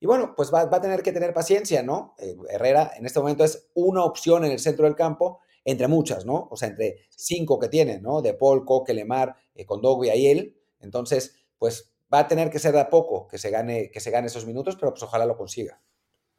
y 0.01 0.07
bueno, 0.07 0.35
pues 0.37 0.53
va, 0.53 0.63
a 0.63 0.81
tener 0.81 1.03
que 1.03 1.13
tener 1.13 1.33
paciencia, 1.33 1.83
¿no? 1.83 2.15
Eh, 2.19 2.35
Herrera 2.49 2.93
en 2.97 3.07
este 3.07 3.21
momento 3.21 3.45
es 3.45 3.71
una 3.75 4.03
opción 4.03 4.45
en 4.45 4.51
el 4.51 4.59
centro 4.59 4.87
del 4.87 4.97
campo, 4.97 5.41
entre 5.65 5.87
muchas, 5.87 6.27
¿no? 6.27 6.49
O 6.51 6.57
sea, 6.57 6.69
entre 6.69 6.97
cinco 7.11 7.61
que 7.61 7.69
tiene, 7.69 8.01
¿no? 8.01 8.21
De 8.21 8.35
Paul, 8.35 8.65
Coque, 8.65 8.95
Lemar, 8.95 9.37
Condogui 9.67 10.11
y 10.11 10.27
él. 10.27 10.57
Entonces, 10.81 11.37
pues 11.59 11.93
va 12.12 12.21
a 12.21 12.29
tener 12.29 12.50
que 12.50 12.59
ser 12.59 12.73
de 12.73 12.81
a 12.81 12.90
poco 12.90 13.29
que 13.29 13.38
se 13.38 13.50
gane, 13.50 13.90
que 13.90 14.00
se 14.00 14.11
gane 14.11 14.26
esos 14.26 14.47
minutos, 14.47 14.76
pero 14.76 14.93
pues 14.93 15.02
ojalá 15.02 15.26
lo 15.26 15.37
consiga. 15.37 15.81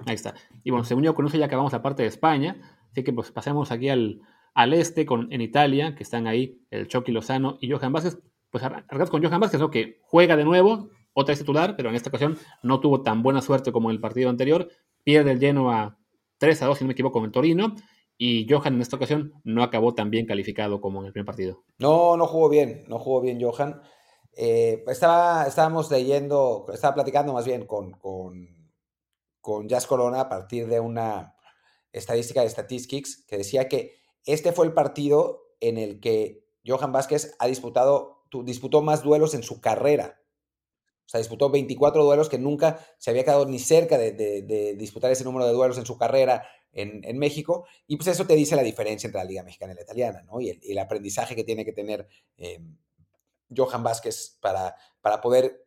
Ahí 0.05 0.15
está. 0.15 0.33
Y 0.63 0.71
bueno, 0.71 0.83
según 0.83 1.03
yo 1.03 1.15
con 1.15 1.27
eso 1.27 1.37
ya 1.37 1.45
acabamos 1.45 1.73
la 1.73 1.81
parte 1.81 2.03
de 2.03 2.09
España, 2.09 2.57
así 2.91 3.03
que 3.03 3.13
pues 3.13 3.31
pasemos 3.31 3.71
aquí 3.71 3.89
al, 3.89 4.21
al 4.53 4.73
este, 4.73 5.05
con, 5.05 5.31
en 5.31 5.41
Italia, 5.41 5.95
que 5.95 6.03
están 6.03 6.27
ahí 6.27 6.65
el 6.71 6.87
Chucky 6.87 7.11
Lozano 7.11 7.57
y 7.61 7.69
Johan 7.69 7.93
Vázquez. 7.93 8.19
Pues 8.49 8.63
arrancamos 8.63 9.09
con 9.09 9.23
Johan 9.23 9.39
Vázquez, 9.39 9.61
¿no? 9.61 9.71
que 9.71 9.99
juega 10.01 10.35
de 10.35 10.43
nuevo, 10.43 10.89
otra 11.13 11.31
vez 11.31 11.39
titular, 11.39 11.75
pero 11.77 11.89
en 11.89 11.95
esta 11.95 12.09
ocasión 12.09 12.37
no 12.63 12.79
tuvo 12.81 13.01
tan 13.01 13.23
buena 13.23 13.41
suerte 13.41 13.71
como 13.71 13.89
en 13.89 13.95
el 13.95 14.01
partido 14.01 14.29
anterior. 14.29 14.69
Pierde 15.03 15.31
el 15.31 15.39
lleno 15.39 15.71
a 15.71 15.97
3 16.37 16.61
a 16.63 16.65
2, 16.65 16.77
si 16.77 16.83
no 16.83 16.87
me 16.89 16.93
equivoco, 16.93 17.19
con 17.19 17.25
el 17.25 17.31
Torino. 17.31 17.75
Y 18.17 18.47
Johan 18.47 18.75
en 18.75 18.81
esta 18.81 18.97
ocasión 18.97 19.33
no 19.43 19.63
acabó 19.63 19.95
tan 19.95 20.09
bien 20.11 20.25
calificado 20.25 20.79
como 20.79 20.99
en 20.99 21.07
el 21.07 21.13
primer 21.13 21.25
partido. 21.25 21.63
No, 21.79 22.17
no 22.17 22.27
jugó 22.27 22.49
bien, 22.49 22.83
no 22.87 22.99
jugó 22.99 23.21
bien 23.21 23.41
Johan. 23.41 23.81
Eh, 24.33 24.83
estaba, 24.87 25.45
estábamos 25.45 25.91
leyendo, 25.91 26.65
estaba 26.73 26.95
platicando 26.95 27.33
más 27.33 27.45
bien 27.45 27.65
con, 27.65 27.91
con, 27.91 28.71
con 29.41 29.67
Jazz 29.67 29.87
Corona 29.87 30.21
a 30.21 30.29
partir 30.29 30.67
de 30.67 30.79
una 30.79 31.35
estadística 31.91 32.41
de 32.41 32.49
Statistics 32.49 33.25
que 33.27 33.37
decía 33.37 33.67
que 33.67 33.99
este 34.25 34.51
fue 34.53 34.65
el 34.65 34.73
partido 34.73 35.55
en 35.59 35.77
el 35.77 35.99
que 35.99 36.45
Johan 36.65 36.91
Vázquez 36.91 37.35
ha 37.39 37.47
disputado, 37.47 38.23
disputó 38.43 38.81
más 38.81 39.03
duelos 39.03 39.33
en 39.33 39.43
su 39.43 39.61
carrera. 39.61 40.21
O 41.05 41.09
sea, 41.11 41.19
disputó 41.19 41.49
24 41.49 42.03
duelos 42.03 42.29
que 42.29 42.37
nunca 42.37 42.79
se 42.97 43.09
había 43.09 43.23
quedado 43.23 43.45
ni 43.45 43.59
cerca 43.59 43.97
de, 43.97 44.75
disputar 44.77 45.11
ese 45.11 45.25
número 45.25 45.45
de 45.45 45.51
duelos 45.51 45.77
en 45.77 45.85
su 45.85 45.97
carrera 45.97 46.47
en, 46.71 47.17
México. 47.17 47.65
Y 47.85 47.97
pues 47.97 48.07
eso 48.07 48.25
te 48.25 48.35
dice 48.35 48.55
la 48.55 48.63
diferencia 48.63 49.07
entre 49.07 49.19
la 49.19 49.27
Liga 49.27 49.43
Mexicana 49.43 49.73
y 49.73 49.75
la 49.75 49.81
Italiana, 49.81 50.23
¿no? 50.23 50.39
Y 50.39 50.57
el, 50.63 50.79
aprendizaje 50.79 51.35
que 51.35 51.43
tiene 51.43 51.65
que 51.65 51.73
tener 51.73 52.07
eh, 52.37 52.59
Johan 53.55 53.83
Vázquez 53.83 54.37
para, 54.41 54.75
para 55.01 55.21
poder 55.21 55.65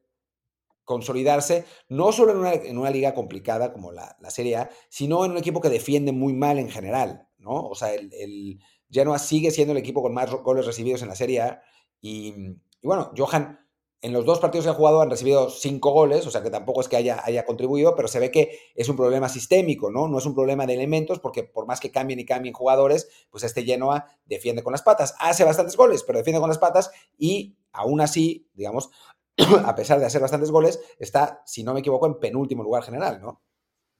consolidarse, 0.85 1.64
no 1.88 2.12
solo 2.12 2.33
en 2.33 2.38
una, 2.38 2.53
en 2.53 2.79
una 2.79 2.90
liga 2.90 3.14
complicada 3.14 3.73
como 3.73 3.90
la, 3.90 4.16
la, 4.20 4.31
Serie 4.31 4.57
A, 4.57 4.70
sino 4.88 5.25
en 5.25 5.31
un 5.33 5.38
equipo 5.38 5.61
que 5.61 5.70
defiende 5.70 6.12
muy 6.12 6.35
mal 6.35 6.59
en 6.59 6.70
general, 6.70 7.29
¿no? 7.38 7.68
O 7.68 7.75
sea, 7.75 7.94
el, 7.94 8.12
el 8.12 8.61
Genoa 8.90 9.18
sigue 9.18 9.51
siendo 9.51 9.73
el 9.73 9.79
equipo 9.79 10.03
con 10.03 10.12
más 10.12 10.31
goles 10.31 10.66
recibidos 10.66 11.03
en 11.03 11.09
la 11.09 11.16
Serie 11.16 11.40
A 11.40 11.62
y, 12.01 12.35
y 12.83 12.87
bueno, 12.87 13.12
Johan 13.16 13.63
en 14.05 14.12
los 14.12 14.27
dos 14.27 14.38
partidos 14.38 14.67
que 14.67 14.71
ha 14.71 14.75
jugado 14.75 15.01
han 15.01 15.09
recibido 15.09 15.49
cinco 15.49 15.90
goles, 15.90 16.27
o 16.27 16.31
sea 16.31 16.43
que 16.43 16.51
tampoco 16.51 16.83
es 16.83 16.88
que 16.88 16.97
haya, 16.97 17.23
haya 17.25 17.47
contribuido, 17.47 17.97
pero 17.97 18.07
se 18.07 18.21
ve 18.21 18.31
que 18.31 18.59
es 18.75 18.90
un 18.90 18.97
problema 18.97 19.31
sistémico, 19.31 19.90
¿no? 19.90 20.09
No 20.09 20.19
es 20.19 20.27
un 20.27 20.35
problema 20.35 20.67
de 20.67 20.75
elementos, 20.75 21.21
porque 21.21 21.43
por 21.43 21.67
más 21.67 21.81
que 21.81 21.90
cambien 21.90 22.21
y 22.21 22.27
cambien 22.27 22.53
jugadores, 22.53 23.09
pues 23.31 23.45
este 23.45 23.64
Genoa 23.64 24.07
defiende 24.27 24.62
con 24.62 24.73
las 24.73 24.83
patas. 24.83 25.14
Hace 25.21 25.45
bastantes 25.45 25.75
goles, 25.75 26.03
pero 26.03 26.19
defiende 26.19 26.38
con 26.38 26.51
las 26.51 26.59
patas 26.59 26.90
y 27.17 27.57
aún 27.73 28.03
así, 28.03 28.47
digamos, 28.53 28.90
a 29.64 29.75
pesar 29.75 29.99
de 29.99 30.05
hacer 30.05 30.21
bastantes 30.21 30.51
goles, 30.51 30.83
está, 30.99 31.40
si 31.47 31.62
no 31.62 31.73
me 31.73 31.81
equivoco, 31.81 32.07
en 32.07 32.21
penúltimo 32.21 32.62
lugar 32.62 32.83
general, 32.83 33.23
¿no? 33.23 33.40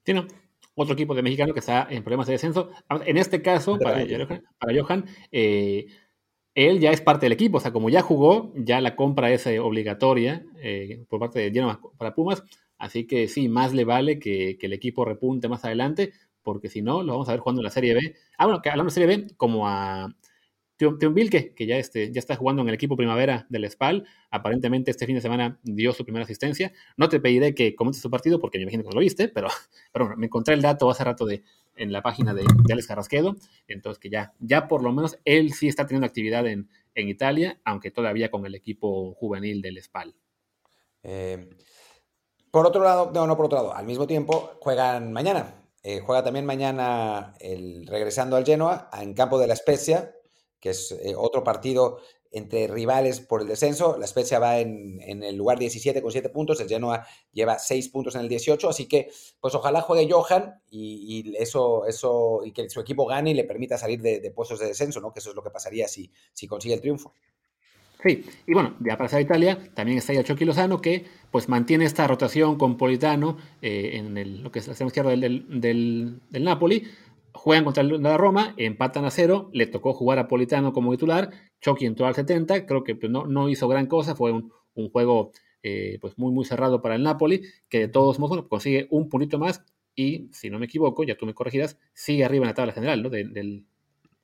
Sí, 0.05 0.13
no. 0.13 0.27
Otro 0.75 0.93
equipo 0.93 1.15
de 1.15 1.23
mexicano 1.23 1.55
que 1.55 1.61
está 1.61 1.87
en 1.89 2.03
problemas 2.03 2.27
de 2.27 2.33
descenso. 2.33 2.69
En 3.07 3.17
este 3.17 3.41
caso, 3.41 3.79
para, 3.79 4.05
para 4.59 4.83
Johan, 4.83 5.07
eh, 5.33 5.87
él 6.55 6.81
ya 6.81 6.91
es 6.91 7.01
parte 7.01 7.27
del 7.27 7.33
equipo, 7.33 7.59
o 7.59 7.61
sea, 7.61 7.73
como 7.73 7.91
ya 7.91 8.03
jugó, 8.03 8.53
ya 8.57 8.81
la 8.81 8.97
compra 8.97 9.33
es 9.33 9.47
eh, 9.47 9.59
obligatoria 9.59 10.45
eh, 10.61 11.05
por 11.09 11.21
parte 11.21 11.41
de 11.41 11.51
Genoa 11.51 11.81
para 11.99 12.15
Pumas, 12.15 12.45
así 12.79 13.07
que 13.07 13.29
sí, 13.29 13.49
más 13.49 13.75
le 13.75 13.85
vale 13.85 14.19
que, 14.19 14.57
el 14.61 14.73
equipo 14.73 15.05
repunte 15.05 15.49
más 15.49 15.65
adelante, 15.65 16.13
porque 16.43 16.69
si 16.69 16.83
no, 16.83 17.03
lo 17.03 17.13
vamos 17.13 17.29
a 17.29 17.33
ver 17.33 17.41
jugando 17.41 17.61
en 17.61 17.65
la 17.65 17.71
Serie 17.71 17.95
B. 17.95 18.15
Ah, 18.39 18.45
bueno, 18.47 18.61
que 18.63 18.69
hablando 18.69 18.91
de 18.91 18.95
Serie 18.95 19.17
B, 19.17 19.27
como 19.37 19.67
a 19.67 20.15
Tion 20.77 21.15
Vilke, 21.15 21.55
que 21.55 21.67
ya, 21.67 21.77
este, 21.79 22.13
ya 22.13 22.19
está 22.19 22.37
jugando 22.37 22.63
en 22.63 22.69
el 22.69 22.75
equipo 22.75 22.97
primavera 22.97 23.47
del 23.49 23.71
SPAL, 23.71 24.07
aparentemente 24.31 24.91
este 24.91 25.07
fin 25.07 25.15
de 25.15 25.21
semana 25.21 25.59
dio 25.63 25.93
su 25.93 26.05
primera 26.05 26.25
asistencia. 26.25 26.73
No 26.97 27.09
te 27.09 27.21
pediré 27.21 27.55
que 27.55 27.75
comentes 27.75 28.03
su 28.03 28.11
partido, 28.11 28.41
porque 28.41 28.59
me 28.59 28.63
imagino 28.63 28.83
que 28.83 28.95
lo 28.95 29.01
viste, 29.01 29.29
pero, 29.29 29.49
me 30.17 30.27
encontré 30.27 30.55
el 30.55 30.63
dato 30.63 30.91
hace 30.91 31.05
rato 31.05 31.27
de, 31.27 31.43
en 31.77 31.93
la 31.93 32.03
página 32.03 32.35
de, 32.35 32.43
de, 32.43 32.73
Alex 32.73 32.87
Carrasquedo, 32.87 33.37
entonces 33.69 33.99
que 33.99 34.11
ya, 34.11 34.33
ya 34.39 34.69
por 34.69 34.83
lo 34.83 34.93
menos 34.93 35.19
él 35.25 35.53
sí 35.53 35.69
está 35.69 35.87
teniendo 35.87 36.07
actividad 36.07 36.47
en, 36.47 36.69
en 36.95 37.09
Italia, 37.09 37.61
aunque 37.65 37.91
todavía 37.91 38.31
con 38.31 38.47
el 38.47 38.55
equipo 38.55 39.15
juvenil 39.15 39.63
del 39.63 39.83
SPAL. 39.83 40.15
Eh, 41.03 41.51
por 42.51 42.67
otro 42.67 42.85
lado, 42.85 43.11
no, 43.13 43.27
no 43.27 43.37
por 43.37 43.47
otro 43.47 43.59
lado, 43.59 43.75
al 43.75 43.87
mismo 43.87 44.07
tiempo 44.07 44.53
juegan 44.61 45.13
mañana. 45.13 45.55
Eh, 45.83 46.01
juega 46.01 46.25
también 46.25 46.47
mañana 46.47 47.35
el, 47.41 47.87
regresando 47.87 48.37
al 48.37 48.45
Genoa 48.47 48.89
en 48.99 49.13
campo 49.13 49.39
de 49.39 49.47
la 49.47 49.57
Spezia, 49.57 50.15
que 50.59 50.71
es 50.71 50.93
eh, 50.93 51.15
otro 51.17 51.45
partido 51.45 51.99
entre 52.35 52.67
rivales 52.67 53.21
por 53.21 53.41
el 53.41 53.47
descenso. 53.47 53.97
La 53.97 54.07
Spezia 54.07 54.39
va 54.39 54.59
en, 54.59 55.01
el 55.23 55.37
lugar 55.37 55.59
17 55.59 56.03
con 56.03 56.11
7 56.11 56.29
puntos, 56.29 56.61
el 56.61 56.69
Genoa 56.69 57.07
lleva 57.33 57.59
6 57.59 57.89
puntos 57.89 58.17
en 58.17 58.23
el 58.23 58.29
18, 58.29 58.69
así 58.69 58.87
que 58.87 59.11
pues 59.41 59.55
ojalá 59.55 59.81
juegue 59.81 60.11
Johan 60.11 60.61
y, 60.71 61.35
eso, 61.39 61.87
eso, 61.87 62.41
y 62.45 62.53
que 62.53 62.69
su 62.69 62.81
equipo 62.81 63.07
gane 63.07 63.31
y 63.31 63.35
le 63.35 63.45
permita 63.45 63.79
salir 63.79 64.03
de, 64.03 64.33
puestos 64.35 64.59
de 64.59 64.67
descenso, 64.67 65.01
¿no? 65.01 65.13
que 65.13 65.21
eso 65.21 65.31
es 65.31 65.37
lo 65.37 65.43
que 65.43 65.51
pasaría 65.51 65.87
si, 65.87 66.11
si 66.33 66.47
consigue 66.47 66.75
el 66.75 66.81
triunfo. 66.81 67.15
Sí, 68.03 68.23
y 68.47 68.53
bueno, 68.53 68.77
ya 68.81 68.99
para 68.99 69.17
a 69.17 69.21
Italia, 69.21 69.71
también 69.73 69.97
está 69.97 70.13
ya 70.13 70.23
Chucky 70.23 70.45
Lozano, 70.45 70.83
que 70.83 71.07
pues 71.31 71.49
mantiene 71.49 71.87
esta 71.87 72.07
rotación 72.07 72.59
con 72.59 72.77
Politano 72.77 73.39
eh, 73.63 73.93
en 73.95 74.43
lo 74.43 74.53
que 74.53 74.59
es 74.59 74.67
la 74.67 74.73
extrema 74.73 74.89
izquierda 74.89 75.11
del, 75.11 76.21
del 76.29 76.45
Napoli, 76.45 76.87
juegan 77.35 77.65
contra 77.65 77.83
la 77.83 78.17
Roma, 78.17 78.55
empatan 78.57 79.05
a 79.05 79.11
cero, 79.11 79.51
le 79.53 79.67
tocó 79.67 79.93
jugar 79.93 80.19
a 80.19 80.29
Politano 80.29 80.73
como 80.73 80.93
titular, 80.93 81.31
Chucky 81.61 81.85
entró 81.85 82.07
al 82.07 82.15
70, 82.15 82.65
creo 82.65 82.85
que 82.85 82.95
pues, 82.95 83.11
no, 83.11 83.27
no 83.27 83.49
hizo 83.49 83.67
gran 83.69 83.87
cosa, 83.87 84.15
fue 84.15 84.33
un, 84.33 84.51
juego 84.91 85.33
eh, 85.63 85.99
pues 86.01 86.17
muy 86.17 86.33
muy 86.33 86.45
cerrado 86.45 86.81
para 86.81 86.95
el 86.95 87.03
Napoli, 87.03 87.43
que 87.69 87.81
de 87.81 87.89
todos 87.89 88.19
modos 88.19 88.47
consigue 88.49 88.87
un 88.91 89.09
puntito 89.09 89.39
más 89.39 89.65
y, 89.97 90.29
si 90.33 90.51
no 90.51 90.59
me 90.59 90.67
equivoco, 90.67 91.05
ya 91.05 91.17
tú 91.17 91.27
me 91.27 91.35
corregirás, 91.35 91.79
sigue 91.93 92.25
arriba 92.25 92.45
en 92.45 92.49
la 92.49 92.55
tabla 92.55 92.73
general, 92.73 93.03
¿no? 93.03 93.11
del, 93.11 93.67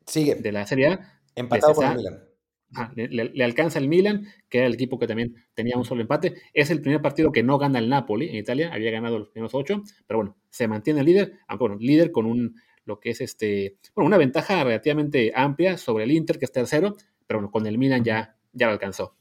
sigue. 0.07 0.37
De 0.37 0.53
la 0.53 0.66
Serie 0.66 0.88
A. 0.88 1.20
Empatado 1.35 1.75
con 1.75 1.87
el 1.87 1.96
Milan. 1.96 3.33
le, 3.35 3.44
alcanza 3.44 3.79
el 3.79 3.88
Milan, 3.88 4.27
que 4.49 4.59
era 4.59 4.66
el 4.66 4.75
equipo 4.75 4.99
que 4.99 5.07
también 5.07 5.35
tenía 5.55 5.77
un 5.77 5.85
solo 5.85 6.01
empate. 6.01 6.35
Es 6.55 6.70
el 6.70 6.81
primer 6.81 7.01
partido 7.01 7.31
que 7.31 7.42
no 7.42 7.59
gana 7.59 7.79
el 7.79 7.88
Napoli 7.88 8.29
en 8.29 8.37
Italia, 8.37 8.73
había 8.73 8.90
ganado 8.90 9.18
los 9.18 9.29
primeros 9.29 9.55
ocho, 9.55 9.83
pero 10.07 10.18
bueno, 10.18 10.37
se 10.49 10.66
mantiene 10.66 11.01
el 11.01 11.07
líder, 11.07 11.35
aunque 11.46 11.62
bueno, 11.62 11.77
líder 11.79 12.11
con 12.11 12.27
un 12.27 12.57
lo 12.85 13.01
que 13.01 13.11
es 13.11 13.21
este, 13.21 13.77
bueno, 13.95 14.07
una 14.07 14.19
ventaja 14.19 14.62
relativamente 14.64 15.33
amplia 15.35 15.77
sobre 15.77 16.05
el 16.05 16.12
Inter, 16.12 16.38
que 16.38 16.45
es 16.45 16.53
tercero, 16.53 16.97
pero 17.27 17.51
con 17.51 17.66
el 17.66 17.79
Milan 17.79 18.05
ya, 18.05 18.37
ya 18.53 18.66
lo 18.66 18.73
alcanzó. 18.73 19.14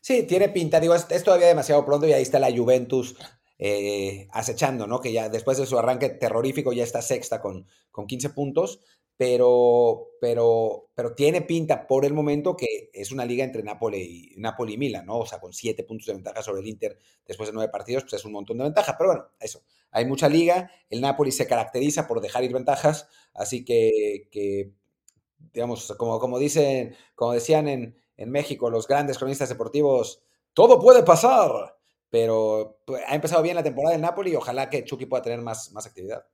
Sí, 0.00 0.24
tiene 0.24 0.48
pinta, 0.50 0.80
digo, 0.80 0.94
es, 0.94 1.24
todavía 1.24 1.46
demasiado 1.46 1.84
pronto 1.86 2.06
y 2.06 2.12
ahí 2.12 2.22
está 2.22 2.38
la 2.38 2.54
Juventus 2.54 3.16
eh, 3.58 4.28
acechando, 4.32 4.86
¿no? 4.86 5.00
Que 5.00 5.12
ya 5.12 5.28
después 5.28 5.56
de 5.56 5.66
su 5.66 5.78
arranque 5.78 6.10
terrorífico 6.10 6.72
ya 6.72 6.84
está 6.84 7.00
sexta 7.00 7.40
con, 7.40 7.66
con 7.90 8.06
15 8.06 8.30
puntos, 8.30 8.80
pero, 9.16 10.08
pero, 10.20 10.90
pero 10.94 11.14
tiene 11.14 11.42
pinta 11.42 11.86
por 11.86 12.04
el 12.04 12.12
momento 12.12 12.56
que 12.56 12.90
es 12.92 13.12
una 13.12 13.24
liga 13.24 13.44
entre 13.44 13.62
Napoli 13.62 14.32
y, 14.34 14.40
Napoli 14.40 14.74
y 14.74 14.78
Milan, 14.78 15.06
¿no? 15.06 15.20
O 15.20 15.26
sea, 15.26 15.38
con 15.38 15.52
siete 15.52 15.84
puntos 15.84 16.06
de 16.06 16.14
ventaja 16.14 16.42
sobre 16.42 16.62
el 16.62 16.66
Inter 16.66 16.98
después 17.24 17.48
de 17.48 17.52
nueve 17.52 17.70
partidos, 17.70 18.02
pues 18.04 18.14
es 18.14 18.24
un 18.24 18.32
montón 18.32 18.58
de 18.58 18.64
ventaja. 18.64 18.96
Pero 18.98 19.10
bueno, 19.10 19.28
eso. 19.38 19.62
Hay 19.94 20.04
mucha 20.04 20.28
liga. 20.28 20.70
El 20.90 21.00
Napoli 21.00 21.32
se 21.32 21.46
caracteriza 21.46 22.06
por 22.06 22.20
dejar 22.20 22.44
ir 22.44 22.52
ventajas, 22.52 23.08
así 23.32 23.64
que, 23.64 24.28
digamos, 25.52 25.94
como, 25.96 26.38
dicen, 26.38 26.94
como 27.14 27.32
decían 27.32 27.68
en, 27.68 27.96
en 28.16 28.30
México 28.30 28.68
los 28.70 28.86
grandes 28.88 29.18
cronistas 29.18 29.48
deportivos, 29.48 30.22
todo 30.52 30.80
puede 30.80 31.04
pasar. 31.04 31.50
Pero 32.10 32.80
pues, 32.84 33.02
ha 33.06 33.14
empezado 33.14 33.42
bien 33.42 33.56
la 33.56 33.62
temporada 33.62 33.92
del 33.92 34.02
Napoli 34.02 34.32
y 34.32 34.36
ojalá 34.36 34.68
que 34.68 34.84
Chucky 34.84 35.06
pueda 35.06 35.22
tener 35.22 35.40
más, 35.40 35.72
más 35.72 35.86
actividad. 35.86 36.26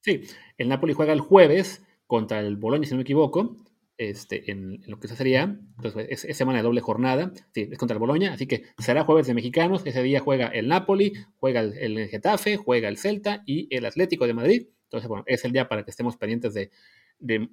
Sí, 0.00 0.22
el 0.58 0.68
Napoli 0.68 0.94
juega 0.94 1.12
el 1.12 1.20
jueves 1.20 1.82
contra 2.06 2.40
el 2.40 2.56
Boloña, 2.56 2.84
si 2.84 2.90
no 2.90 2.96
me 2.98 3.02
equivoco, 3.02 3.56
este, 3.96 4.50
en, 4.50 4.82
lo 4.86 4.98
que 4.98 5.08
sería, 5.08 5.42
entonces 5.42 6.24
es, 6.24 6.36
semana 6.36 6.58
de 6.58 6.64
doble 6.64 6.80
jornada, 6.80 7.32
sí, 7.52 7.68
es 7.70 7.78
contra 7.78 7.94
el 7.94 8.00
Boloña, 8.00 8.32
así 8.32 8.46
que 8.46 8.64
será 8.78 9.04
jueves 9.04 9.26
de 9.26 9.34
mexicanos, 9.34 9.82
ese 9.84 10.02
día 10.02 10.20
juega 10.20 10.48
el 10.48 10.68
Napoli, 10.68 11.12
juega 11.38 11.60
el, 11.60 12.08
Getafe, 12.08 12.56
juega 12.56 12.88
el 12.88 12.98
Celta 12.98 13.42
y 13.46 13.74
el 13.74 13.86
Atlético 13.86 14.26
de 14.26 14.34
Madrid, 14.34 14.68
entonces 14.84 15.08
bueno, 15.08 15.24
es 15.26 15.44
el 15.44 15.52
día 15.52 15.68
para 15.68 15.84
que 15.84 15.90
estemos 15.90 16.16
pendientes 16.16 16.54
de, 16.54 16.70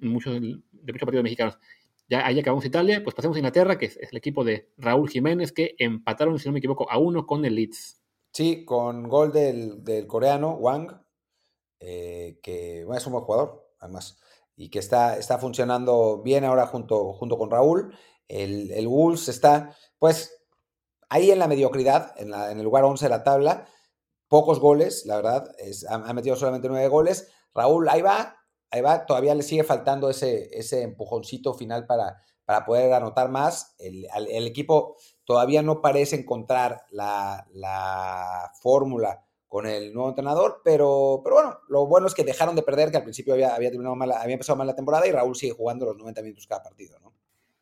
muchos, 0.00 0.40
de 0.40 0.92
muchos 0.92 1.06
partidos 1.06 1.22
mexicanos. 1.22 1.58
Ya 2.08 2.26
ahí 2.26 2.38
acabamos 2.38 2.64
Italia, 2.64 3.02
pues 3.02 3.14
pasemos 3.14 3.36
a 3.36 3.38
Inglaterra, 3.38 3.78
que 3.78 3.86
es, 3.86 3.96
el 3.96 4.16
equipo 4.16 4.44
de 4.44 4.68
Raúl 4.76 5.08
Jiménez, 5.08 5.52
que 5.52 5.74
empataron, 5.78 6.38
si 6.38 6.48
no 6.48 6.52
me 6.52 6.58
equivoco, 6.58 6.90
a 6.90 6.98
uno 6.98 7.26
con 7.26 7.44
el 7.44 7.54
Leeds. 7.54 8.02
Sí, 8.32 8.64
con 8.64 9.08
gol 9.08 9.32
del, 9.32 10.06
coreano 10.06 10.54
Wang, 10.56 11.00
eh, 11.80 12.38
que 12.42 12.80
es 12.82 13.06
un 13.06 13.12
buen 13.12 13.24
jugador, 13.24 13.70
además 13.78 14.18
y 14.56 14.70
que 14.70 14.78
está, 14.78 15.16
está 15.16 15.38
funcionando 15.38 16.22
bien 16.22 16.44
ahora 16.44 16.66
junto, 16.66 17.12
junto 17.14 17.38
con 17.38 17.50
Raúl. 17.50 17.94
El, 18.28 18.70
el 18.72 18.88
Wolves 18.88 19.28
está, 19.28 19.74
pues, 19.98 20.42
ahí 21.08 21.30
en 21.30 21.38
la 21.38 21.48
mediocridad, 21.48 22.14
en, 22.16 22.32
el 22.32 22.62
lugar 22.62 22.84
11 22.84 23.04
de 23.04 23.10
la 23.10 23.24
tabla. 23.24 23.66
Pocos 24.28 24.60
goles, 24.60 25.04
la 25.04 25.16
verdad, 25.16 25.50
es, 25.58 25.86
ha, 25.88 25.98
metido 26.12 26.36
solamente 26.36 26.68
nueve 26.68 26.88
goles. 26.88 27.30
Raúl, 27.54 27.88
ahí 27.88 28.00
va, 28.00 28.36
ahí 28.70 28.80
va, 28.80 29.04
todavía 29.04 29.34
le 29.34 29.42
sigue 29.42 29.64
faltando 29.64 30.08
ese, 30.08 30.48
ese 30.58 30.82
empujoncito 30.82 31.52
final 31.52 31.86
para, 31.86 32.22
para 32.46 32.64
poder 32.64 32.92
anotar 32.94 33.28
más. 33.28 33.74
El, 33.78 34.06
el 34.14 34.46
equipo 34.46 34.96
todavía 35.24 35.62
no 35.62 35.82
parece 35.82 36.16
encontrar 36.16 36.82
la, 36.90 37.46
la 37.52 38.50
fórmula 38.62 39.22
con 39.52 39.66
el 39.66 39.92
nuevo 39.92 40.08
entrenador, 40.08 40.62
pero, 40.64 41.20
pero 41.22 41.36
bueno, 41.36 41.58
lo 41.68 41.86
bueno 41.86 42.06
es 42.06 42.14
que 42.14 42.24
dejaron 42.24 42.56
de 42.56 42.62
perder, 42.62 42.90
que 42.90 42.96
al 42.96 43.02
principio 43.02 43.34
había, 43.34 43.54
había, 43.54 43.68
terminado 43.68 43.94
mal, 43.94 44.10
había 44.12 44.32
empezado 44.32 44.56
mal 44.56 44.66
la 44.66 44.74
temporada 44.74 45.06
y 45.06 45.12
Raúl 45.12 45.36
sigue 45.36 45.52
jugando 45.52 45.84
los 45.84 45.98
90 45.98 46.22
minutos 46.22 46.46
cada 46.46 46.62
partido, 46.62 46.98
¿no? 47.00 47.12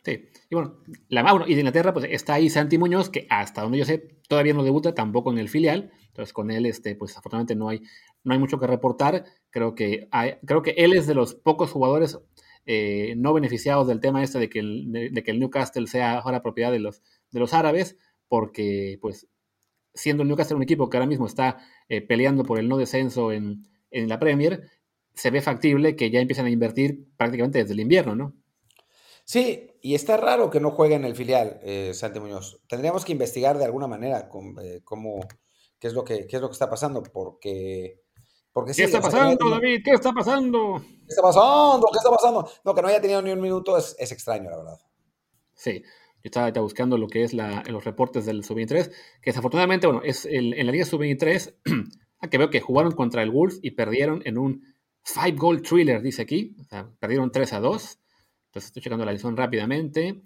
Sí, 0.05 0.29
y 0.49 0.55
bueno, 0.55 0.77
la, 1.09 1.23
bueno, 1.33 1.49
y 1.49 1.55
de 1.55 1.63
Inglaterra 1.63 1.93
pues 1.93 2.07
está 2.09 2.35
ahí 2.35 2.49
Santi 2.49 2.79
Muñoz, 2.79 3.11
que 3.11 3.27
hasta 3.29 3.63
donde 3.63 3.79
yo 3.79 3.85
sé 3.85 3.99
todavía 4.29 4.55
no 4.55 4.63
debuta 4.63 4.95
tampoco 4.95 5.33
en 5.33 5.39
el 5.39 5.49
filial, 5.49 5.91
entonces 6.07 6.33
con 6.33 6.53
él, 6.53 6.65
este, 6.65 6.95
pues 6.95 7.19
afortunadamente 7.19 7.57
no 7.57 7.69
hay, 7.69 7.83
no 8.23 8.35
hay 8.35 8.39
mucho 8.39 8.61
que 8.61 8.69
reportar, 8.69 9.25
creo 9.51 9.75
que, 9.75 10.07
hay, 10.13 10.35
creo 10.47 10.63
que 10.63 10.75
él 10.77 10.93
es 10.93 11.09
de 11.09 11.17
los 11.17 11.35
pocos 11.35 11.73
jugadores 11.73 12.21
eh, 12.67 13.15
no 13.17 13.33
beneficiados 13.33 13.89
del 13.89 13.99
tema 13.99 14.23
este 14.23 14.39
de 14.39 14.49
que, 14.49 14.61
el, 14.61 14.93
de, 14.93 15.23
que 15.25 15.33
el 15.33 15.41
Newcastle 15.41 15.89
sea 15.89 16.21
ahora 16.21 16.41
propiedad 16.41 16.71
de 16.71 16.79
los, 16.79 17.03
de 17.33 17.41
los 17.41 17.53
árabes, 17.53 17.99
porque 18.29 18.97
pues 19.01 19.27
siendo 19.95 20.23
el 20.23 20.29
Newcastle 20.29 20.57
un 20.57 20.63
equipo 20.63 20.89
que 20.89 20.97
ahora 20.97 21.07
mismo 21.07 21.27
está 21.27 21.59
eh, 21.89 22.01
peleando 22.01 22.45
por 22.45 22.59
el 22.59 22.69
no 22.69 22.77
descenso 22.77 23.33
en, 23.33 23.67
la 23.91 24.21
Premier, 24.21 24.71
se 25.15 25.31
ve 25.31 25.41
factible 25.41 25.97
que 25.97 26.11
ya 26.11 26.21
empiecen 26.21 26.47
a 26.47 26.51
invertir 26.51 27.09
prácticamente 27.17 27.59
desde 27.59 27.73
el 27.73 27.81
invierno, 27.81 28.15
¿no? 28.15 28.35
Sí, 29.25 29.77
y 29.83 29.95
está 29.95 30.17
raro 30.17 30.49
que 30.49 30.61
no 30.61 30.71
juegue 30.71 30.95
en 30.95 31.05
el 31.05 31.17
filial, 31.17 31.59
eh, 31.63 31.93
Santi 31.93 32.21
Muñoz. 32.21 32.61
Tendríamos 32.69 33.05
que 33.05 33.13
investigar 33.13 33.59
de 33.59 33.65
alguna 33.65 33.89
manera 33.89 34.29
eh, 34.63 34.81
cómo, 34.85 35.21
qué, 35.79 35.89
es 35.89 35.93
lo 35.93 36.05
que, 36.05 36.27
qué 36.27 36.37
es 36.37 36.43
lo 36.43 36.49
que 36.49 36.53
está 36.55 36.71
pasando, 36.71 37.03
porque... 37.03 38.01
porque 38.53 38.73
¿Qué 38.73 38.85
está 38.85 39.01
pasando, 39.01 39.51
David? 39.51 39.83
¿Qué 39.85 39.91
está 39.91 40.13
pasando? 40.13 40.81
¿Qué 40.81 41.07
está 41.09 41.23
pasando? 41.23 41.87
¿Qué 41.91 41.99
está 41.99 42.11
pasando? 42.11 42.51
No, 42.65 42.75
que 42.75 42.83
no 42.83 42.89
haya 42.89 43.01
tenido 43.01 43.23
ni 43.23 43.33
un 43.33 43.41
minuto 43.41 43.77
es, 43.77 43.97
es 43.99 44.13
extraño, 44.13 44.51
la 44.51 44.57
verdad. 44.57 44.79
Sí, 45.55 45.83
yo 46.23 46.29
estaba 46.29 46.51
buscando 46.61 46.99
lo 46.99 47.09
que 47.09 47.25
es 47.25 47.35
los 47.35 47.85
reportes 47.85 48.27
del 48.27 48.45
Sub-23, 48.45 48.89
que 48.89 49.31
desafortunadamente, 49.31 49.87
bueno, 49.87 50.03
es 50.05 50.27
en 50.27 50.67
la 50.67 50.73
Liga 50.73 50.85
Sub-23, 50.85 51.55
que 52.31 52.39
veo 52.39 52.51
que 52.51 52.61
jugaron 52.61 52.93
contra 52.93 53.23
el 53.23 53.31
Wolves 53.31 53.59
y 53.63 53.73
perdieron 53.73 54.23
en 54.25 54.39
un 54.39 54.63
five 55.03 55.37
goal 55.37 55.63
thriller, 55.63 56.03
dice 56.03 56.23
aquí. 56.23 56.55
O 56.61 56.65
sea, 56.65 56.89
perdieron 56.99 57.33
3 57.33 57.53
a 57.55 57.61
2. 57.61 57.99
Entonces 58.47 58.69
estoy 58.69 58.83
checando 58.83 59.05
la 59.05 59.13
edición 59.13 59.37
rápidamente. 59.37 60.23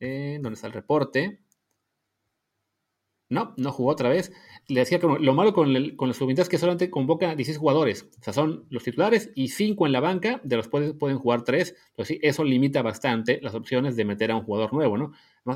Eh, 0.00 0.38
¿Dónde 0.42 0.54
está 0.54 0.66
el 0.66 0.72
reporte? 0.72 1.40
No, 3.28 3.54
no 3.56 3.72
jugó 3.72 3.90
otra 3.90 4.08
vez. 4.08 4.32
Le 4.68 4.80
decía 4.80 5.00
que 5.00 5.06
lo 5.06 5.34
malo 5.34 5.52
con, 5.52 5.74
el, 5.74 5.96
con 5.96 6.08
los 6.08 6.20
es 6.20 6.48
que 6.48 6.58
solamente 6.58 6.90
convoca 6.90 7.34
16 7.34 7.58
jugadores. 7.58 8.08
O 8.20 8.22
sea, 8.22 8.32
son 8.32 8.66
los 8.70 8.84
titulares 8.84 9.30
y 9.34 9.48
5 9.48 9.86
en 9.86 9.92
la 9.92 10.00
banca, 10.00 10.40
de 10.44 10.56
los 10.56 10.68
cuales 10.68 10.92
pueden 10.94 11.18
jugar 11.18 11.42
3. 11.42 11.74
Entonces, 11.90 12.16
sí, 12.16 12.20
eso 12.22 12.44
limita 12.44 12.82
bastante 12.82 13.40
las 13.42 13.54
opciones 13.54 13.96
de 13.96 14.04
meter 14.04 14.30
a 14.30 14.36
un 14.36 14.42
jugador 14.42 14.72
nuevo, 14.72 14.96
¿no? 14.96 15.12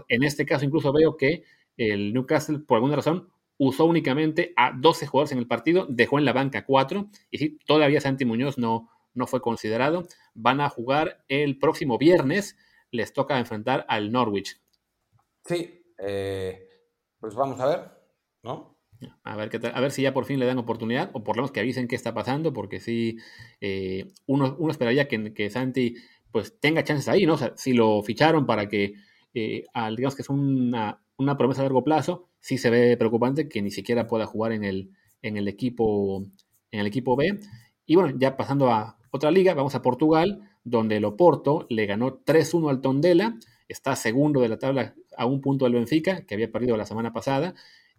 En 0.09 0.24
este 0.24 0.44
caso, 0.46 0.64
incluso 0.64 0.92
veo 0.92 1.16
que 1.16 1.44
el 1.76 2.12
Newcastle, 2.12 2.59
por 2.61 2.76
alguna 2.76 2.96
razón, 2.96 3.28
usó 3.56 3.85
únicamente 3.85 4.52
a 4.56 4.72
12 4.76 5.06
jugadores 5.06 5.33
en 5.33 5.38
el 5.38 5.46
partido, 5.46 5.87
dejó 5.88 6.18
en 6.18 6.24
la 6.24 6.33
banca 6.33 6.64
4. 6.64 7.09
Y 7.30 7.38
sí, 7.38 7.59
todavía 7.66 8.00
Santi 8.00 8.24
Muñoz 8.24 8.59
no, 8.59 8.88
no 9.14 9.28
fue 9.28 9.40
considerado. 9.40 10.09
Van 10.35 10.61
a 10.61 10.68
jugar 10.68 11.24
el 11.28 11.59
próximo 11.59 11.98
viernes. 11.98 12.56
Les 12.90 13.12
toca 13.12 13.38
enfrentar 13.38 13.87
al 13.88 14.11
Norwich. 14.11 14.61
Sí, 15.44 15.85
eh 15.98 16.66
pues 17.20 17.35
vamos 17.35 17.61
a 17.61 17.66
ver, 17.66 17.90
¿no? 18.42 18.76
A 19.24 19.37
ver, 19.37 19.48
qué 19.48 19.61
a 19.66 19.80
ver 19.80 19.92
si 19.92 20.02
ya 20.02 20.12
por 20.12 20.26
fin 20.26 20.38
le 20.38 20.46
dan 20.46 20.59
oportunidad, 20.59 21.11
o 21.14 21.24
por 21.24 21.37
lo 21.37 21.42
menos 21.42 21.52
que 21.52 21.61
avisen 21.61 21.88
qué 21.88 21.96
está 21.96 22.12
pasando, 22.12 22.52
porque 22.52 22.80
sí, 22.80 23.18
eh, 23.61 24.09
uno, 24.26 24.56
uno, 24.59 24.70
esperaría 24.70 25.09
que, 25.09 25.50
Santi 25.50 25.94
pues 26.30 26.59
tenga 26.61 26.85
chances 26.85 27.09
ahí, 27.09 27.26
¿no? 27.26 27.35
O 27.35 27.38
sea, 27.38 27.54
si 27.56 27.72
lo 27.72 28.02
ficharon 28.02 28.46
para 28.46 28.68
que, 28.68 28.94
eh, 29.35 29.64
digamos 29.96 30.14
que 30.14 30.22
es 30.22 30.28
una, 30.28 31.02
una, 31.16 31.37
promesa 31.37 31.62
a 31.62 31.64
largo 31.64 31.83
plazo, 31.83 32.28
sí 32.40 32.59
se 32.59 32.70
ve 32.70 32.96
preocupante 32.96 33.48
que 33.48 33.62
ni 33.62 33.70
siquiera 33.70 34.06
pueda 34.06 34.26
jugar 34.26 34.52
en 34.52 34.64
el, 34.64 34.90
en 35.22 35.37
el, 35.37 35.48
equipo, 35.48 36.26
en 36.70 36.80
el 36.80 36.87
equipo 36.87 37.16
B. 37.16 37.40
Y 37.87 37.96
bueno, 37.96 38.16
ya 38.18 38.37
pasando 38.37 38.70
a 38.70 38.98
otra 39.11 39.30
liga, 39.30 39.54
vamos 39.54 39.74
a 39.74 39.83
Portugal, 39.83 40.50
donde 40.62 40.98
el 40.98 41.04
Oporto 41.04 41.66
le 41.70 41.87
ganó 41.87 42.22
3-1 42.24 42.70
al 42.70 42.80
Tondela, 42.80 43.38
está 43.66 43.96
segundo 43.96 44.40
de 44.40 44.48
la 44.48 44.59
tabla 44.59 44.94
a 45.16 45.27
un 45.27 45.40
punto 45.40 45.64
del 45.64 45.75
Benfica, 45.75 46.25
que 46.27 46.35
había 46.35 46.51
perdido 46.51 46.77
la 46.77 46.87
semana 46.87 47.12
pasada, 47.12 47.55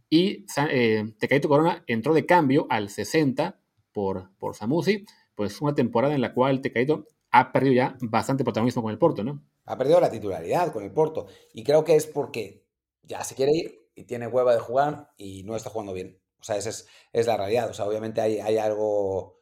y 0.09 0.45
eh, 0.69 1.13
Corona 1.47 1.83
entró 1.87 2.13
de 2.13 2.25
cambio 2.25 2.67
al 2.69 2.89
60 2.89 3.59
por, 3.91 4.35
por 4.37 4.55
Samusi, 4.55 5.05
pues 5.35 5.61
una 5.61 5.73
temporada 5.73 6.13
en 6.13 6.21
la 6.21 6.33
cual 6.33 6.61
Tecaito 6.61 7.05
ha 7.31 7.51
perdido 7.51 7.73
ya 7.75 7.97
bastante 8.01 8.43
protagonismo 8.43 8.81
con 8.81 8.91
el 8.91 8.97
Porto, 8.97 9.23
¿no? 9.23 9.41
Ha 9.65 9.77
perdido 9.77 10.01
la 10.01 10.11
titularidad 10.11 10.73
con 10.73 10.83
el 10.83 10.91
Porto, 10.91 11.27
y 11.53 11.63
creo 11.63 11.83
que 11.83 11.95
es 11.95 12.07
porque 12.07 12.65
ya 13.03 13.23
se 13.23 13.35
quiere 13.35 13.51
ir 13.53 13.89
y 13.95 14.03
tiene 14.03 14.27
hueva 14.27 14.53
de 14.53 14.59
jugar 14.59 15.11
y 15.17 15.43
no 15.43 15.55
está 15.55 15.69
jugando 15.69 15.93
bien. 15.93 16.19
O 16.39 16.43
sea, 16.43 16.57
esa 16.57 16.69
es, 16.69 16.87
es 17.13 17.27
la 17.27 17.37
realidad. 17.37 17.69
O 17.69 17.73
sea, 17.73 17.85
obviamente 17.85 18.19
hay, 18.19 18.39
hay 18.39 18.57
algo 18.57 19.41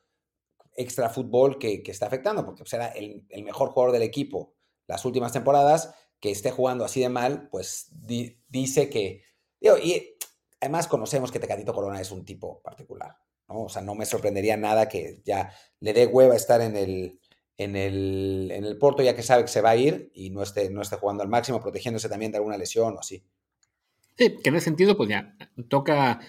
extra 0.75 1.09
fútbol 1.09 1.57
que, 1.57 1.81
que 1.81 1.91
está 1.91 2.07
afectando, 2.07 2.45
porque 2.45 2.65
será 2.65 2.87
el, 2.87 3.25
el 3.29 3.43
mejor 3.43 3.69
jugador 3.69 3.93
del 3.93 4.03
equipo 4.03 4.55
las 4.89 5.05
últimas 5.05 5.31
temporadas 5.31 5.93
que 6.19 6.31
esté 6.31 6.51
jugando 6.51 6.85
así 6.85 7.01
de 7.01 7.09
mal, 7.09 7.49
pues 7.49 7.89
dice 8.49 8.89
que... 8.89 9.23
y 9.61 10.15
además 10.59 10.87
conocemos 10.87 11.31
que 11.31 11.39
Tecatito 11.39 11.73
Corona 11.73 12.01
es 12.01 12.11
un 12.11 12.25
tipo 12.25 12.61
particular, 12.61 13.17
¿no? 13.47 13.63
O 13.63 13.69
sea, 13.69 13.81
no 13.81 13.95
me 13.95 14.05
sorprendería 14.05 14.57
nada 14.57 14.89
que 14.89 15.21
ya 15.23 15.53
le 15.79 15.93
dé 15.93 16.05
hueva 16.05 16.35
estar 16.35 16.61
en 16.61 16.75
el, 16.75 17.19
en 17.57 17.75
el, 17.75 18.51
en 18.51 18.65
el 18.65 18.77
Porto, 18.77 19.03
ya 19.03 19.15
que 19.15 19.23
sabe 19.23 19.43
que 19.43 19.49
se 19.49 19.61
va 19.61 19.71
a 19.71 19.75
ir 19.75 20.11
y 20.13 20.29
no 20.29 20.43
esté, 20.43 20.69
no 20.69 20.81
esté 20.81 20.97
jugando 20.97 21.23
al 21.23 21.29
máximo, 21.29 21.61
protegiéndose 21.61 22.09
también 22.09 22.31
de 22.31 22.37
alguna 22.37 22.57
lesión 22.57 22.95
o 22.95 22.99
así. 22.99 23.23
Sí, 24.17 24.37
que 24.43 24.49
en 24.49 24.55
ese 24.55 24.65
sentido, 24.65 24.97
pues 24.97 25.09
ya 25.09 25.35
toca, 25.69 26.19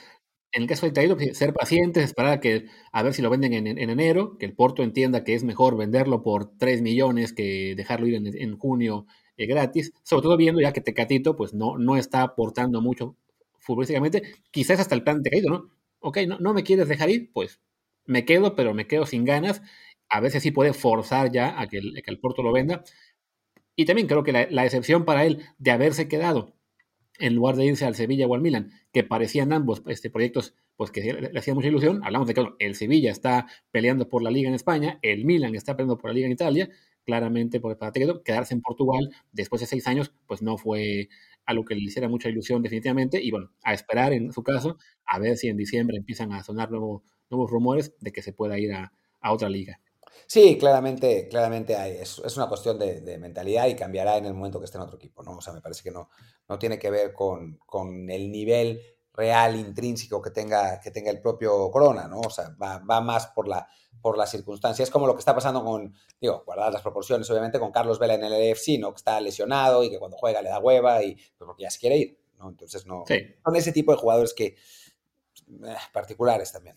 en 0.53 0.63
el 0.63 0.69
caso 0.69 0.87
de 0.87 0.93
Taito, 0.93 1.17
pues, 1.17 1.37
ser 1.37 1.53
pacientes, 1.53 2.05
esperar 2.05 2.33
a, 2.35 2.41
que, 2.41 2.67
a 2.93 3.03
ver 3.03 3.15
si 3.15 3.23
lo 3.23 3.31
venden 3.31 3.53
en, 3.53 3.67
en, 3.67 3.91
enero, 3.91 4.39
que 4.39 4.47
el 4.47 4.55
Porto 4.55 4.83
entienda 4.83 5.25
que 5.25 5.35
es 5.35 5.43
mejor 5.43 5.77
venderlo 5.77 6.23
por 6.23 6.57
3 6.57 6.83
millones 6.83 7.33
que 7.33 7.75
dejarlo 7.77 8.07
ir 8.07 8.15
en, 8.15 8.27
en 8.27 8.59
junio 8.59 9.07
eh, 9.43 9.47
gratis, 9.47 9.93
sobre 10.03 10.23
todo 10.23 10.37
viendo 10.37 10.61
ya 10.61 10.73
que 10.73 10.81
Tecatito 10.81 11.37
pues 11.37 11.55
no, 11.55 11.79
no 11.79 11.97
está 11.97 12.23
aportando 12.23 12.81
mucho 12.81 13.17
futbolísticamente, 13.59 14.23
quizás 14.51 14.81
hasta 14.81 14.95
el 14.95 15.03
plan 15.03 15.23
Tecatito, 15.23 15.51
¿no? 15.51 15.71
Ok, 16.01 16.19
no, 16.29 16.39
no 16.39 16.55
me 16.55 16.63
quieres 16.63 16.89
dejar 16.89 17.11
ir, 17.11 17.31
pues 17.33 17.61
me 18.07 18.25
quedo, 18.25 18.55
pero 18.57 18.75
me 18.75 18.87
quedo 18.87 19.07
sin 19.07 19.25
ganas. 19.25 19.63
A 20.09 20.21
veces 20.21 20.43
sí 20.43 20.51
puede 20.51 20.73
forzar 20.73 21.31
ya 21.31 21.61
a 21.61 21.69
que 21.69 21.79
el, 21.79 22.03
que 22.03 22.11
el 22.11 22.19
Porto 22.19 22.43
lo 22.43 22.53
venda. 22.53 22.83
Y 23.77 23.85
también 23.85 24.09
creo 24.09 24.23
que 24.25 24.33
la, 24.33 24.47
la 24.51 24.65
excepción 24.65 25.05
para 25.05 25.25
él 25.25 25.45
de 25.59 25.71
haberse 25.71 26.09
quedado 26.09 26.55
en 27.21 27.35
lugar 27.35 27.57
de 27.57 27.67
irse 27.67 27.85
al 27.85 27.95
Sevilla 27.95 28.27
o 28.27 28.35
al 28.35 28.41
Milan, 28.41 28.73
que 28.93 29.05
parecían 29.05 29.53
ambos 29.53 29.83
este, 29.87 30.11
proyectos 30.11 30.55
pues 30.77 30.91
que 30.91 31.13
le, 31.13 31.39
hacían 31.39 31.55
mucha 31.55 31.69
ilusión. 31.69 32.01
Hablamos 32.03 32.27
de 32.27 32.35
que 32.35 32.45
el 32.59 32.75
Sevilla 32.75 33.13
está 33.13 33.47
peleando 33.71 34.09
por 34.09 34.23
la 34.23 34.31
Liga 34.31 34.49
en 34.49 34.55
España, 34.55 34.99
el 35.03 35.25
Milan 35.25 35.55
está 35.55 35.77
peleando 35.77 35.99
por 35.99 36.11
la 36.11 36.15
Liga 36.15 36.27
en 36.27 36.33
Italia, 36.33 36.71
claramente 37.05 37.61
por 37.61 37.77
para 37.79 37.93
Tequedo, 37.93 38.23
quedarse 38.23 38.55
en 38.55 38.63
Portugal 38.63 39.11
después 39.33 39.61
de 39.61 39.67
seis 39.67 39.87
años, 39.87 40.13
pues 40.27 40.43
no 40.43 40.57
fue 40.57 41.09
algo 41.47 41.65
que 41.65 41.75
le 41.75 41.83
hiciera 41.83 42.09
mucha 42.09 42.29
ilusión 42.29 42.63
definitivamente, 42.63 43.23
y 43.23 43.31
bueno, 43.31 43.53
a 43.63 43.75
esperar 43.75 44.13
en 44.13 44.33
su 44.33 44.43
caso, 44.43 44.77
a 45.05 45.19
ver 45.19 45.37
si 45.37 45.49
en 45.49 45.57
diciembre 45.57 45.97
empiezan 45.97 46.33
a 46.33 46.43
sonar 46.43 46.71
nuevos 46.71 47.03
rumores 47.31 47.95
de 48.01 48.13
que 48.13 48.23
se 48.23 48.33
pueda 48.33 48.59
ir 48.59 48.73
a, 48.73 48.93
otra 49.23 49.49
liga. 49.49 49.81
Sí, 50.27 50.57
claramente, 50.59 51.29
claramente 51.29 51.77
hay. 51.77 51.93
Es, 51.93 52.19
una 52.37 52.49
cuestión 52.49 52.79
de, 52.79 53.19
mentalidad 53.19 53.67
y 53.67 53.75
cambiará 53.75 54.17
en 54.17 54.27
el 54.27 54.35
momento 54.35 54.59
que 54.59 54.65
esté 54.65 54.79
en 54.79 54.85
otro 54.85 54.97
equipo, 54.97 55.23
¿no? 55.23 55.33
O 55.33 55.41
sea, 55.41 55.53
me 55.53 55.61
parece 55.61 55.83
que 55.83 55.91
no, 55.91 56.09
no 56.49 56.59
tiene 56.59 56.79
que 56.79 56.91
ver 56.91 57.13
con, 57.13 57.59
con 57.67 58.09
el 58.09 58.31
nivel 58.31 58.81
real, 59.13 59.57
intrínseco 59.57 60.23
que 60.23 60.31
tenga, 60.31 60.81
que 60.81 60.91
tenga 60.91 61.11
el 61.11 61.21
propio 61.21 61.71
Corona, 61.71 62.09
¿no? 62.09 62.21
O 62.21 62.31
sea, 62.31 62.55
va 62.59 63.01
más 63.01 63.27
por 63.29 63.49
la, 63.49 63.69
por 64.01 64.17
las 64.17 64.31
circunstancias. 64.31 64.89
Es 64.89 64.93
como 64.93 65.07
lo 65.07 65.15
que 65.15 65.21
está 65.21 65.35
pasando 65.35 65.65
con, 65.65 65.95
digo, 66.21 66.43
guardar 66.47 66.73
las 66.73 66.83
proporciones, 66.83 67.31
obviamente, 67.31 67.59
con 67.59 67.73
Carlos 67.73 67.99
Vela 67.99 68.15
en 68.15 68.25
el 68.25 68.33
EFC, 68.33 68.79
¿no? 68.79 68.93
Que 68.93 68.97
está 68.97 69.21
lesionado 69.21 69.85
y 69.85 69.91
que 69.91 69.99
cuando 69.99 70.17
juega 70.17 70.43
le 70.43 70.49
da 70.49 70.59
hueva 70.59 71.03
y 71.03 71.15
pues, 71.15 71.47
porque 71.47 71.63
ya 71.65 71.71
se 71.71 71.79
quiere 71.79 71.97
ir, 71.97 72.19
¿no? 72.39 72.49
Entonces, 72.49 72.87
no. 72.87 73.05
Sí. 73.07 73.21
Son 73.45 73.57
ese 73.57 73.73
tipo 73.73 73.93
de 73.93 73.99
jugadores 73.99 74.35
que. 74.35 74.47
Eh, 74.47 75.77
particulares 75.93 76.53
también. 76.53 76.77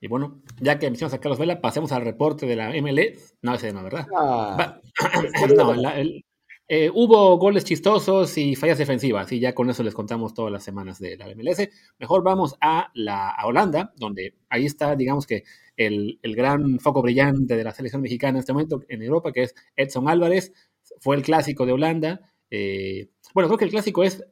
Y 0.00 0.08
bueno, 0.08 0.40
ya 0.60 0.78
que 0.78 0.86
mencionamos 0.86 1.14
a 1.14 1.20
Carlos 1.20 1.38
Vela, 1.38 1.60
pasemos 1.60 1.92
al 1.92 2.02
reporte 2.02 2.46
de 2.46 2.56
la 2.56 2.70
MLE. 2.70 3.18
No, 3.42 3.54
ese 3.54 3.72
no, 3.72 3.82
¿verdad? 3.82 4.06
Ah, 4.16 4.80
no, 5.56 5.74
la, 5.74 6.00
el, 6.00 6.24
eh, 6.72 6.88
hubo 6.94 7.36
goles 7.36 7.64
chistosos 7.64 8.38
y 8.38 8.54
fallas 8.54 8.78
defensivas, 8.78 9.32
y 9.32 9.40
ya 9.40 9.56
con 9.56 9.68
eso 9.68 9.82
les 9.82 9.92
contamos 9.92 10.34
todas 10.34 10.52
las 10.52 10.62
semanas 10.62 11.00
de 11.00 11.16
la 11.16 11.26
MLS. 11.34 11.68
Mejor 11.98 12.22
vamos 12.22 12.56
a, 12.60 12.92
la, 12.94 13.34
Holanda, 13.44 13.92
donde 13.96 14.36
ahí 14.48 14.66
está, 14.66 14.94
digamos 14.94 15.26
que, 15.26 15.42
el, 15.76 16.20
el, 16.22 16.36
gran 16.36 16.78
foco 16.78 17.02
brillante 17.02 17.56
de 17.56 17.64
la 17.64 17.72
selección 17.72 18.02
mexicana 18.02 18.38
en 18.38 18.40
este 18.42 18.52
momento 18.52 18.84
en 18.88 19.02
Europa, 19.02 19.32
que 19.32 19.42
es 19.42 19.56
Edson 19.74 20.08
Álvarez. 20.08 20.52
Fue 21.00 21.16
el 21.16 21.22
clásico 21.22 21.66
de 21.66 21.72
Holanda. 21.72 22.32
Eh, 22.52 23.08
bueno, 23.34 23.48
creo 23.48 23.58
que 23.58 23.64
el 23.64 23.72
clásico 23.72 24.04
es 24.04 24.24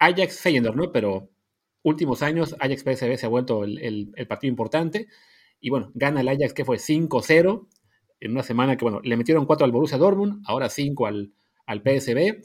Ajax 0.00 0.40
Feyenoord, 0.40 0.74
¿no? 0.74 0.90
Pero 0.90 1.30
últimos 1.82 2.20
años 2.22 2.56
Ajax 2.58 2.82
PSV 2.82 3.16
se 3.16 3.26
ha 3.26 3.28
vuelto 3.28 3.62
el, 3.62 3.78
el, 3.78 4.12
el, 4.16 4.26
partido 4.26 4.50
importante. 4.50 5.06
Y 5.60 5.70
bueno, 5.70 5.92
gana 5.94 6.20
el 6.20 6.28
Ajax 6.30 6.52
que 6.52 6.64
fue 6.64 6.78
5-0 6.78 7.68
en 8.18 8.30
una 8.32 8.42
semana 8.42 8.76
que, 8.76 8.84
bueno, 8.84 9.00
le 9.04 9.16
metieron 9.16 9.46
4 9.46 9.64
al 9.64 9.70
Borussia 9.70 9.98
Dortmund, 9.98 10.42
ahora 10.46 10.68
5 10.68 11.06
al, 11.06 11.32
al 11.66 11.82
PSV. 11.82 12.42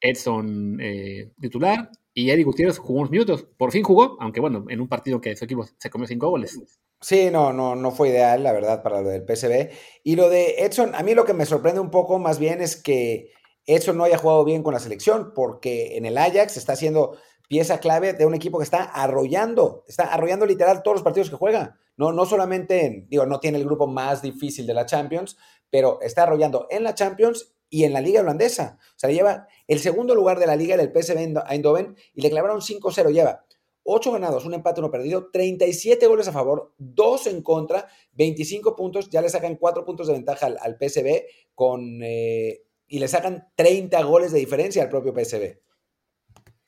Edson 0.00 0.78
eh, 0.80 1.32
titular 1.40 1.90
y 2.14 2.30
Eric 2.30 2.46
Gutiérrez 2.46 2.78
jugó 2.78 3.00
unos 3.00 3.10
minutos. 3.10 3.46
Por 3.56 3.70
fin 3.70 3.82
jugó, 3.82 4.16
aunque 4.20 4.40
bueno, 4.40 4.64
en 4.68 4.80
un 4.80 4.88
partido 4.88 5.20
que 5.20 5.36
su 5.36 5.44
equipo 5.44 5.64
se 5.78 5.90
comió 5.90 6.06
5 6.06 6.28
goles. 6.28 6.58
Sí, 7.00 7.30
no, 7.30 7.52
no, 7.52 7.76
no 7.76 7.90
fue 7.92 8.08
ideal, 8.10 8.42
la 8.42 8.52
verdad, 8.52 8.82
para 8.82 9.00
lo 9.00 9.08
del 9.08 9.24
PSV. 9.24 9.70
Y 10.04 10.16
lo 10.16 10.28
de 10.28 10.64
Edson, 10.64 10.94
a 10.94 11.02
mí 11.02 11.14
lo 11.14 11.24
que 11.24 11.34
me 11.34 11.46
sorprende 11.46 11.80
un 11.80 11.90
poco 11.90 12.18
más 12.18 12.38
bien 12.38 12.60
es 12.60 12.76
que 12.76 13.32
Edson 13.66 13.96
no 13.96 14.04
haya 14.04 14.18
jugado 14.18 14.44
bien 14.44 14.62
con 14.62 14.74
la 14.74 14.80
selección, 14.80 15.32
porque 15.34 15.96
en 15.96 16.04
el 16.04 16.18
Ajax 16.18 16.56
está 16.56 16.72
haciendo 16.72 17.16
pieza 17.48 17.80
clave 17.80 18.12
de 18.12 18.26
un 18.26 18.34
equipo 18.34 18.58
que 18.58 18.64
está 18.64 18.84
arrollando, 18.84 19.84
está 19.88 20.04
arrollando 20.04 20.46
literal 20.46 20.82
todos 20.82 20.96
los 20.96 21.02
partidos 21.02 21.30
que 21.30 21.36
juega. 21.36 21.78
No, 21.96 22.12
no 22.12 22.24
solamente, 22.24 23.06
digo, 23.08 23.26
no 23.26 23.40
tiene 23.40 23.58
el 23.58 23.64
grupo 23.64 23.86
más 23.86 24.22
difícil 24.22 24.66
de 24.66 24.74
la 24.74 24.86
Champions, 24.86 25.36
pero 25.70 26.00
está 26.00 26.24
arrollando 26.24 26.66
en 26.70 26.84
la 26.84 26.94
Champions 26.94 27.54
y 27.70 27.84
en 27.84 27.92
la 27.92 28.00
liga 28.00 28.20
holandesa. 28.20 28.78
O 28.96 28.98
sea, 28.98 29.10
lleva 29.10 29.46
el 29.68 29.78
segundo 29.78 30.14
lugar 30.14 30.38
de 30.38 30.46
la 30.46 30.56
liga 30.56 30.76
del 30.76 30.92
PSV 30.92 31.42
Eindhoven 31.48 31.96
y 32.12 32.20
le 32.20 32.30
clavaron 32.30 32.60
5-0. 32.60 33.12
Lleva 33.12 33.46
8 33.84 34.12
ganados, 34.12 34.44
un 34.44 34.54
empate, 34.54 34.80
uno 34.80 34.90
perdido, 34.90 35.30
37 35.32 36.06
goles 36.06 36.28
a 36.28 36.32
favor, 36.32 36.74
2 36.78 37.28
en 37.28 37.42
contra, 37.42 37.88
25 38.12 38.76
puntos. 38.76 39.08
Ya 39.08 39.22
le 39.22 39.30
sacan 39.30 39.56
4 39.56 39.84
puntos 39.84 40.08
de 40.08 40.12
ventaja 40.12 40.46
al, 40.46 40.58
al 40.60 40.76
PSV 40.76 41.24
con, 41.54 42.00
eh, 42.02 42.62
y 42.88 42.98
le 42.98 43.08
sacan 43.08 43.48
30 43.54 44.02
goles 44.02 44.32
de 44.32 44.40
diferencia 44.40 44.82
al 44.82 44.88
propio 44.88 45.14
PSV. 45.14 45.58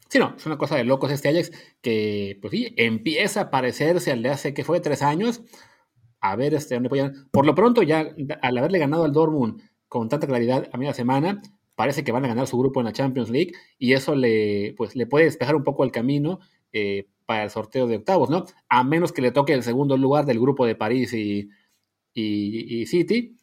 Sí, 0.08 0.18
no, 0.18 0.34
es 0.36 0.44
una 0.44 0.58
cosa 0.58 0.76
de 0.76 0.84
locos 0.84 1.10
este 1.10 1.30
Ajax 1.30 1.50
que, 1.80 2.38
pues 2.40 2.50
sí, 2.50 2.74
empieza 2.76 3.40
a 3.40 3.50
parecerse 3.50 4.12
al 4.12 4.22
de 4.22 4.28
hace 4.28 4.52
que 4.52 4.62
fue 4.62 4.80
tres 4.80 5.02
años. 5.02 5.42
A 6.20 6.36
ver 6.36 6.54
este, 6.54 6.74
dónde. 6.74 7.12
Por 7.32 7.46
lo 7.46 7.54
pronto, 7.54 7.82
ya 7.82 8.14
al 8.42 8.58
haberle 8.58 8.78
ganado 8.78 9.04
al 9.04 9.12
Dortmund 9.12 9.60
con 9.92 10.08
tanta 10.08 10.26
claridad 10.26 10.70
a 10.72 10.78
media 10.78 10.94
semana, 10.94 11.42
parece 11.74 12.02
que 12.02 12.12
van 12.12 12.24
a 12.24 12.28
ganar 12.28 12.46
su 12.46 12.56
grupo 12.56 12.80
en 12.80 12.86
la 12.86 12.94
Champions 12.94 13.28
League 13.28 13.52
y 13.78 13.92
eso 13.92 14.14
le, 14.14 14.72
pues, 14.74 14.96
le 14.96 15.06
puede 15.06 15.26
despejar 15.26 15.54
un 15.54 15.64
poco 15.64 15.84
el 15.84 15.92
camino 15.92 16.40
eh, 16.72 17.08
para 17.26 17.44
el 17.44 17.50
sorteo 17.50 17.86
de 17.86 17.96
octavos, 17.96 18.30
¿no? 18.30 18.46
A 18.70 18.84
menos 18.84 19.12
que 19.12 19.20
le 19.20 19.32
toque 19.32 19.52
el 19.52 19.62
segundo 19.62 19.98
lugar 19.98 20.24
del 20.24 20.40
grupo 20.40 20.64
de 20.64 20.76
París 20.76 21.12
y, 21.12 21.50
y, 22.14 22.86
City. 22.86 23.36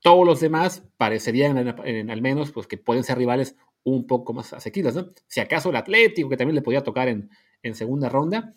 Todos 0.00 0.24
los 0.24 0.38
demás 0.38 0.84
parecerían, 0.96 1.58
en, 1.84 2.08
al 2.08 2.22
menos, 2.22 2.52
pues 2.52 2.68
que 2.68 2.78
pueden 2.78 3.02
ser 3.02 3.18
rivales 3.18 3.56
un 3.82 4.06
poco 4.06 4.32
más 4.32 4.52
asequibles, 4.52 4.94
¿no? 4.94 5.10
Si 5.26 5.40
acaso 5.40 5.70
el 5.70 5.76
Atlético, 5.76 6.28
que 6.28 6.36
también 6.36 6.54
le 6.54 6.62
podía 6.62 6.84
tocar 6.84 7.08
en, 7.08 7.30
en 7.64 7.74
segunda 7.74 8.08
ronda, 8.08 8.52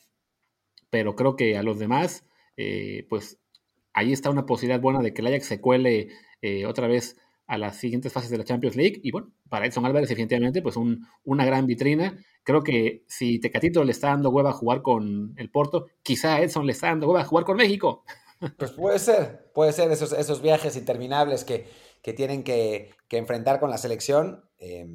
pero 0.91 1.15
creo 1.15 1.35
que 1.35 1.57
a 1.57 1.63
los 1.63 1.79
demás, 1.79 2.27
eh, 2.57 3.07
pues 3.09 3.39
ahí 3.93 4.13
está 4.13 4.29
una 4.29 4.45
posibilidad 4.45 4.79
buena 4.79 5.01
de 5.01 5.15
que 5.15 5.21
el 5.21 5.27
Ajax 5.29 5.47
se 5.47 5.59
cuele 5.59 6.09
eh, 6.43 6.67
otra 6.67 6.87
vez 6.87 7.17
a 7.49 7.57
las 7.57 7.77
siguientes 7.77 8.13
fases 8.13 8.29
de 8.29 8.37
la 8.37 8.43
Champions 8.43 8.75
League. 8.75 9.01
Y 9.03 9.11
bueno, 9.11 9.31
para 9.49 9.65
Edson 9.65 9.83
Álvarez, 9.83 10.07
definitivamente, 10.07 10.61
pues 10.61 10.77
un, 10.77 11.07
una 11.23 11.45
gran 11.45 11.65
vitrina. 11.65 12.15
Creo 12.43 12.63
que 12.63 13.03
si 13.07 13.39
Tecatito 13.39 13.83
le 13.83 13.91
está 13.91 14.09
dando 14.09 14.29
hueva 14.29 14.51
a 14.51 14.53
jugar 14.53 14.83
con 14.83 15.33
el 15.35 15.49
Porto, 15.49 15.87
quizá 16.03 16.41
Edson 16.41 16.67
le 16.67 16.73
está 16.73 16.87
dando 16.87 17.07
hueva 17.07 17.21
a 17.21 17.25
jugar 17.25 17.45
con 17.45 17.57
México. 17.57 18.05
Pues 18.57 18.71
puede 18.71 18.99
ser, 18.99 19.51
puede 19.53 19.73
ser 19.73 19.91
esos, 19.91 20.13
esos 20.13 20.41
viajes 20.41 20.77
interminables 20.77 21.43
que, 21.43 21.67
que 22.03 22.13
tienen 22.13 22.43
que, 22.43 22.91
que, 23.07 23.17
enfrentar 23.17 23.59
con 23.59 23.71
la 23.71 23.77
selección. 23.79 24.45
Eh, 24.59 24.87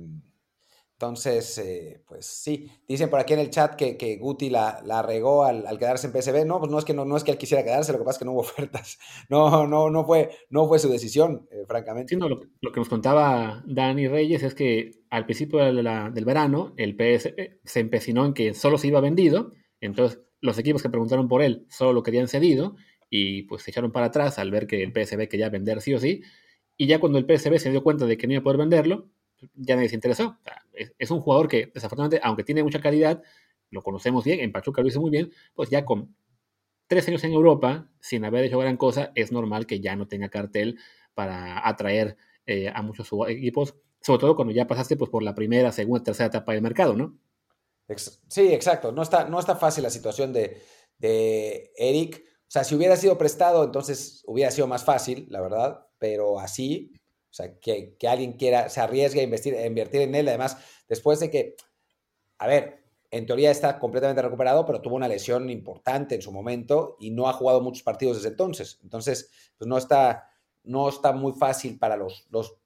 entonces, 0.96 1.58
eh, 1.58 2.02
pues 2.06 2.24
sí, 2.24 2.70
dicen 2.86 3.10
por 3.10 3.18
aquí 3.18 3.32
en 3.32 3.40
el 3.40 3.50
chat 3.50 3.74
que, 3.74 3.96
que 3.96 4.16
Guti 4.16 4.48
la, 4.48 4.80
la 4.84 5.02
regó 5.02 5.44
al, 5.44 5.66
al, 5.66 5.76
quedarse 5.76 6.06
en 6.06 6.12
PSV. 6.12 6.46
No, 6.46 6.60
pues 6.60 6.70
no 6.70 6.78
es, 6.78 6.84
que 6.84 6.94
no, 6.94 7.04
no, 7.04 7.16
es 7.16 7.24
que 7.24 7.32
él 7.32 7.38
quisiera 7.38 7.64
quedarse, 7.64 7.92
lo 7.92 7.98
que 7.98 8.04
pasa 8.04 8.16
es 8.16 8.18
que 8.20 8.24
no 8.24 8.32
hubo 8.32 8.40
ofertas. 8.42 8.98
No, 9.28 9.66
no, 9.66 9.90
no, 9.90 10.04
fue, 10.04 10.30
no 10.50 10.68
fue 10.68 10.78
su 10.78 10.88
decisión, 10.88 11.48
eh, 11.50 11.64
francamente. 11.66 12.10
Sí, 12.10 12.16
no, 12.16 12.28
lo, 12.28 12.40
lo, 12.60 12.72
que 12.72 12.78
nos 12.80 12.88
contaba 12.88 13.64
Dani 13.66 14.06
Reyes 14.06 14.44
es 14.44 14.54
que 14.54 14.92
al 15.10 15.24
principio 15.24 15.58
del 15.58 16.24
verano 16.24 16.74
el 16.76 16.94
PSV 16.94 17.58
se 17.64 17.80
empecinó 17.80 18.24
en 18.24 18.32
que 18.32 18.54
solo 18.54 18.78
se 18.78 18.86
iba 18.86 19.00
vendido, 19.00 19.50
entonces 19.80 20.20
los 20.40 20.58
equipos 20.58 20.82
que 20.82 20.90
preguntaron 20.90 21.26
por 21.26 21.42
él 21.42 21.66
solo 21.70 21.92
lo 21.92 22.02
querían 22.02 22.28
cedido 22.28 22.76
y 23.10 23.42
pues 23.42 23.62
se 23.62 23.70
echaron 23.70 23.92
para 23.92 24.06
atrás 24.06 24.38
al 24.38 24.50
ver 24.50 24.66
que 24.66 24.82
el 24.82 24.92
PSV 24.92 25.28
quería 25.28 25.48
vender 25.48 25.80
sí 25.80 25.94
o 25.94 25.98
sí 25.98 26.22
y 26.76 26.86
ya 26.86 26.98
cuando 26.98 27.18
el 27.18 27.24
PSV 27.24 27.58
se 27.58 27.70
dio 27.70 27.82
cuenta 27.82 28.06
de 28.06 28.16
que 28.16 28.26
no 28.26 28.32
iba 28.32 28.40
a 28.40 28.44
poder 28.44 28.58
venderlo, 28.58 29.08
ya 29.54 29.76
nadie 29.76 29.88
se 29.88 29.94
interesó. 29.94 30.38
Es, 30.98 31.10
un 31.10 31.20
jugador 31.20 31.48
que, 31.48 31.70
desafortunadamente, 31.74 32.20
aunque 32.24 32.44
tiene 32.44 32.62
mucha 32.62 32.80
calidad, 32.80 33.22
lo 33.70 33.82
conocemos 33.82 34.24
bien, 34.24 34.40
en 34.40 34.52
Pachuca 34.52 34.82
lo 34.82 34.88
hizo 34.88 35.00
muy 35.00 35.10
bien, 35.10 35.32
pues 35.54 35.70
ya 35.70 35.84
con 35.84 36.14
tres 36.86 37.06
años 37.08 37.24
en 37.24 37.32
Europa, 37.32 37.90
sin 38.00 38.24
haber 38.24 38.44
hecho 38.44 38.58
gran 38.58 38.76
cosa, 38.76 39.12
es 39.14 39.32
normal 39.32 39.66
que 39.66 39.80
ya 39.80 39.96
no 39.96 40.06
tenga 40.06 40.28
cartel 40.28 40.78
para 41.14 41.66
atraer 41.66 42.16
eh, 42.46 42.70
a 42.72 42.82
muchos 42.82 43.08
equipos, 43.28 43.74
sobre 44.00 44.20
todo 44.20 44.36
cuando 44.36 44.52
ya 44.52 44.66
pasaste 44.66 44.96
pues, 44.96 45.10
por 45.10 45.22
la 45.22 45.34
primera, 45.34 45.72
segunda, 45.72 46.04
tercera 46.04 46.28
etapa 46.28 46.52
del 46.52 46.62
mercado, 46.62 46.94
¿no? 46.94 47.18
Sí, 48.28 48.52
exacto. 48.52 48.92
No 48.92 49.02
está, 49.02 49.28
no 49.28 49.38
está 49.38 49.56
fácil 49.56 49.82
la 49.82 49.90
situación 49.90 50.32
de, 50.32 50.62
de 50.98 51.72
Eric. 51.76 52.24
O 52.42 52.50
sea, 52.54 52.64
si 52.64 52.74
hubiera 52.74 52.96
sido 52.96 53.18
prestado, 53.18 53.64
entonces 53.64 54.22
hubiera 54.26 54.50
sido 54.50 54.66
más 54.66 54.84
fácil, 54.84 55.26
la 55.28 55.40
verdad 55.40 55.84
pero 56.04 56.38
así, 56.38 56.92
o 57.34 57.36
sea, 57.36 57.58
que, 57.58 57.96
que 57.98 58.06
alguien 58.06 58.34
quiera, 58.34 58.68
se 58.68 58.80
arriesgue 58.80 59.18
a 59.18 59.24
investir, 59.24 59.56
a 59.56 59.66
invertir 59.66 60.02
en 60.02 60.14
él, 60.14 60.28
además, 60.28 60.56
después 60.86 61.18
de 61.18 61.32
que, 61.32 61.56
a 62.38 62.46
ver, 62.46 62.84
en 63.10 63.26
teoría 63.26 63.50
está 63.50 63.80
completamente 63.80 64.22
recuperado, 64.22 64.64
pero 64.64 64.80
tuvo 64.80 64.94
una 64.94 65.08
lesión 65.08 65.50
importante 65.50 66.14
en 66.14 66.22
su 66.22 66.30
momento 66.30 66.96
y 67.00 67.10
no 67.10 67.28
ha 67.28 67.32
jugado 67.32 67.60
muchos 67.60 67.82
partidos 67.82 68.18
desde 68.18 68.28
entonces. 68.28 68.78
Entonces, 68.84 69.32
pues 69.58 69.66
no 69.66 69.76
está, 69.78 70.30
no 70.62 70.88
está 70.88 71.10
muy 71.10 71.32
fácil 71.32 71.76
para 71.76 71.96
los, 71.96 72.24
los 72.30 72.56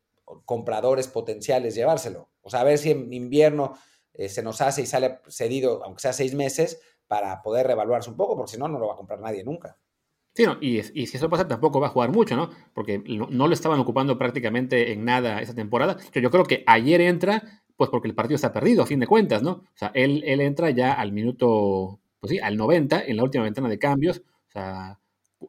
compradores 0.44 1.09
potenciales 1.09 1.74
llevárselo. 1.74 2.28
O 2.42 2.50
sea, 2.50 2.61
a 2.61 2.64
ver 2.64 2.76
si 2.76 2.90
en 2.90 3.11
invierno 3.11 3.72
eh, 4.12 4.28
se 4.28 4.42
nos 4.42 4.61
hace 4.61 4.83
y 4.83 4.87
sale 4.87 5.20
cedido, 5.28 5.83
aunque 5.83 6.02
sea 6.02 6.12
seis 6.12 6.35
meses, 6.35 6.78
para 7.07 7.40
poder 7.40 7.66
revaluarse 7.66 8.11
un 8.11 8.18
poco, 8.18 8.37
porque 8.37 8.52
si 8.52 8.59
no, 8.59 8.68
no 8.68 8.78
lo 8.78 8.88
va 8.88 8.92
a 8.92 8.98
comprar 8.98 9.18
nadie 9.18 9.44
nunca. 9.44 9.78
Sí, 10.38 10.44
y, 10.61 11.07
si 11.09 11.16
eso 11.16 11.29
pasa, 11.29 11.48
tampoco 11.48 11.81
va 11.81 11.88
a 11.88 11.90
jugar 11.90 12.12
mucho, 12.12 12.37
¿no? 12.37 12.51
Porque 12.72 13.03
no, 13.09 13.48
lo 13.48 13.53
estaban 13.53 13.81
ocupando 13.81 14.16
prácticamente 14.18 14.92
en 14.92 15.05
nada 15.05 15.40
esa 15.42 15.53
temporada. 15.53 15.96
Yo, 16.12 16.20
yo 16.20 16.31
creo 16.31 16.44
que 16.44 16.62
ayer 16.64 17.01
entra, 17.01 17.42
pues 17.77 17.90
porque 17.90 18.07
el 18.07 18.14
partido 18.14 18.37
está 18.37 18.53
perdido, 18.53 18.85
a 18.85 18.87
fin 18.87 19.01
de 19.01 19.09
cuentas, 19.09 19.42
¿no? 19.42 19.51
O 19.51 19.66
sea, 19.74 19.90
él, 19.94 20.22
él 20.24 20.40
entra 20.40 20.70
ya 20.70 20.92
al 20.92 21.11
minuto, 21.11 21.98
pues 22.20 22.31
sí, 22.31 22.38
al 22.38 22.57
90, 22.57 23.03
en 23.07 23.16
la 23.16 23.24
última 23.24 23.42
ventana 23.42 23.68
de 23.68 23.81
cambios, 23.81 24.18
o 24.18 24.51
sea, 24.53 25.01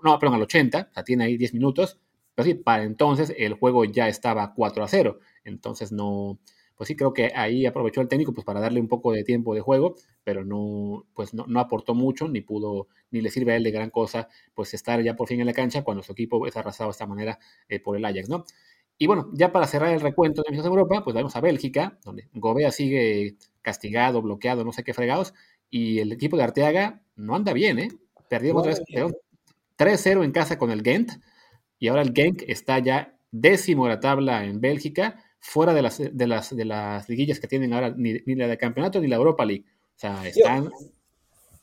no, 0.02 0.18
perdón, 0.18 0.38
al 0.38 0.42
80, 0.42 0.88
o 0.90 0.94
sea, 0.96 1.04
tiene 1.04 1.26
ahí 1.26 1.38
10 1.38 1.54
minutos, 1.54 2.00
pero 2.34 2.48
sí, 2.48 2.56
para 2.56 2.82
entonces 2.82 3.32
el 3.38 3.54
juego 3.54 3.86
ya 3.86 4.08
estaba 4.08 4.56
4 4.56 4.84
a 4.84 4.88
0, 4.88 5.20
entonces 5.44 5.92
no, 5.92 6.40
pues 6.80 6.88
sí 6.88 6.96
creo 6.96 7.14
que 7.14 7.34
ahí 7.36 7.66
aprovechó 7.66 8.00
el 8.00 8.08
técnico 8.08 8.32
pues 8.32 8.46
para 8.46 8.62
darle 8.62 8.80
un 8.80 8.88
poco 8.88 9.12
de 9.12 9.26
tiempo 9.26 9.54
de 9.54 9.60
juego, 9.60 9.96
pero 10.24 10.46
no, 10.46 11.06
pues 11.14 11.34
no, 11.34 11.60
aportó 11.60 11.94
mucho, 11.94 12.30
ni 12.30 12.40
pudo, 12.40 12.88
ni 13.12 13.20
le 13.20 13.30
sirve 13.30 13.52
a 13.52 13.58
él 13.58 13.64
de 13.64 13.72
gran 13.72 13.90
cosa, 13.90 14.30
pues 14.54 14.74
estar 14.74 15.04
ya 15.04 15.18
por 15.18 15.28
fin 15.28 15.42
en 15.42 15.48
la 15.48 15.52
cancha 15.52 15.84
cuando 15.84 16.04
su 16.04 16.14
equipo 16.14 16.48
es 16.48 16.56
arrasado 16.56 16.88
de 16.88 16.92
esta 16.92 17.06
manera 17.06 17.38
eh, 17.68 17.82
por 17.82 17.98
el 17.98 18.06
Ajax, 18.06 18.30
¿no? 18.30 18.46
Y 18.98 19.08
bueno, 19.08 19.30
ya 19.34 19.52
para 19.52 19.68
cerrar 19.68 19.94
el 19.94 20.00
recuento 20.00 20.42
de 20.50 20.56
de 20.56 20.66
Europa, 20.66 21.04
pues 21.04 21.14
vamos 21.14 21.36
a 21.36 21.42
Bélgica, 21.42 22.00
donde 22.06 22.30
Gobea 22.32 22.72
sigue 22.72 23.36
castigado, 23.62 24.22
bloqueado, 24.22 24.64
no 24.64 24.72
sé 24.72 24.86
qué 24.86 24.94
fregados, 24.94 25.34
y 25.70 26.00
el 26.00 26.14
equipo 26.14 26.38
de 26.38 26.44
Arteaga 26.44 27.04
no 27.18 27.36
anda 27.36 27.52
bien, 27.52 27.80
¿eh? 27.80 27.90
Perdió 28.30 28.56
otra 28.56 28.72
vez, 28.72 28.82
3-0 29.78 30.24
en 30.24 30.32
casa 30.32 30.58
con 30.58 30.72
el 30.72 30.82
Gent, 30.82 31.12
y 31.78 31.90
ahora 31.90 32.04
el 32.04 32.14
Genk 32.14 32.44
está 32.48 32.80
ya 32.80 33.20
décimo 33.32 33.84
de 33.84 33.90
la 33.90 34.00
tabla 34.00 34.46
en 34.46 34.62
Bélgica, 34.62 35.26
fuera 35.40 35.74
de 35.74 35.82
las, 35.82 35.98
de 35.98 36.28
las, 36.28 36.56
de 36.56 36.66
las 36.66 37.10
liguillas 37.10 37.40
que 37.40 37.48
tienen 37.48 37.74
ahora, 37.74 37.94
ni, 37.96 38.20
la 38.36 38.48
de 38.48 38.58
campeonato 38.58 39.00
ni 39.00 39.08
la 39.08 39.16
Europa 39.16 39.46
League. 39.46 39.66
O 39.96 40.00
sea, 40.00 40.28
están... 40.28 40.72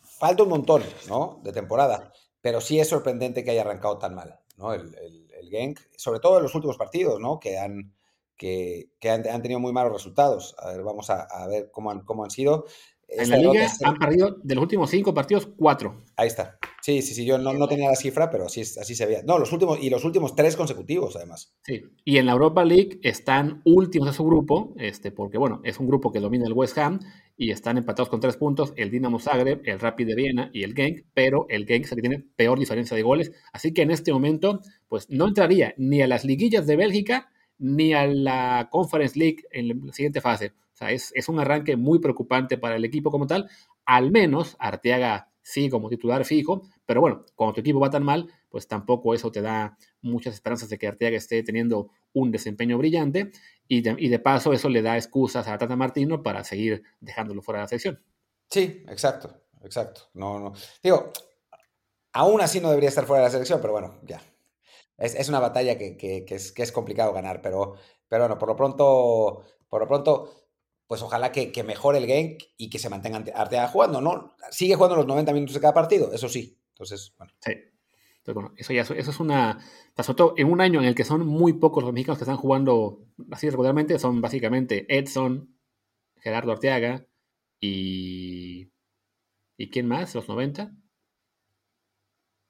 Falta 0.03 0.45
un 0.45 0.49
montón, 0.49 0.83
¿no? 1.09 1.41
De 1.45 1.53
temporada. 1.53 2.12
Pero 2.41 2.61
sí 2.61 2.81
es 2.81 2.89
sorprendente 2.89 3.45
que 3.45 3.51
haya 3.51 3.61
arrancado 3.61 3.99
tan 3.99 4.15
mal, 4.15 4.39
¿no? 4.57 4.73
El, 4.73 4.95
el, 4.95 5.31
el 5.31 5.51
Genk, 5.51 5.81
sobre 5.97 6.21
todo 6.21 6.39
en 6.39 6.45
los 6.45 6.55
últimos 6.55 6.79
partidos, 6.79 7.21
¿no? 7.21 7.39
Que 7.39 7.59
han, 7.59 7.93
que, 8.37 8.91
que 8.99 9.11
han, 9.11 9.29
han, 9.29 9.43
tenido 9.43 9.61
muy 9.61 9.73
malos 9.73 9.93
resultados. 9.93 10.55
A 10.59 10.69
ver, 10.69 10.83
vamos 10.83 11.11
a, 11.11 11.23
a 11.23 11.47
ver 11.47 11.71
cómo 11.71 11.91
han, 11.91 12.01
cómo 12.01 12.25
han 12.25 12.31
sido 12.31 12.65
en 13.09 13.31
la 13.31 13.37
liga 13.37 13.71
han 13.85 13.97
perdido 13.97 14.38
de 14.42 14.55
los 14.55 14.62
últimos 14.62 14.90
cinco 14.90 15.14
partidos, 15.14 15.49
cuatro. 15.57 16.03
Ahí 16.16 16.29
está. 16.29 16.59
Sí, 16.83 17.03
sí, 17.03 17.14
sí. 17.14 17.25
Yo 17.25 17.38
no, 17.38 17.53
no 17.53 17.69
tenía 17.69 17.88
la 17.88 17.97
cifra, 17.97 18.31
pero 18.31 18.47
así, 18.47 18.61
así 18.61 18.95
se 18.95 19.07
veía. 19.07 19.23
No, 19.25 19.38
los 19.38 19.53
últimos, 19.53 19.83
y 19.83 19.90
los 19.90 20.05
últimos 20.05 20.37
tres 20.37 20.57
consecutivos, 20.57 21.16
además. 21.16 21.55
Sí. 21.62 21.83
Y 22.05 22.19
en 22.19 22.27
la 22.27 22.33
Europa 22.33 22.64
League 22.64 23.01
están 23.03 23.61
últimos 23.64 24.09
de 24.09 24.14
su 24.14 24.25
grupo, 24.25 24.75
este, 24.79 25.11
porque 25.11 25.38
bueno, 25.38 25.61
es 25.64 25.79
un 25.79 25.88
grupo 25.88 26.12
que 26.12 26.21
domina 26.21 26.47
el 26.47 26.53
West 26.53 26.79
Ham 26.79 27.01
y 27.37 27.51
están 27.51 27.77
empatados 27.77 28.09
con 28.09 28.21
tres 28.21 28.37
puntos, 28.37 28.73
el 28.77 28.90
Dinamo 28.90 29.19
Zagreb, 29.19 29.62
el 29.64 29.81
Rapid 29.81 30.07
de 30.07 30.14
Viena 30.14 30.51
y 30.53 30.62
el 30.62 30.75
Genk, 30.75 31.07
pero 31.12 31.47
el 31.49 31.66
Genk 31.66 31.85
es 31.85 31.92
el 31.92 31.97
que 31.97 32.09
tiene 32.09 32.25
peor 32.37 32.59
diferencia 32.59 32.97
de 32.97 33.03
goles. 33.03 33.33
Así 33.53 33.73
que 33.73 33.83
en 33.83 33.90
este 33.90 34.12
momento, 34.12 34.61
pues 34.88 35.11
no 35.11 35.27
entraría 35.27 35.75
ni 35.77 36.03
a 36.03 36.07
las 36.07 36.25
liguillas 36.25 36.66
de 36.66 36.77
Bélgica 36.77 37.31
ni 37.59 37.95
a 37.95 38.07
la 38.07 38.69
Conference 38.71 39.19
League 39.19 39.45
en 39.51 39.87
la 39.87 39.92
siguiente 39.92 40.21
fase. 40.21 40.53
O 40.77 40.77
sea, 40.77 40.90
es, 40.90 41.12
un 41.29 41.40
arranque 41.40 41.77
muy 41.77 41.99
preocupante 41.99 42.59
para 42.59 42.77
el 42.77 42.85
equipo 42.85 43.11
como 43.11 43.27
tal. 43.27 43.49
Al 43.87 44.11
menos 44.11 44.57
Arteaga 44.59 45.33
sí 45.40 45.71
como 45.71 45.88
titular 45.88 46.25
fijo, 46.25 46.62
pero 46.85 47.01
bueno, 47.01 47.25
cuando 47.35 47.55
tu 47.55 47.61
equipo 47.61 47.81
va 47.81 47.88
tan 47.88 48.03
mal, 48.03 48.29
pues 48.51 48.69
tampoco 48.69 49.14
eso 49.14 49.31
te 49.31 49.40
da 49.40 49.79
muchas 50.03 50.35
esperanzas 50.35 50.69
de 50.69 50.77
que 50.77 50.87
Arteaga 50.87 51.16
esté 51.16 51.42
teniendo 51.42 51.90
un 52.12 52.31
desempeño 52.31 52.77
brillante 52.77 53.31
y 53.69 53.81
de, 53.81 54.19
paso 54.19 54.53
eso 54.53 54.69
le 54.69 54.83
da 54.83 54.97
excusas 54.97 55.49
a 55.49 55.57
Tata 55.57 55.77
Martino 55.77 56.23
para 56.23 56.45
seguir 56.45 56.83
dejándolo 57.01 57.42
fuera 57.42 57.61
de 57.61 57.64
la 57.64 57.69
sección. 57.69 58.03
Sí, 58.51 58.85
exacto, 58.88 59.45
exacto. 59.62 60.03
No, 60.14 60.38
no. 60.38 60.53
Digo, 60.83 61.11
aún 62.12 62.40
así 62.40 62.61
no 62.61 62.69
debería 62.69 62.90
estar 62.90 63.07
fuera 63.07 63.23
de 63.23 63.29
la 63.29 63.33
selección, 63.33 63.61
pero 63.61 63.73
bueno, 63.73 64.01
ya. 64.05 64.21
Es, 64.99 65.29
una 65.29 65.41
batalla 65.41 65.77
que, 65.77 66.25
es, 66.29 66.53
que 66.53 66.63
es 66.63 66.73
complicado 66.73 67.13
ganar, 67.13 67.43
pero, 67.43 67.75
pero 68.09 68.23
bueno, 68.25 68.39
por 68.39 68.49
lo 68.49 68.57
pronto, 68.57 69.45
por 69.69 69.81
lo 69.81 69.87
pronto 69.87 70.47
pues 70.87 71.03
ojalá 71.03 71.33
que, 71.33 71.51
mejore 71.65 71.99
el 71.99 72.07
Genk 72.07 72.43
y 72.57 72.71
que 72.71 72.79
se 72.79 72.89
mantenga 72.89 73.25
Arteaga 73.35 73.69
jugando, 73.69 74.01
¿no? 74.01 74.37
Sigue 74.51 74.77
jugando 74.77 74.97
los 74.97 75.07
90 75.07 75.33
minutos 75.33 75.55
de 75.55 75.61
cada 75.61 75.75
partido, 75.75 76.13
eso 76.13 76.29
sí. 76.29 76.59
Entonces, 76.71 77.13
bueno. 77.19 77.33
Sí. 77.41 77.53
Entonces, 77.53 78.35
bueno, 78.35 78.55
eso 78.57 78.73
ya 78.73 78.83
eso 78.83 78.95
es 78.95 79.21
una. 79.21 79.59
En 80.37 80.51
un 80.51 80.61
año 80.61 80.81
en 80.81 80.87
el 80.87 80.95
que 80.95 81.05
son 81.05 81.27
muy 81.27 81.55
pocos 81.55 81.83
los 81.83 81.93
mexicanos 81.93 82.19
que 82.19 82.25
están 82.25 82.37
jugando 82.37 83.05
así 83.31 83.49
regularmente, 83.51 83.99
son 83.99 84.21
básicamente 84.21 84.87
Edson, 84.89 85.57
Gerardo 86.17 86.53
Arteaga 86.53 87.07
y. 87.61 88.71
¿Y 89.59 89.71
quién 89.71 89.89
más? 89.89 90.15
¿Los 90.15 90.29
90? 90.29 90.71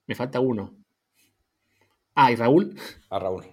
Me 0.06 0.14
falta 0.14 0.40
uno. 0.40 0.76
Ah, 2.16 2.32
y 2.32 2.34
Raúl. 2.34 2.74
A 3.10 3.18
Raúl. 3.18 3.44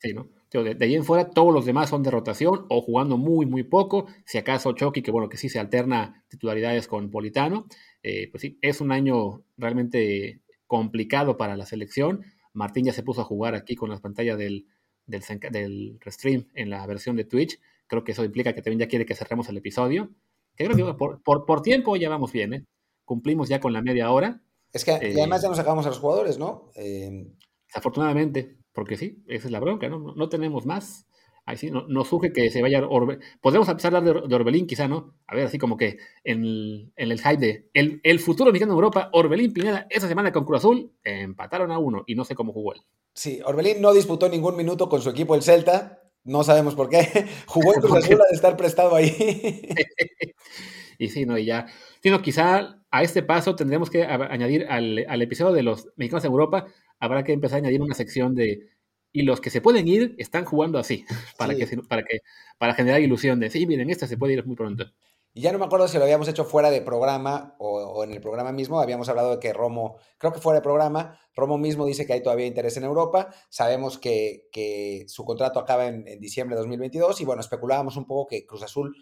Sí, 0.00 0.12
¿no? 0.14 0.30
De, 0.50 0.76
ahí 0.80 0.94
en 0.94 1.04
fuera, 1.04 1.28
todos 1.28 1.52
los 1.52 1.66
demás 1.66 1.90
son 1.90 2.02
de 2.02 2.10
rotación 2.10 2.64
o 2.70 2.80
jugando 2.80 3.18
muy, 3.18 3.44
muy 3.44 3.62
poco. 3.62 4.06
Si 4.24 4.38
acaso 4.38 4.72
Chucky, 4.72 5.02
que 5.02 5.10
bueno, 5.10 5.28
que 5.28 5.36
sí 5.36 5.50
se 5.50 5.58
alterna 5.58 6.24
titularidades 6.28 6.88
con 6.88 7.10
Politano. 7.10 7.66
Eh, 8.02 8.30
pues 8.30 8.40
sí, 8.40 8.58
es 8.62 8.80
un 8.80 8.90
año 8.90 9.44
realmente 9.58 10.40
complicado 10.66 11.36
para 11.36 11.56
la 11.56 11.66
selección. 11.66 12.24
Martín 12.54 12.86
ya 12.86 12.92
se 12.92 13.02
puso 13.02 13.20
a 13.20 13.24
jugar 13.24 13.54
aquí 13.54 13.76
con 13.76 13.90
las 13.90 14.00
pantallas 14.00 14.38
del, 14.38 14.66
del, 15.04 15.22
del 15.50 15.98
Restream 16.00 16.46
en 16.54 16.70
la 16.70 16.86
versión 16.86 17.16
de 17.16 17.24
Twitch. 17.24 17.60
Creo 17.86 18.02
que 18.02 18.12
eso 18.12 18.24
implica 18.24 18.54
que 18.54 18.62
también 18.62 18.80
ya 18.80 18.88
quiere 18.88 19.04
que 19.04 19.14
cerremos 19.14 19.50
el 19.50 19.58
episodio. 19.58 20.10
Que 20.56 20.64
creo 20.64 20.76
que 20.76 20.94
por, 20.94 21.44
por, 21.44 21.60
tiempo 21.60 21.96
ya 21.96 22.08
vamos 22.08 22.32
bien, 22.32 22.54
¿eh? 22.54 22.64
Cumplimos 23.04 23.50
ya 23.50 23.60
con 23.60 23.74
la 23.74 23.82
media 23.82 24.10
hora. 24.10 24.40
Es 24.72 24.86
que 24.86 24.92
además 24.92 25.42
ya 25.42 25.48
nos 25.48 25.58
sacamos 25.58 25.84
a 25.84 25.90
los 25.90 25.98
jugadores, 25.98 26.38
¿no? 26.38 26.70
Eh... 26.76 27.26
Afortunadamente. 27.74 28.56
Porque 28.72 28.96
sí, 28.96 29.24
esa 29.26 29.46
es 29.48 29.52
la 29.52 29.60
bronca, 29.60 29.88
¿no? 29.88 30.14
No 30.14 30.28
tenemos 30.28 30.66
más. 30.66 31.06
Ahí 31.46 31.56
sí, 31.56 31.70
no, 31.70 32.04
surge 32.04 32.32
que 32.32 32.50
se 32.50 32.60
vaya 32.60 32.84
Orbe 32.86 33.20
Podemos 33.40 33.68
empezar 33.68 33.94
a 33.94 33.98
hablar 33.98 34.26
de, 34.26 34.34
Orbelín, 34.34 34.66
quizá, 34.66 34.88
¿no? 34.88 35.14
A 35.28 35.36
ver, 35.36 35.46
así 35.46 35.58
como 35.58 35.76
que 35.76 35.96
en 36.24 36.42
el, 36.42 36.92
en 36.96 37.12
el 37.12 37.20
hype 37.20 37.36
de 37.36 37.70
el, 37.72 38.00
el, 38.02 38.18
futuro 38.18 38.50
mexicano 38.50 38.72
en 38.72 38.76
Europa, 38.76 39.10
Orbelín 39.12 39.52
Pineda, 39.52 39.86
esa 39.88 40.08
semana 40.08 40.32
con 40.32 40.44
Cruz 40.44 40.58
Azul, 40.58 40.92
empataron 41.04 41.70
a 41.70 41.78
uno 41.78 42.02
y 42.06 42.16
no 42.16 42.24
sé 42.24 42.34
cómo 42.34 42.52
jugó 42.52 42.74
él. 42.74 42.80
Sí, 43.14 43.40
Orbelín 43.44 43.80
no 43.80 43.94
disputó 43.94 44.28
ningún 44.28 44.56
minuto 44.56 44.88
con 44.88 45.00
su 45.00 45.08
equipo, 45.08 45.36
el 45.36 45.42
Celta. 45.42 46.02
No 46.24 46.42
sabemos 46.42 46.74
por 46.74 46.88
qué. 46.90 47.26
Jugó 47.46 47.74
en 47.74 47.80
Cruz 47.80 47.96
Azul 47.96 48.18
de 48.18 48.34
estar 48.34 48.56
prestado 48.56 48.96
ahí. 48.96 49.06
y 50.98 51.08
sí, 51.08 51.26
no, 51.26 51.38
y 51.38 51.44
ya. 51.44 51.66
Sino 52.02 52.20
quizá 52.20 52.82
a 52.90 53.02
este 53.04 53.22
paso 53.22 53.54
tendremos 53.54 53.88
que 53.88 54.02
añadir 54.02 54.66
al, 54.68 55.06
al 55.08 55.22
episodio 55.22 55.52
de 55.52 55.62
los 55.62 55.88
mexicanos 55.96 56.24
en 56.24 56.32
Europa 56.32 56.66
habrá 56.98 57.24
que 57.24 57.32
empezar 57.32 57.56
a 57.56 57.58
añadir 57.60 57.82
una 57.82 57.94
sección 57.94 58.34
de 58.34 58.68
y 59.12 59.22
los 59.22 59.40
que 59.40 59.48
se 59.48 59.62
pueden 59.62 59.88
ir 59.88 60.14
están 60.18 60.44
jugando 60.44 60.78
así, 60.78 61.06
para, 61.38 61.54
que, 61.54 61.66
para, 61.88 62.04
que, 62.04 62.20
para 62.58 62.74
generar 62.74 63.00
ilusión 63.00 63.40
de, 63.40 63.48
sí, 63.48 63.66
miren, 63.66 63.88
esta 63.88 64.06
se 64.06 64.18
puede 64.18 64.34
ir 64.34 64.44
muy 64.44 64.56
pronto. 64.56 64.84
Y 65.32 65.42
ya 65.42 65.52
no 65.52 65.58
me 65.58 65.64
acuerdo 65.66 65.88
si 65.88 65.96
lo 65.98 66.04
habíamos 66.04 66.28
hecho 66.28 66.44
fuera 66.44 66.70
de 66.70 66.80
programa 66.80 67.56
o, 67.58 68.04
en 68.04 68.12
el 68.12 68.20
programa 68.20 68.52
mismo, 68.52 68.80
habíamos 68.80 69.08
hablado 69.08 69.32
de 69.32 69.38
que 69.38 69.52
Romo, 69.52 69.98
creo 70.18 70.32
que 70.32 70.40
fuera 70.40 70.60
de 70.60 70.62
programa, 70.62 71.18
Romo 71.34 71.56
mismo 71.56 71.86
dice 71.86 72.06
que 72.06 72.14
hay 72.14 72.22
todavía 72.22 72.46
interés 72.46 72.76
en 72.76 72.84
Europa, 72.84 73.34
sabemos 73.48 73.98
que, 73.98 74.48
que 74.52 75.04
su 75.08 75.24
contrato 75.24 75.60
acaba 75.60 75.86
en, 75.86 76.04
diciembre 76.20 76.54
de 76.54 76.60
2022 76.60 77.20
y 77.20 77.24
bueno, 77.24 77.40
especulábamos 77.40 77.96
un 77.96 78.06
poco 78.06 78.26
que 78.26 78.46
Cruz 78.46 78.62
Azul, 78.62 78.96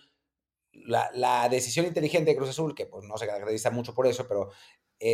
la, 0.72 1.10
la, 1.14 1.48
decisión 1.48 1.86
inteligente 1.86 2.30
de 2.30 2.36
Cruz 2.36 2.50
Azul, 2.50 2.74
que 2.74 2.86
pues 2.86 3.04
no 3.04 3.16
se 3.16 3.26
caracteriza 3.26 3.70
mucho 3.70 3.94
por 3.94 4.06
eso, 4.08 4.26
pero 4.28 4.50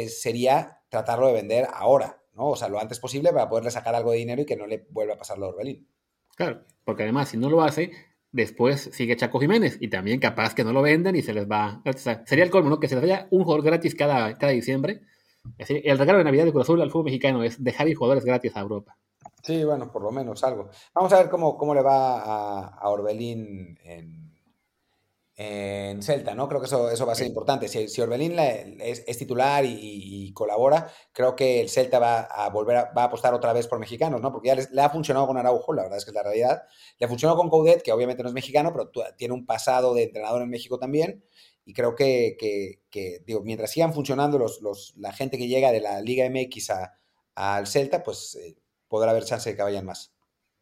sería 0.08 0.82
tratarlo 0.88 1.26
de 1.26 1.32
vender 1.34 1.68
ahora, 1.72 2.19
¿no? 2.40 2.48
O 2.48 2.56
sea, 2.56 2.68
lo 2.68 2.80
antes 2.80 2.98
posible 2.98 3.32
para 3.32 3.48
poderle 3.48 3.70
sacar 3.70 3.94
algo 3.94 4.12
de 4.12 4.18
dinero 4.18 4.42
y 4.42 4.46
que 4.46 4.56
no 4.56 4.66
le 4.66 4.86
vuelva 4.90 5.14
a 5.14 5.18
pasar 5.18 5.38
lo 5.38 5.46
de 5.46 5.52
Orbelín. 5.52 5.88
Claro, 6.34 6.64
porque 6.84 7.02
además, 7.02 7.28
si 7.28 7.36
no 7.36 7.50
lo 7.50 7.62
hace, 7.62 7.90
después 8.32 8.88
sigue 8.92 9.16
Chaco 9.16 9.38
Jiménez 9.38 9.76
y 9.78 9.88
también 9.88 10.20
capaz 10.20 10.54
que 10.54 10.64
no 10.64 10.72
lo 10.72 10.80
venden 10.80 11.16
y 11.16 11.22
se 11.22 11.34
les 11.34 11.46
va. 11.46 11.82
sería 12.24 12.44
el 12.44 12.50
colmo, 12.50 12.70
¿no? 12.70 12.80
Que 12.80 12.88
se 12.88 12.94
les 12.94 13.02
vaya 13.02 13.28
un 13.30 13.44
jugador 13.44 13.62
gratis 13.62 13.94
cada, 13.94 14.38
cada 14.38 14.52
diciembre. 14.52 15.02
el 15.58 15.98
regalo 15.98 16.18
de 16.18 16.24
Navidad 16.24 16.46
de 16.46 16.52
Cruz 16.52 16.62
Azul 16.62 16.80
al 16.80 16.90
fútbol 16.90 17.06
mexicano 17.06 17.44
es 17.44 17.62
dejar 17.62 17.88
ir 17.88 17.96
jugadores 17.96 18.24
gratis 18.24 18.56
a 18.56 18.60
Europa. 18.60 18.96
Sí, 19.42 19.62
bueno, 19.62 19.92
por 19.92 20.02
lo 20.02 20.10
menos 20.10 20.42
algo. 20.42 20.70
Vamos 20.94 21.12
a 21.12 21.18
ver 21.18 21.28
cómo, 21.28 21.58
cómo 21.58 21.74
le 21.74 21.82
va 21.82 22.20
a, 22.20 22.68
a 22.68 22.88
Orbelín 22.88 23.78
en, 23.84 24.29
en 25.42 26.02
Celta, 26.02 26.34
¿no? 26.34 26.46
Creo 26.48 26.60
que 26.60 26.66
eso, 26.66 26.90
eso 26.90 27.06
va 27.06 27.12
a 27.12 27.16
ser 27.16 27.26
importante. 27.26 27.66
Si, 27.66 28.00
Orbelín 28.02 28.36
es, 28.38 29.16
titular 29.16 29.64
y, 29.64 30.30
colabora, 30.34 30.92
creo 31.12 31.34
que 31.34 31.62
el 31.62 31.70
Celta 31.70 31.98
va 31.98 32.20
a 32.20 32.50
volver 32.50 32.76
a, 32.76 32.92
va 32.92 33.02
a 33.02 33.04
apostar 33.06 33.32
otra 33.32 33.54
vez 33.54 33.66
por 33.66 33.78
mexicanos, 33.78 34.20
¿no? 34.20 34.32
Porque 34.32 34.48
ya 34.48 34.54
le 34.54 34.82
ha 34.82 34.90
funcionado 34.90 35.26
con 35.26 35.38
Araujo, 35.38 35.72
la 35.72 35.84
verdad 35.84 35.96
es 35.96 36.04
que 36.04 36.10
es 36.10 36.14
la 36.14 36.24
realidad. 36.24 36.64
Le 36.98 37.08
funcionó 37.08 37.36
con 37.36 37.48
Coudet, 37.48 37.80
que 37.82 37.90
obviamente 37.90 38.22
no 38.22 38.28
es 38.28 38.34
mexicano, 38.34 38.70
pero 38.70 38.90
tiene 39.16 39.32
un 39.32 39.46
pasado 39.46 39.94
de 39.94 40.02
entrenador 40.02 40.42
en 40.42 40.50
México 40.50 40.78
también. 40.78 41.24
Y 41.64 41.72
creo 41.72 41.94
que, 41.94 42.36
que, 42.90 43.22
digo, 43.24 43.40
mientras 43.40 43.70
sigan 43.70 43.94
funcionando 43.94 44.38
los, 44.38 44.60
los, 44.60 44.92
la 44.98 45.12
gente 45.12 45.38
que 45.38 45.48
llega 45.48 45.72
de 45.72 45.80
la 45.80 46.02
Liga 46.02 46.28
MX 46.28 46.70
al 47.34 47.66
Celta, 47.66 48.02
pues 48.02 48.34
eh, 48.34 48.56
podrá 48.88 49.12
haber 49.12 49.24
chance 49.24 49.48
de 49.48 49.56
que 49.56 49.62
vayan 49.62 49.86
más. 49.86 50.12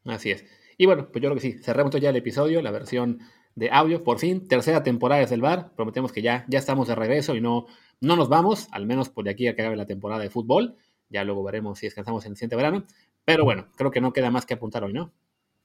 Así 0.04 0.30
es. 0.30 0.44
Y 0.76 0.86
bueno, 0.86 1.10
pues 1.10 1.20
yo 1.20 1.30
creo 1.30 1.34
que 1.34 1.40
sí, 1.40 1.58
cerramos 1.58 1.92
ya 2.00 2.10
el 2.10 2.16
episodio, 2.16 2.62
la 2.62 2.70
versión 2.70 3.18
de 3.58 3.70
audio, 3.70 4.04
por 4.04 4.18
fin, 4.18 4.46
tercera 4.46 4.82
temporada 4.82 5.20
desde 5.20 5.34
el 5.34 5.42
bar, 5.42 5.72
prometemos 5.74 6.12
que 6.12 6.22
ya, 6.22 6.44
ya 6.48 6.58
estamos 6.58 6.86
de 6.86 6.94
regreso 6.94 7.34
y 7.34 7.40
no, 7.40 7.66
no 8.00 8.14
nos 8.14 8.28
vamos, 8.28 8.68
al 8.70 8.86
menos 8.86 9.08
por 9.08 9.24
de 9.24 9.30
aquí 9.30 9.48
a 9.48 9.56
que 9.56 9.62
acabe 9.62 9.76
la 9.76 9.86
temporada 9.86 10.22
de 10.22 10.30
fútbol. 10.30 10.76
Ya 11.10 11.24
luego 11.24 11.42
veremos 11.42 11.78
si 11.78 11.86
descansamos 11.86 12.24
en 12.24 12.32
el 12.32 12.36
siguiente 12.36 12.56
verano. 12.56 12.84
Pero 13.24 13.44
bueno, 13.44 13.68
creo 13.76 13.90
que 13.90 14.00
no 14.00 14.12
queda 14.12 14.30
más 14.30 14.46
que 14.46 14.54
apuntar 14.54 14.84
hoy, 14.84 14.92
¿no? 14.92 15.12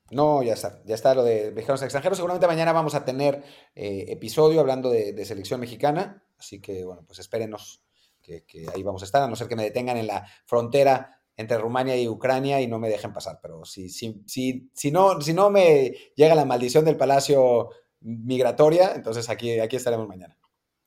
No, 0.09 0.41
ya 0.41 0.53
está. 0.53 0.81
Ya 0.85 0.95
está 0.95 1.13
lo 1.13 1.23
de 1.23 1.51
mexicanos 1.51 1.81
extranjeros. 1.83 2.17
Seguramente 2.17 2.47
mañana 2.47 2.73
vamos 2.73 2.95
a 2.95 3.05
tener 3.05 3.43
eh, 3.75 4.05
episodio 4.09 4.59
hablando 4.59 4.89
de, 4.89 5.25
selección 5.25 5.59
mexicana. 5.59 6.23
Así 6.37 6.59
que, 6.59 6.83
bueno, 6.83 7.03
pues 7.05 7.19
espérenos 7.19 7.83
que, 8.21 8.43
ahí 8.73 8.81
vamos 8.83 9.03
a 9.03 9.05
estar, 9.05 9.21
a 9.21 9.27
no 9.27 9.35
ser 9.35 9.47
que 9.47 9.55
me 9.55 9.63
detengan 9.63 9.97
en 9.97 10.07
la 10.07 10.25
frontera 10.45 11.19
entre 11.35 11.57
Rumania 11.57 11.99
y 11.99 12.07
Ucrania 12.07 12.61
y 12.61 12.67
no 12.67 12.79
me 12.79 12.89
dejen 12.89 13.13
pasar. 13.13 13.39
Pero 13.41 13.65
si, 13.65 13.89
si, 13.89 14.23
si, 14.25 14.71
si, 14.73 14.91
no, 14.91 15.21
si 15.21 15.33
no 15.33 15.49
me 15.49 15.93
llega 16.15 16.35
la 16.35 16.45
maldición 16.45 16.85
del 16.85 16.97
palacio 16.97 17.69
migratoria, 18.03 18.93
entonces 18.95 19.29
aquí, 19.29 19.59
aquí 19.59 19.75
estaremos 19.75 20.07
mañana. 20.07 20.37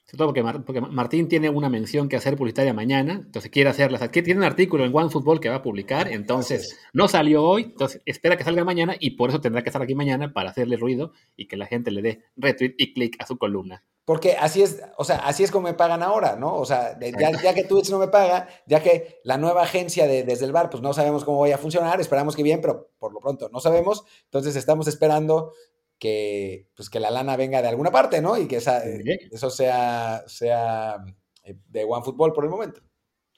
Sobre 0.04 0.18
todo 0.18 0.28
porque, 0.28 0.62
porque, 0.64 0.80
Martín 0.80 1.28
tiene 1.28 1.50
una 1.50 1.68
mención 1.68 2.08
que 2.08 2.14
hacer 2.14 2.36
publicitaria 2.36 2.72
mañana, 2.72 3.14
entonces 3.24 3.50
quiere 3.50 3.70
hacerla. 3.70 3.98
Tiene 4.08 4.36
un 4.36 4.44
artículo 4.44 4.84
en 4.84 4.94
OneFootball 4.94 5.40
que 5.40 5.48
va 5.48 5.56
a 5.56 5.62
publicar, 5.62 6.06
entonces 6.06 6.78
no 6.92 7.08
salió 7.08 7.42
hoy, 7.42 7.62
entonces 7.64 8.02
espera 8.06 8.36
que 8.36 8.44
salga 8.44 8.64
mañana 8.64 8.94
y 9.00 9.10
por 9.10 9.30
eso 9.30 9.40
tendrá 9.40 9.64
que 9.64 9.70
estar 9.70 9.82
aquí 9.82 9.96
mañana 9.96 10.32
para 10.32 10.50
hacerle 10.50 10.76
ruido 10.76 11.10
y 11.36 11.48
que 11.48 11.56
la 11.56 11.66
gente 11.66 11.90
le 11.90 12.02
dé 12.02 12.22
retweet 12.36 12.74
y 12.78 12.94
clic 12.94 13.16
a 13.20 13.26
su 13.26 13.36
columna. 13.36 13.82
Porque 14.04 14.36
así 14.38 14.62
es, 14.62 14.80
o 14.96 15.02
sea, 15.02 15.16
así 15.16 15.42
es 15.42 15.50
como 15.50 15.66
me 15.66 15.74
pagan 15.74 16.04
ahora, 16.04 16.36
¿no? 16.36 16.54
O 16.54 16.64
sea, 16.64 16.96
ya, 17.00 17.32
ya, 17.42 17.52
que 17.52 17.64
Twitch 17.64 17.90
no 17.90 17.98
me 17.98 18.06
paga, 18.06 18.46
ya 18.68 18.80
que 18.80 19.18
la 19.24 19.36
nueva 19.36 19.64
agencia 19.64 20.06
de 20.06 20.22
Desde 20.22 20.44
el 20.44 20.52
Bar, 20.52 20.70
pues 20.70 20.80
no 20.80 20.92
sabemos 20.92 21.24
cómo 21.24 21.40
vaya 21.40 21.56
a 21.56 21.58
funcionar, 21.58 22.00
esperamos 22.00 22.36
que 22.36 22.44
bien, 22.44 22.60
pero 22.60 22.92
por 23.00 23.12
lo 23.12 23.18
pronto 23.18 23.48
no 23.52 23.58
sabemos. 23.58 24.04
Entonces 24.26 24.54
estamos 24.54 24.86
esperando 24.86 25.54
que, 25.98 26.68
pues 26.74 26.90
que 26.90 27.00
la 27.00 27.10
lana 27.10 27.36
venga 27.36 27.62
de 27.62 27.68
alguna 27.68 27.90
parte, 27.90 28.20
¿no? 28.20 28.36
Y 28.38 28.46
que 28.46 28.56
esa, 28.56 28.82
eso 28.84 29.50
sea, 29.50 30.24
sea 30.26 30.96
eh, 31.44 31.56
de 31.68 31.84
OneFootball 31.84 32.32
por 32.32 32.44
el 32.44 32.50
momento. 32.50 32.80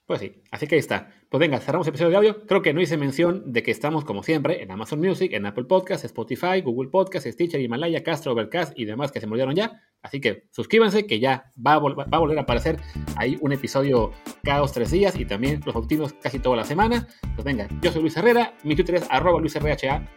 Pues 0.08 0.20
sí, 0.20 0.42
así 0.50 0.66
que 0.66 0.76
ahí 0.76 0.78
está. 0.78 1.10
Pues 1.28 1.38
venga, 1.38 1.60
cerramos 1.60 1.86
el 1.86 1.90
episodio 1.90 2.10
de 2.12 2.16
audio. 2.16 2.46
Creo 2.46 2.62
que 2.62 2.72
no 2.72 2.80
hice 2.80 2.96
mención 2.96 3.52
de 3.52 3.62
que 3.62 3.70
estamos, 3.70 4.06
como 4.06 4.22
siempre, 4.22 4.62
en 4.62 4.70
Amazon 4.70 5.00
Music, 5.00 5.34
en 5.34 5.44
Apple 5.44 5.64
Podcasts, 5.64 6.06
Spotify, 6.06 6.62
Google 6.62 6.88
Podcasts, 6.88 7.30
Stitcher, 7.30 7.60
Himalaya, 7.60 8.02
Castro, 8.02 8.32
Overcast 8.32 8.72
y 8.74 8.86
demás 8.86 9.12
que 9.12 9.20
se 9.20 9.26
murieron 9.26 9.54
ya. 9.54 9.82
Así 10.00 10.18
que 10.18 10.44
suscríbanse, 10.50 11.06
que 11.06 11.20
ya 11.20 11.52
va 11.64 11.74
a, 11.74 11.78
va 11.78 12.06
a 12.10 12.18
volver 12.18 12.38
a 12.38 12.42
aparecer 12.42 12.80
ahí 13.16 13.36
un 13.42 13.52
episodio 13.52 14.12
cada 14.42 14.60
dos, 14.60 14.72
tres 14.72 14.90
días 14.90 15.14
y 15.14 15.26
también 15.26 15.60
los 15.66 15.76
últimos 15.76 16.14
casi 16.14 16.38
toda 16.38 16.56
la 16.56 16.64
semana. 16.64 17.06
Pues 17.34 17.44
venga, 17.44 17.68
yo 17.82 17.92
soy 17.92 18.00
Luis 18.00 18.16
Herrera, 18.16 18.54
mi 18.64 18.74
Twitter 18.74 18.94
es 18.94 19.06
arroba 19.10 19.38
luisrha. 19.40 20.08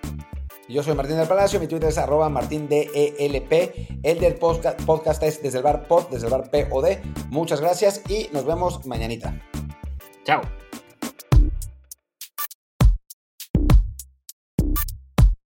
Yo 0.72 0.82
soy 0.84 0.96
Martín 0.96 1.18
del 1.18 1.28
Palacio, 1.28 1.60
mi 1.60 1.68
Twitter 1.68 1.90
es 1.90 1.98
arroba 1.98 2.30
martindelp, 2.30 2.90
el 2.96 4.20
del 4.20 4.36
podcast, 4.36 5.22
es 5.24 5.44
desde 5.44 5.58
el 5.58 5.64
bar 5.66 5.86
pod, 5.86 6.06
desde 6.10 6.28
el 6.28 6.32
bar 6.32 6.50
POD. 6.50 6.98
Muchas 7.30 7.60
gracias 7.60 8.02
y 8.08 8.30
nos 8.32 8.46
vemos 8.46 8.86
mañanita. 8.86 9.38
Chao. 10.24 10.42